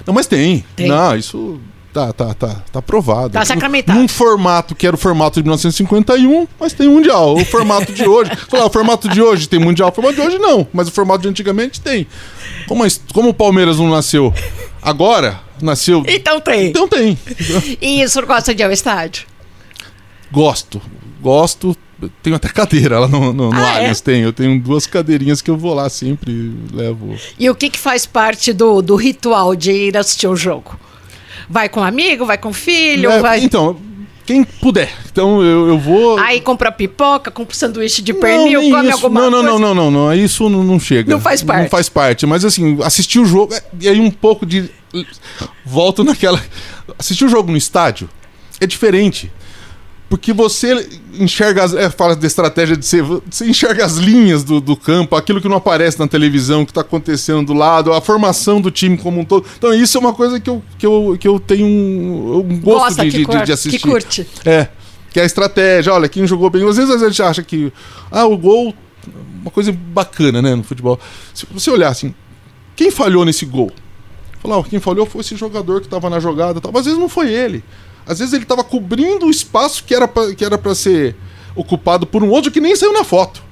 Não, 0.06 0.14
mas 0.14 0.26
tem. 0.28 0.64
Tem. 0.76 0.86
Não, 0.86 1.16
isso 1.16 1.58
tá, 1.96 2.12
tá, 2.12 2.34
tá, 2.34 2.62
tá 2.70 2.78
aprovado. 2.78 3.30
Tá 3.30 3.44
sacramentado. 3.44 3.98
Num 3.98 4.06
formato 4.06 4.74
que 4.74 4.86
era 4.86 4.94
o 4.94 4.98
formato 4.98 5.40
de 5.40 5.44
1951, 5.44 6.46
mas 6.60 6.74
tem 6.74 6.88
mundial. 6.88 7.34
O 7.34 7.44
formato 7.46 7.90
de 7.90 8.06
hoje. 8.06 8.30
Falar, 8.50 8.66
o 8.66 8.70
formato 8.70 9.08
de 9.08 9.22
hoje 9.22 9.48
tem 9.48 9.58
mundial. 9.58 9.88
O 9.88 9.92
formato 9.92 10.16
de 10.16 10.20
hoje 10.20 10.38
não, 10.38 10.66
mas 10.74 10.88
o 10.88 10.92
formato 10.92 11.22
de 11.22 11.28
antigamente 11.28 11.80
tem. 11.80 12.06
Como, 12.68 12.84
a 12.84 12.88
como 13.14 13.30
o 13.30 13.34
Palmeiras 13.34 13.78
não 13.78 13.88
nasceu 13.88 14.34
agora, 14.82 15.40
nasceu. 15.62 16.04
Então 16.06 16.38
tem. 16.38 16.66
Então 16.68 16.86
tem. 16.86 17.18
E 17.80 18.04
o 18.04 18.08
senhor 18.08 18.26
gosta 18.26 18.54
de 18.54 18.62
ir 18.62 18.66
ao 18.66 18.72
estádio? 18.72 19.26
Gosto. 20.30 20.82
Gosto. 21.22 21.74
Tenho 22.22 22.36
até 22.36 22.48
cadeira 22.48 22.98
lá 22.98 23.08
no, 23.08 23.32
no, 23.32 23.50
no 23.50 23.54
Ah, 23.54 23.76
é? 23.76 23.76
Allianz. 23.76 24.02
Tenho. 24.02 24.28
Eu 24.28 24.32
tenho 24.34 24.60
duas 24.60 24.86
cadeirinhas 24.86 25.40
que 25.40 25.50
eu 25.50 25.56
vou 25.56 25.72
lá 25.72 25.88
sempre. 25.88 26.52
Levo. 26.74 27.16
E 27.38 27.48
o 27.48 27.54
que, 27.54 27.70
que 27.70 27.78
faz 27.78 28.04
parte 28.04 28.52
do, 28.52 28.82
do 28.82 28.96
ritual 28.96 29.56
de 29.56 29.72
ir 29.72 29.96
assistir 29.96 30.26
o 30.26 30.36
jogo? 30.36 30.78
Vai 31.48 31.68
com 31.68 31.82
amigo, 31.82 32.26
vai 32.26 32.38
com 32.38 32.52
filho, 32.52 33.10
É, 33.10 33.20
vai. 33.20 33.40
Então, 33.42 33.76
quem 34.24 34.42
puder. 34.42 34.92
Então 35.10 35.42
eu, 35.42 35.68
eu 35.68 35.78
vou. 35.78 36.18
Aí 36.18 36.40
compra 36.40 36.72
pipoca, 36.72 37.30
compra 37.30 37.54
sanduíche 37.54 38.02
de 38.02 38.12
Não, 38.12 38.20
pernil, 38.20 38.60
nem 38.60 38.70
come 38.72 38.84
isso. 38.88 38.92
alguma 38.94 39.20
não, 39.20 39.30
não, 39.30 39.38
coisa. 39.42 39.52
Não, 39.52 39.74
não, 39.74 39.90
não, 39.90 39.90
não. 40.08 40.14
Isso 40.14 40.48
não, 40.48 40.64
não 40.64 40.80
chega. 40.80 41.10
Não 41.12 41.20
faz 41.20 41.42
parte. 41.42 41.62
Não 41.62 41.68
faz 41.70 41.88
parte. 41.88 42.26
Mas 42.26 42.44
assim, 42.44 42.78
assistir 42.82 43.20
o 43.20 43.24
jogo. 43.24 43.54
é- 43.54 43.62
E 43.80 43.88
aí 43.88 44.00
um 44.00 44.10
pouco 44.10 44.44
de. 44.44 44.68
Volto 45.64 46.02
naquela. 46.04 46.42
Assistir 46.98 47.24
o 47.24 47.28
jogo 47.28 47.50
no 47.50 47.56
estádio 47.56 48.08
é 48.60 48.66
diferente. 48.66 49.30
Porque 50.08 50.32
você 50.32 50.88
enxerga 51.14 51.64
as. 51.64 51.74
É, 51.74 51.90
fala 51.90 52.14
de 52.14 52.24
estratégia 52.26 52.76
de 52.76 52.86
ser. 52.86 53.02
Você 53.02 53.44
enxerga 53.46 53.84
as 53.84 53.96
linhas 53.96 54.44
do, 54.44 54.60
do 54.60 54.76
campo, 54.76 55.16
aquilo 55.16 55.40
que 55.40 55.48
não 55.48 55.56
aparece 55.56 55.98
na 55.98 56.06
televisão, 56.06 56.64
que 56.64 56.70
está 56.70 56.82
acontecendo 56.82 57.44
do 57.46 57.52
lado, 57.52 57.92
a 57.92 58.00
formação 58.00 58.60
do 58.60 58.70
time 58.70 58.96
como 58.96 59.20
um 59.20 59.24
todo. 59.24 59.44
Então, 59.58 59.74
isso 59.74 59.96
é 59.98 60.00
uma 60.00 60.14
coisa 60.14 60.38
que 60.38 60.48
eu, 60.48 60.62
que 60.78 60.86
eu, 60.86 61.16
que 61.18 61.26
eu 61.26 61.40
tenho 61.40 61.66
um, 61.66 62.36
um 62.38 62.60
gosto 62.60 62.78
Gosta, 62.84 63.04
de, 63.04 63.10
que 63.10 63.16
de- 63.18 63.24
cur- 63.24 63.42
de 63.44 63.52
assistir. 63.52 63.78
que 63.80 63.88
curte. 63.88 64.26
É. 64.44 64.68
Que 65.12 65.18
é 65.18 65.22
a 65.24 65.26
estratégia, 65.26 65.92
olha, 65.92 66.08
quem 66.08 66.24
jogou 66.24 66.50
bem. 66.50 66.68
Às 66.68 66.76
vezes 66.76 67.02
a 67.02 67.08
gente 67.08 67.22
acha 67.22 67.42
que. 67.42 67.72
Ah, 68.10 68.26
o 68.26 68.36
gol. 68.38 68.72
Uma 69.42 69.50
coisa 69.50 69.72
bacana, 69.72 70.40
né, 70.40 70.54
no 70.54 70.62
futebol. 70.62 71.00
Se 71.34 71.46
você 71.52 71.68
olhar 71.70 71.88
assim, 71.88 72.14
quem 72.76 72.90
falhou 72.92 73.24
nesse 73.24 73.44
gol? 73.44 73.72
Falar, 74.40 74.62
quem 74.64 74.78
falhou 74.78 75.04
foi 75.06 75.20
esse 75.22 75.34
jogador 75.36 75.80
que 75.80 75.86
estava 75.88 76.08
na 76.10 76.20
jogada. 76.20 76.58
e 76.58 76.62
Tal. 76.62 76.70
Mas 76.70 76.80
às 76.80 76.86
vezes 76.86 76.98
não 77.00 77.08
foi 77.08 77.32
ele. 77.32 77.64
Às 78.06 78.18
vezes 78.18 78.32
ele 78.34 78.42
estava 78.44 78.62
cobrindo 78.64 79.26
o 79.26 79.30
espaço 79.30 79.82
que 79.84 79.94
era 79.94 80.06
pra, 80.06 80.34
que 80.34 80.44
era 80.44 80.56
para 80.58 80.74
ser 80.74 81.14
ocupado 81.54 82.06
por 82.06 82.22
um 82.22 82.28
outro 82.30 82.50
que 82.50 82.60
nem 82.60 82.74
saiu 82.76 82.92
na 82.92 83.04
foto. 83.04 83.44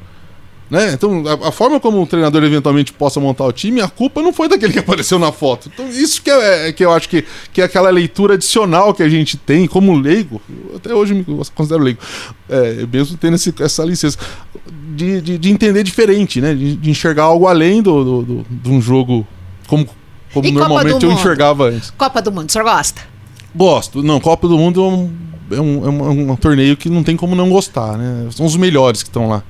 Né? 0.70 0.92
Então, 0.94 1.22
a, 1.26 1.48
a 1.48 1.52
forma 1.52 1.78
como 1.78 2.02
o 2.02 2.06
treinador 2.06 2.42
eventualmente 2.42 2.90
possa 2.92 3.20
montar 3.20 3.44
o 3.44 3.52
time, 3.52 3.82
a 3.82 3.88
culpa 3.88 4.22
não 4.22 4.32
foi 4.32 4.48
daquele 4.48 4.72
que 4.72 4.78
apareceu 4.80 5.18
na 5.18 5.30
foto. 5.30 5.70
Então, 5.72 5.86
isso 5.88 6.22
que, 6.22 6.30
é, 6.30 6.72
que 6.72 6.84
eu 6.84 6.90
acho 6.90 7.08
que, 7.08 7.24
que 7.52 7.60
é 7.60 7.64
aquela 7.64 7.90
leitura 7.90 8.34
adicional 8.34 8.94
que 8.94 9.02
a 9.02 9.08
gente 9.08 9.36
tem 9.36 9.66
como 9.66 9.94
leigo. 9.94 10.40
Até 10.74 10.94
hoje 10.94 11.12
me 11.14 11.24
considero 11.54 11.82
leigo, 11.82 12.00
é, 12.48 12.86
mesmo 12.90 13.16
tendo 13.18 13.34
esse, 13.34 13.54
essa 13.60 13.84
licença, 13.84 14.18
de, 14.96 15.20
de, 15.20 15.38
de 15.38 15.50
entender 15.50 15.82
diferente, 15.82 16.40
né? 16.40 16.54
De, 16.54 16.76
de 16.76 16.90
enxergar 16.90 17.24
algo 17.24 17.46
além 17.46 17.82
do, 17.82 18.02
do, 18.04 18.22
do- 18.22 18.46
de 18.48 18.70
um 18.70 18.80
jogo 18.80 19.26
como, 19.66 19.86
como 20.32 20.48
normalmente 20.50 21.04
eu 21.04 21.10
enxergava 21.20 21.64
antes. 21.68 21.90
Copa 21.90 22.22
do 22.22 22.32
Mundo, 22.32 22.48
o 22.48 22.52
senhor 22.52 22.64
gosta? 22.64 23.02
Gosto. 23.54 24.02
Não, 24.02 24.18
Copa 24.20 24.48
do 24.48 24.58
Mundo 24.58 24.80
é 24.80 24.88
um, 24.88 25.12
é 25.50 25.60
um, 25.60 25.86
é 25.86 25.90
um- 25.90 26.30
um 26.32 26.36
torneio 26.36 26.76
que 26.76 26.88
não 26.88 27.02
tem 27.04 27.16
como 27.16 27.34
não 27.34 27.48
gostar, 27.50 27.96
né? 27.96 28.28
São 28.30 28.44
os 28.46 28.56
melhores 28.56 29.02
que 29.02 29.08
estão 29.08 29.28
lá. 29.28 29.42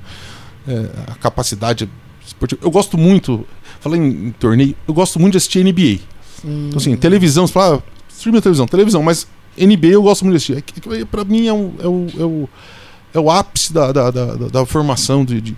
É, 0.66 0.86
a 1.12 1.14
capacidade 1.16 1.88
esportiva. 2.26 2.60
Eu 2.64 2.70
gosto 2.70 2.96
muito, 2.98 3.46
falei 3.80 4.00
em, 4.00 4.26
em 4.28 4.30
torneio, 4.32 4.74
eu 4.88 4.94
gosto 4.94 5.18
muito 5.20 5.32
de 5.32 5.38
assistir 5.38 5.62
NBA. 5.64 6.00
Então, 6.44 6.78
assim, 6.78 6.96
televisão, 6.96 7.46
você 7.46 7.52
fala, 7.52 7.76
ah, 7.76 7.82
streaming 8.10 8.38
é 8.38 8.40
televisão, 8.40 8.66
televisão, 8.66 9.02
mas 9.02 9.26
NBA 9.58 9.88
eu 9.88 10.02
gosto 10.02 10.24
muito 10.24 10.32
de 10.32 10.36
assistir. 10.52 10.56
É 10.58 10.60
que 10.60 11.04
Pra 11.06 11.24
mim 11.24 11.46
é, 11.46 11.52
um, 11.52 11.72
é, 11.78 11.86
o, 11.86 12.06
é, 12.18 12.24
o, 12.24 12.48
é 13.14 13.18
o 13.20 13.30
ápice 13.30 13.72
da, 13.72 13.92
da, 13.92 14.10
da, 14.10 14.24
da- 14.48 14.66
formação 14.66 15.24
de, 15.24 15.40
de- 15.40 15.56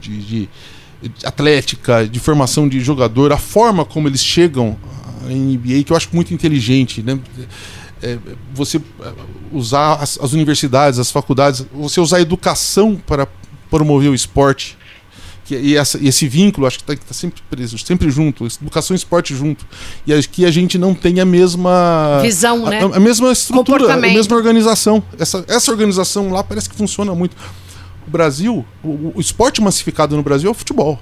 de- 0.00 0.22
de 0.22 0.48
atlética, 1.24 2.06
de 2.06 2.18
formação 2.18 2.68
de 2.68 2.80
jogador, 2.80 3.32
a 3.32 3.38
forma 3.38 3.84
como 3.84 4.08
eles 4.08 4.22
chegam 4.24 4.76
NBA, 5.24 5.82
que 5.84 5.92
eu 5.92 5.96
acho 5.96 6.08
muito 6.12 6.32
inteligente, 6.34 7.02
né? 7.02 7.18
É, 8.02 8.18
você 8.52 8.78
é, 8.78 9.12
usar 9.52 9.94
as, 9.94 10.18
as 10.20 10.32
universidades, 10.32 10.98
as 10.98 11.10
faculdades, 11.10 11.64
você 11.72 12.00
usar 12.00 12.18
a 12.18 12.20
educação 12.20 12.96
para 13.06 13.26
promover 13.70 14.10
o 14.10 14.14
esporte. 14.14 14.76
Que, 15.46 15.54
e, 15.56 15.76
essa- 15.76 15.98
e 15.98 16.08
esse 16.08 16.26
vínculo, 16.26 16.66
acho 16.66 16.82
que 16.82 16.90
está 16.92 17.12
sempre 17.14 17.42
preso, 17.50 17.76
sempre 17.78 18.10
junto, 18.10 18.46
educação 18.62 18.94
e 18.94 18.98
esporte 18.98 19.34
junto. 19.36 19.66
E 20.06 20.12
acho 20.14 20.28
que 20.30 20.44
a 20.46 20.50
gente 20.50 20.78
não 20.78 20.94
tem 20.94 21.20
a 21.20 21.24
mesma. 21.24 22.18
Visão, 22.22 22.66
a, 22.66 22.70
né? 22.70 22.80
a- 22.82 22.96
a 22.96 23.00
mesma 23.00 23.30
estrutura, 23.30 23.84
a 23.92 23.96
mesma 24.14 24.36
organização. 24.36 25.02
Essa, 25.18 25.44
essa 25.46 25.70
organização 25.70 26.30
lá 26.30 26.42
parece 26.42 26.68
que 26.68 26.74
funciona 26.74 27.14
muito. 27.14 27.36
O 28.06 28.10
Brasil, 28.10 28.64
o, 28.82 29.12
o 29.16 29.20
esporte 29.20 29.60
massificado 29.62 30.16
no 30.16 30.22
Brasil 30.22 30.48
é 30.48 30.50
o 30.50 30.54
futebol. 30.54 30.98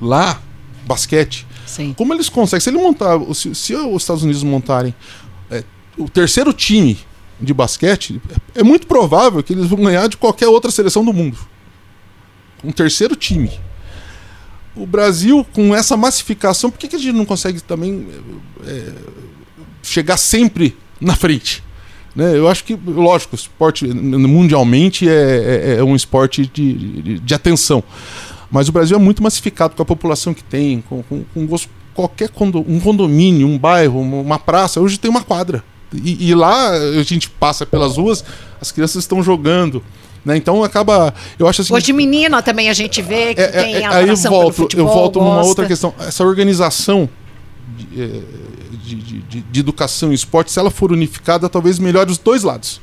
Lá, 0.00 0.40
basquete. 0.86 1.46
Sim. 1.66 1.94
Como 1.96 2.12
eles 2.14 2.28
conseguem? 2.28 2.60
Se 2.60 2.70
ele 2.70 2.78
montar, 2.78 3.18
se, 3.34 3.54
se 3.54 3.74
os 3.74 4.02
Estados 4.02 4.22
Unidos 4.22 4.42
montarem 4.42 4.94
é, 5.50 5.64
o 5.96 6.08
terceiro 6.08 6.52
time 6.52 6.98
de 7.40 7.52
basquete, 7.52 8.20
é 8.54 8.62
muito 8.62 8.86
provável 8.86 9.42
que 9.42 9.52
eles 9.52 9.66
vão 9.66 9.82
ganhar 9.82 10.08
de 10.08 10.16
qualquer 10.16 10.48
outra 10.48 10.70
seleção 10.70 11.04
do 11.04 11.12
mundo. 11.12 11.36
Um 12.62 12.70
terceiro 12.70 13.14
time. 13.16 13.50
O 14.76 14.86
Brasil, 14.86 15.46
com 15.52 15.74
essa 15.74 15.96
massificação, 15.96 16.70
por 16.70 16.78
que, 16.78 16.88
que 16.88 16.96
a 16.96 16.98
gente 16.98 17.14
não 17.14 17.24
consegue 17.24 17.60
também 17.60 18.08
é, 18.66 18.92
chegar 19.82 20.16
sempre 20.16 20.76
na 21.00 21.14
frente? 21.14 21.62
Né? 22.14 22.36
Eu 22.36 22.48
acho 22.48 22.64
que, 22.64 22.74
lógico, 22.86 23.34
o 23.34 23.38
esporte 23.38 23.86
mundialmente 23.86 25.08
é, 25.08 25.12
é- 25.12 25.76
é 25.78 25.84
um 25.84 25.94
esporte 25.96 26.46
de, 26.46 26.72
de, 27.02 27.18
de 27.18 27.34
atenção. 27.34 27.82
Mas 28.54 28.68
o 28.68 28.72
Brasil 28.72 28.96
é 28.96 29.00
muito 29.00 29.20
massificado 29.20 29.74
com 29.74 29.82
a 29.82 29.84
população 29.84 30.32
que 30.32 30.44
tem, 30.44 30.80
com, 30.88 31.02
com, 31.02 31.24
com 31.34 31.44
gosto- 31.44 31.68
qualquer 31.92 32.28
condo, 32.28 32.64
um 32.68 32.78
condomínio, 32.78 33.48
um 33.48 33.58
bairro, 33.58 34.00
uma, 34.00 34.38
praça, 34.38 34.80
hoje 34.80 34.96
tem 34.96 35.10
uma 35.10 35.22
quadra. 35.22 35.64
E, 35.92 36.28
e 36.30 36.34
lá 36.36 36.70
a 36.70 37.02
gente 37.02 37.28
passa 37.28 37.66
pelas 37.66 37.96
ruas, 37.96 38.24
as 38.60 38.70
crianças 38.70 39.02
estão 39.02 39.20
jogando. 39.24 39.82
Né? 40.24 40.36
Então 40.36 40.62
acaba. 40.62 41.12
Eu 41.36 41.48
acho 41.48 41.62
assim. 41.62 41.74
Hoje 41.74 41.92
menina 41.92 42.40
também 42.42 42.70
a 42.70 42.72
gente 42.72 43.02
vê 43.02 43.34
que 43.34 43.40
É, 43.40 43.44
é, 43.44 43.48
tem 43.64 43.74
é, 43.76 43.84
a 43.86 43.96
aí 43.96 44.08
eu 44.08 44.16
volto, 44.16 44.54
futebol, 44.54 44.86
eu 44.86 44.92
volto 44.94 45.18
numa 45.18 45.34
gosta. 45.34 45.48
outra 45.48 45.66
questão. 45.66 45.92
Essa 45.98 46.24
organização 46.24 47.08
de, 47.76 48.02
eh, 48.02 48.20
de, 48.82 48.94
de- 48.94 49.18
de- 49.22 49.40
de 49.42 49.60
educação 49.60 50.12
e 50.12 50.14
esporte, 50.14 50.52
se 50.52 50.58
ela 50.60 50.70
for 50.70 50.92
unificada, 50.92 51.48
talvez 51.48 51.78
melhore 51.80 52.10
os 52.10 52.18
dois 52.18 52.42
lados. 52.44 52.80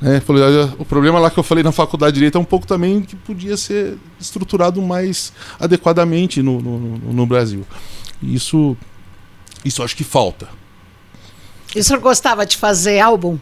Olha, 0.00 0.74
O 0.78 0.84
problema 0.84 1.18
lá 1.18 1.30
que 1.30 1.38
eu 1.38 1.42
falei 1.42 1.64
na 1.64 1.72
faculdade 1.72 2.12
de 2.12 2.20
direito 2.20 2.38
é 2.38 2.40
um 2.40 2.44
pouco 2.44 2.66
também 2.66 3.02
que 3.02 3.16
podia 3.16 3.56
ser 3.56 3.96
estruturado 4.20 4.80
mais 4.80 5.32
adequadamente 5.58 6.42
no, 6.42 6.60
no, 6.60 6.78
no- 7.12 7.26
Brasil. 7.26 7.66
Isso, 8.22 8.76
isso 9.64 9.82
acho 9.82 9.96
que 9.96 10.04
falta. 10.04 10.48
E 11.74 11.80
o 11.80 11.84
senhor 11.84 12.00
gostava 12.00 12.46
de 12.46 12.56
fazer 12.56 13.00
álbum? 13.00 13.38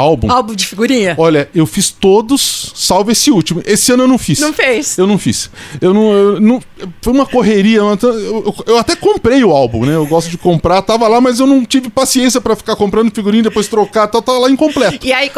Álbum. 0.00 0.30
Álbum 0.30 0.54
de 0.54 0.66
figurinha? 0.66 1.14
Olha, 1.18 1.48
eu 1.54 1.66
fiz 1.66 1.90
todos, 1.90 2.72
salvo 2.74 3.10
esse 3.10 3.30
último. 3.30 3.62
Esse 3.66 3.92
ano 3.92 4.04
eu 4.04 4.08
não 4.08 4.18
fiz. 4.18 4.40
Não 4.40 4.52
fez? 4.52 4.96
Eu 4.98 5.06
não 5.06 5.18
fiz. 5.18 5.50
Eu 5.80 5.92
não, 5.94 6.12
eu 6.12 6.40
não- 6.40 6.60
foi 7.02 7.12
uma 7.12 7.26
correria. 7.26 7.78
Eu, 7.78 7.98
eu- 8.02 8.54
eu 8.66 8.78
até 8.78 8.96
comprei 8.96 9.44
o 9.44 9.50
álbum, 9.50 9.84
né? 9.84 9.94
Eu 9.94 10.06
gosto 10.06 10.28
de 10.30 10.38
comprar, 10.38 10.80
tava 10.82 11.06
lá, 11.08 11.20
mas 11.20 11.38
eu 11.40 11.46
não 11.46 11.64
tive 11.64 11.88
paciência 11.90 12.40
pra 12.40 12.56
ficar 12.56 12.76
comprando 12.76 13.14
figurinha, 13.14 13.42
depois 13.42 13.68
trocar, 13.68 14.08
tal, 14.08 14.22
tava 14.22 14.38
lá 14.38 14.50
incompleto. 14.50 15.06
E 15.06 15.12
aí, 15.12 15.30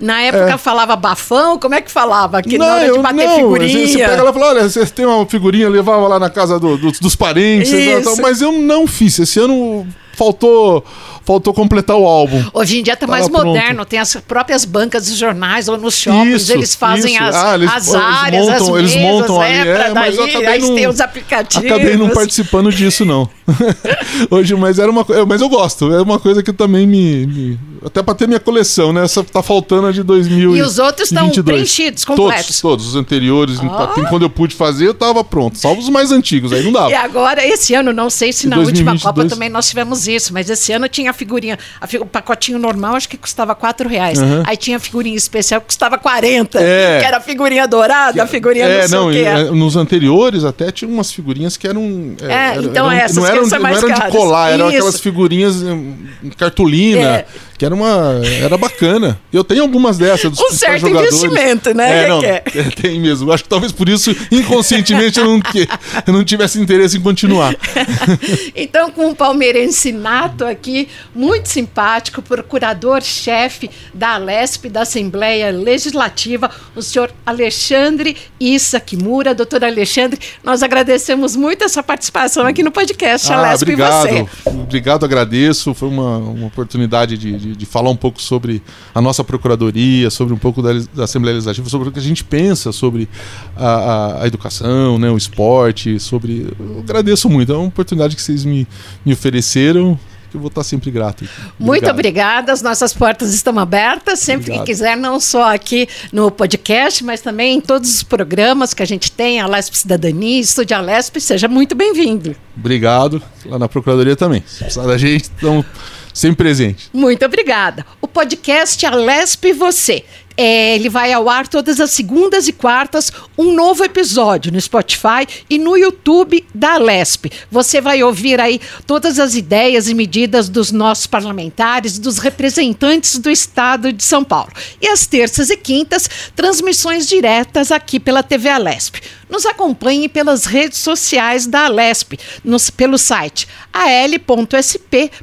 na 0.00 0.20
época, 0.22 0.58
falava 0.58 0.94
bafão? 0.96 1.58
Como 1.58 1.74
é 1.74 1.80
que 1.80 1.90
falava? 1.90 2.42
Que 2.42 2.58
na 2.58 2.66
hora 2.66 2.92
de 2.92 2.98
bater 2.98 3.26
não. 3.26 3.36
figurinha. 3.36 3.88
Você 3.88 3.98
pega 3.98 4.22
lá 4.22 4.30
e 4.30 4.32
fala: 4.32 4.46
olha, 4.48 4.68
você 4.68 4.86
tem 4.86 5.06
uma 5.06 5.24
figurinha, 5.26 5.68
levava 5.68 6.06
lá 6.08 6.18
na 6.18 6.28
casa 6.30 6.58
do- 6.60 6.76
do- 6.76 6.92
dos 6.92 7.16
parentes, 7.16 7.70
tal, 8.04 8.14
tal, 8.14 8.22
mas 8.22 8.40
eu 8.42 8.52
não 8.52 8.86
fiz. 8.86 9.18
Esse 9.18 9.38
ano 9.40 9.86
faltou 10.16 10.84
faltou 11.24 11.54
completar 11.54 11.96
o 11.96 12.04
álbum. 12.04 12.42
Hoje 12.52 12.80
em 12.80 12.82
dia 12.82 12.94
está 12.94 13.06
mais 13.06 13.28
Tava 13.28 13.44
moderno, 13.44 13.76
pronto. 13.76 13.88
tem 13.88 14.00
as 14.00 14.12
próprias 14.26 14.64
bancas 14.64 15.06
de 15.06 15.14
jornais 15.14 15.68
ou 15.68 15.78
nos 15.78 15.94
shoppings, 15.96 16.42
Isso, 16.42 16.52
eles 16.52 16.74
fazem 16.74 17.14
isso. 17.14 17.22
as, 17.22 17.36
Ah, 17.36 17.54
eles- 17.54 17.70
as 17.70 17.86
eles 17.88 17.94
áreas, 18.02 18.46
montam- 18.48 18.74
as 18.74 18.78
eles 18.80 18.94
mesas, 18.96 19.10
montam 19.12 19.42
é, 19.42 19.60
ali, 19.60 19.70
pra 19.72 19.84
é, 19.86 19.94
mas 19.94 20.16
eu 20.16 20.26
daí, 20.26 20.36
acabei 20.36 20.58
não- 20.58 20.74
tem 20.74 20.88
os 20.88 21.00
aplicativos. 21.00 21.64
Acabei 21.70 21.96
não 21.96 22.08
participando 22.10 22.72
disso, 22.72 23.04
não. 23.04 23.28
Hoje, 24.30 24.54
mas 24.56 24.78
era 24.78 24.90
uma 24.90 25.06
Mas 25.28 25.40
eu 25.40 25.48
gosto. 25.48 25.92
É 25.92 26.00
uma 26.02 26.18
coisa 26.18 26.42
que 26.42 26.52
também 26.52 26.86
me. 26.86 27.26
me- 27.26 27.58
até 27.84 28.00
pra 28.02 28.14
ter 28.14 28.28
minha 28.28 28.38
coleção, 28.40 28.92
né? 28.92 29.04
Essa 29.04 29.24
tá 29.24 29.42
faltando 29.42 29.88
a 29.88 29.92
de 29.92 30.02
2000. 30.04 30.56
E 30.56 30.62
os 30.62 30.78
outros 30.78 31.10
estão 31.10 31.28
preenchidos, 31.30 32.04
completos. 32.04 32.44
Todos, 32.46 32.60
todos. 32.60 32.86
Os 32.88 32.94
anteriores. 32.96 33.58
Até 33.60 34.02
Quando 34.08 34.22
eu 34.22 34.30
pude 34.30 34.54
fazer, 34.54 34.86
eu 34.86 34.94
tava 34.94 35.22
pronto. 35.24 35.58
Salvo 35.58 35.80
os 35.80 35.88
mais 35.88 36.12
antigos, 36.12 36.52
aí 36.52 36.62
não 36.62 36.70
dava. 36.72 36.90
E 36.90 36.94
agora, 36.94 37.44
esse 37.46 37.74
ano, 37.74 37.92
não 37.92 38.08
sei 38.08 38.32
se 38.32 38.46
na 38.46 38.56
última 38.56 38.92
2022? 38.92 39.02
Copa 39.02 39.24
também 39.28 39.48
nós 39.48 39.68
tivemos 39.68 40.01
isso, 40.06 40.32
mas 40.32 40.48
esse 40.50 40.72
ano 40.72 40.88
tinha 40.88 41.10
a 41.10 41.14
figurinha, 41.14 41.58
a 41.80 41.86
fi- 41.86 41.98
o 41.98 42.06
pacotinho 42.06 42.58
normal 42.58 42.94
acho 42.96 43.08
que 43.08 43.16
custava 43.16 43.54
4 43.54 43.88
reais. 43.88 44.18
Uhum. 44.20 44.42
Aí 44.46 44.56
tinha 44.56 44.76
a 44.76 44.80
figurinha 44.80 45.16
especial 45.16 45.60
que 45.60 45.66
custava 45.68 45.98
40, 45.98 46.60
É. 46.60 46.98
que 47.00 47.04
era 47.06 47.16
a 47.18 47.20
figurinha 47.20 47.66
dourada, 47.66 48.22
a 48.22 48.26
figurinha 48.26 48.64
é, 48.66 48.82
não 48.82 48.88
sei 48.88 48.98
não, 48.98 49.06
o 49.06 49.12
e, 49.12 49.14
quê. 49.16 49.24
é, 49.28 49.44
nos 49.50 49.76
anteriores 49.76 50.44
até 50.44 50.70
tinha 50.70 50.88
umas 50.90 51.12
figurinhas 51.12 51.56
que 51.56 51.66
eram. 51.66 52.14
É, 52.22 52.24
era- 52.32 52.62
então 52.62 52.90
eram- 52.90 53.04
essas 53.04 53.16
não 53.16 53.22
que 53.24 53.30
eram, 53.30 53.42
de- 53.48 53.58
mais 53.58 53.76
não 53.80 53.88
eram 53.88 53.94
de 53.94 54.00
caras. 54.00 54.14
colar, 54.16 54.50
eram 54.52 54.68
Isso. 54.68 54.76
aquelas 54.78 55.00
figurinhas 55.00 55.62
em 55.62 56.30
cartolina, 56.36 57.16
É. 57.18 57.26
que 57.62 57.66
era 57.66 57.74
uma. 57.76 58.20
Era 58.42 58.58
bacana. 58.58 59.20
Eu 59.32 59.44
tenho 59.44 59.62
algumas 59.62 59.96
dessas 59.96 60.32
dos 60.32 60.40
Um 60.40 60.50
certo 60.50 60.80
jogadores. 60.80 61.14
investimento, 61.22 61.72
né, 61.72 62.02
É, 62.04 62.08
não, 62.08 62.18
Requer? 62.18 62.42
é, 62.58 62.62
tem 62.70 63.00
mesmo. 63.00 63.30
Acho 63.30 63.44
que 63.44 63.48
talvez 63.48 63.70
por 63.70 63.88
isso, 63.88 64.10
inconscientemente, 64.32 65.20
eu 65.20 65.26
não, 65.26 65.40
que- 65.40 65.68
eu 66.04 66.12
não 66.12 66.24
tivesse 66.24 66.60
interesse 66.60 66.96
em 66.96 67.00
continuar. 67.00 67.54
Então, 68.54 68.90
com 68.90 69.06
um 69.08 69.14
palmeirense 69.14 69.92
nato 69.92 70.44
aqui, 70.44 70.88
muito 71.14 71.48
simpático, 71.48 72.20
procurador-chefe 72.20 73.70
da 73.94 74.14
Alesp, 74.14 74.68
da 74.68 74.82
Assembleia 74.82 75.50
Legislativa, 75.50 76.50
o 76.74 76.82
senhor 76.82 77.10
Alexandre 77.24 78.16
Issa 78.40 78.80
Kimura. 78.80 79.34
Doutor 79.34 79.64
Alexandre, 79.64 80.18
nós 80.42 80.62
agradecemos 80.62 81.36
muito 81.36 81.64
essa 81.64 81.82
participação 81.82 82.46
aqui 82.46 82.62
no 82.62 82.70
podcast 82.72 83.32
Ah, 83.32 83.38
Alesp 83.38 83.62
e 83.62 83.72
obrigado. 83.74 84.02
você. 84.08 84.26
Obrigado, 84.46 85.04
agradeço. 85.04 85.74
Foi 85.74 85.88
uma, 85.88 86.18
uma 86.18 86.46
oportunidade 86.46 87.16
de, 87.16 87.32
de, 87.38 87.51
de 87.56 87.66
falar 87.66 87.90
um 87.90 87.96
pouco 87.96 88.20
sobre 88.20 88.62
a 88.94 89.00
nossa 89.00 89.22
procuradoria, 89.24 90.10
sobre 90.10 90.32
um 90.34 90.38
pouco 90.38 90.60
da, 90.62 90.72
da 90.94 91.04
Assembleia 91.04 91.34
Legislativa, 91.34 91.68
sobre 91.68 91.88
o 91.88 91.92
que 91.92 91.98
a 91.98 92.02
gente 92.02 92.22
pensa 92.24 92.72
sobre 92.72 93.08
a, 93.56 93.66
a- 93.66 94.22
a 94.22 94.26
educação, 94.26 94.98
né, 94.98 95.10
o 95.10 95.16
esporte, 95.16 95.98
sobre. 96.00 96.52
Eu 96.58 96.80
agradeço 96.80 97.28
muito. 97.28 97.52
É 97.52 97.56
uma 97.56 97.68
oportunidade 97.68 98.16
que 98.16 98.22
vocês 98.22 98.44
me, 98.44 98.66
me 99.04 99.12
ofereceram. 99.12 99.98
Que 100.30 100.36
eu 100.38 100.40
vou 100.40 100.48
estar 100.48 100.64
sempre 100.64 100.90
grato. 100.90 101.26
Muito 101.58 101.80
Obrigado. 101.90 101.90
obrigada, 101.94 102.52
as 102.54 102.62
nossas 102.62 102.94
portas 102.94 103.34
estão 103.34 103.58
abertas, 103.58 104.18
sempre 104.18 104.44
Obrigado. 104.44 104.64
que 104.64 104.72
quiser, 104.72 104.96
não 104.96 105.20
só 105.20 105.54
aqui 105.54 105.86
no 106.10 106.30
podcast, 106.30 107.04
mas 107.04 107.20
também 107.20 107.58
em 107.58 107.60
todos 107.60 107.96
os 107.96 108.02
programas 108.02 108.72
que 108.72 108.82
a 108.82 108.86
gente 108.86 109.12
tem, 109.12 109.42
a 109.42 109.44
Alesp 109.44 109.74
Cidadania, 109.76 110.40
Estúdio 110.40 110.74
Alesp, 110.74 111.20
seja 111.20 111.48
muito 111.48 111.74
bem-vindo. 111.74 112.34
Obrigado. 112.56 113.20
Lá 113.44 113.58
na 113.58 113.68
Procuradoria 113.68 114.16
também. 114.16 114.42
Se 114.46 114.60
precisar 114.60 114.86
da 114.86 114.96
gente, 114.96 115.24
estamos 115.24 115.66
sempre 116.12 116.44
presentes. 116.44 116.90
Muito 116.92 117.24
obrigada. 117.24 117.84
O 118.00 118.08
podcast 118.08 118.84
Alesp 118.84 119.48
e 119.48 119.52
Você. 119.52 120.04
É, 120.44 120.74
ele 120.74 120.88
vai 120.88 121.12
ao 121.12 121.28
ar 121.28 121.46
todas 121.46 121.78
as 121.78 121.92
segundas 121.92 122.48
e 122.48 122.52
quartas, 122.52 123.12
um 123.38 123.54
novo 123.54 123.84
episódio 123.84 124.50
no 124.50 124.60
Spotify 124.60 125.24
e 125.48 125.56
no 125.56 125.76
YouTube 125.76 126.44
da 126.52 126.72
Alesp. 126.74 127.26
Você 127.48 127.80
vai 127.80 128.02
ouvir 128.02 128.40
aí 128.40 128.60
todas 128.84 129.20
as 129.20 129.36
ideias 129.36 129.88
e 129.88 129.94
medidas 129.94 130.48
dos 130.48 130.72
nossos 130.72 131.06
parlamentares, 131.06 131.96
dos 131.96 132.18
representantes 132.18 133.20
do 133.20 133.30
Estado 133.30 133.92
de 133.92 134.02
São 134.02 134.24
Paulo. 134.24 134.50
E 134.80 134.88
às 134.88 135.06
terças 135.06 135.48
e 135.48 135.56
quintas, 135.56 136.10
transmissões 136.34 137.06
diretas 137.06 137.70
aqui 137.70 138.00
pela 138.00 138.24
TV 138.24 138.48
Alesp. 138.48 138.96
Nos 139.30 139.46
acompanhe 139.46 140.08
pelas 140.08 140.44
redes 140.44 140.78
sociais 140.78 141.46
da 141.46 141.66
Alesp, 141.66 142.18
nos- 142.44 142.68
pelo 142.68 142.98
site 142.98 143.46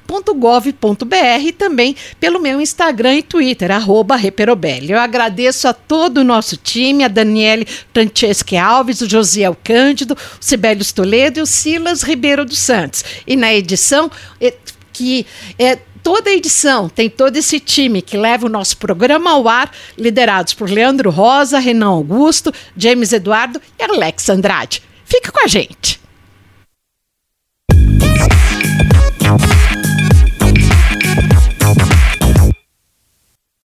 al.sp.gov.br 0.09 1.41
e 1.45 1.51
também 1.51 1.95
pelo 2.19 2.39
meu 2.39 2.59
Instagram 2.59 3.15
e 3.17 3.21
Twitter, 3.23 3.69
arroba 3.69 4.15
Reperobelli. 4.15 4.91
Eu 4.91 4.99
agradeço 5.09 5.67
a 5.67 5.73
todo 5.73 6.19
o 6.19 6.23
nosso 6.23 6.55
time, 6.55 7.03
a 7.03 7.07
Daniele 7.07 7.67
Franceschi 7.93 8.55
Alves, 8.55 9.01
o 9.01 9.09
Josiel 9.09 9.57
Cândido, 9.63 10.13
o 10.13 10.17
Sibélio 10.39 10.85
Toledo 10.93 11.39
e 11.39 11.41
o 11.41 11.45
Silas 11.45 12.03
Ribeiro 12.03 12.45
dos 12.45 12.59
Santos. 12.59 13.03
E 13.27 13.35
na 13.35 13.53
edição, 13.53 14.09
é, 14.39 14.53
que 14.93 15.25
é 15.57 15.77
toda 16.01 16.29
a 16.29 16.33
edição, 16.33 16.87
tem 16.87 17.09
todo 17.09 17.35
esse 17.35 17.59
time 17.59 18.01
que 18.01 18.17
leva 18.17 18.45
o 18.45 18.49
nosso 18.49 18.77
programa 18.77 19.31
ao 19.31 19.47
ar, 19.47 19.71
liderados 19.97 20.53
por 20.53 20.69
Leandro 20.69 21.09
Rosa, 21.09 21.59
Renan 21.59 21.87
Augusto, 21.87 22.53
James 22.77 23.11
Eduardo 23.11 23.61
e 23.77 23.83
Alex 23.83 24.29
Andrade. 24.29 24.81
Fica 25.05 25.31
com 25.31 25.43
a 25.43 25.47
gente. 25.47 25.99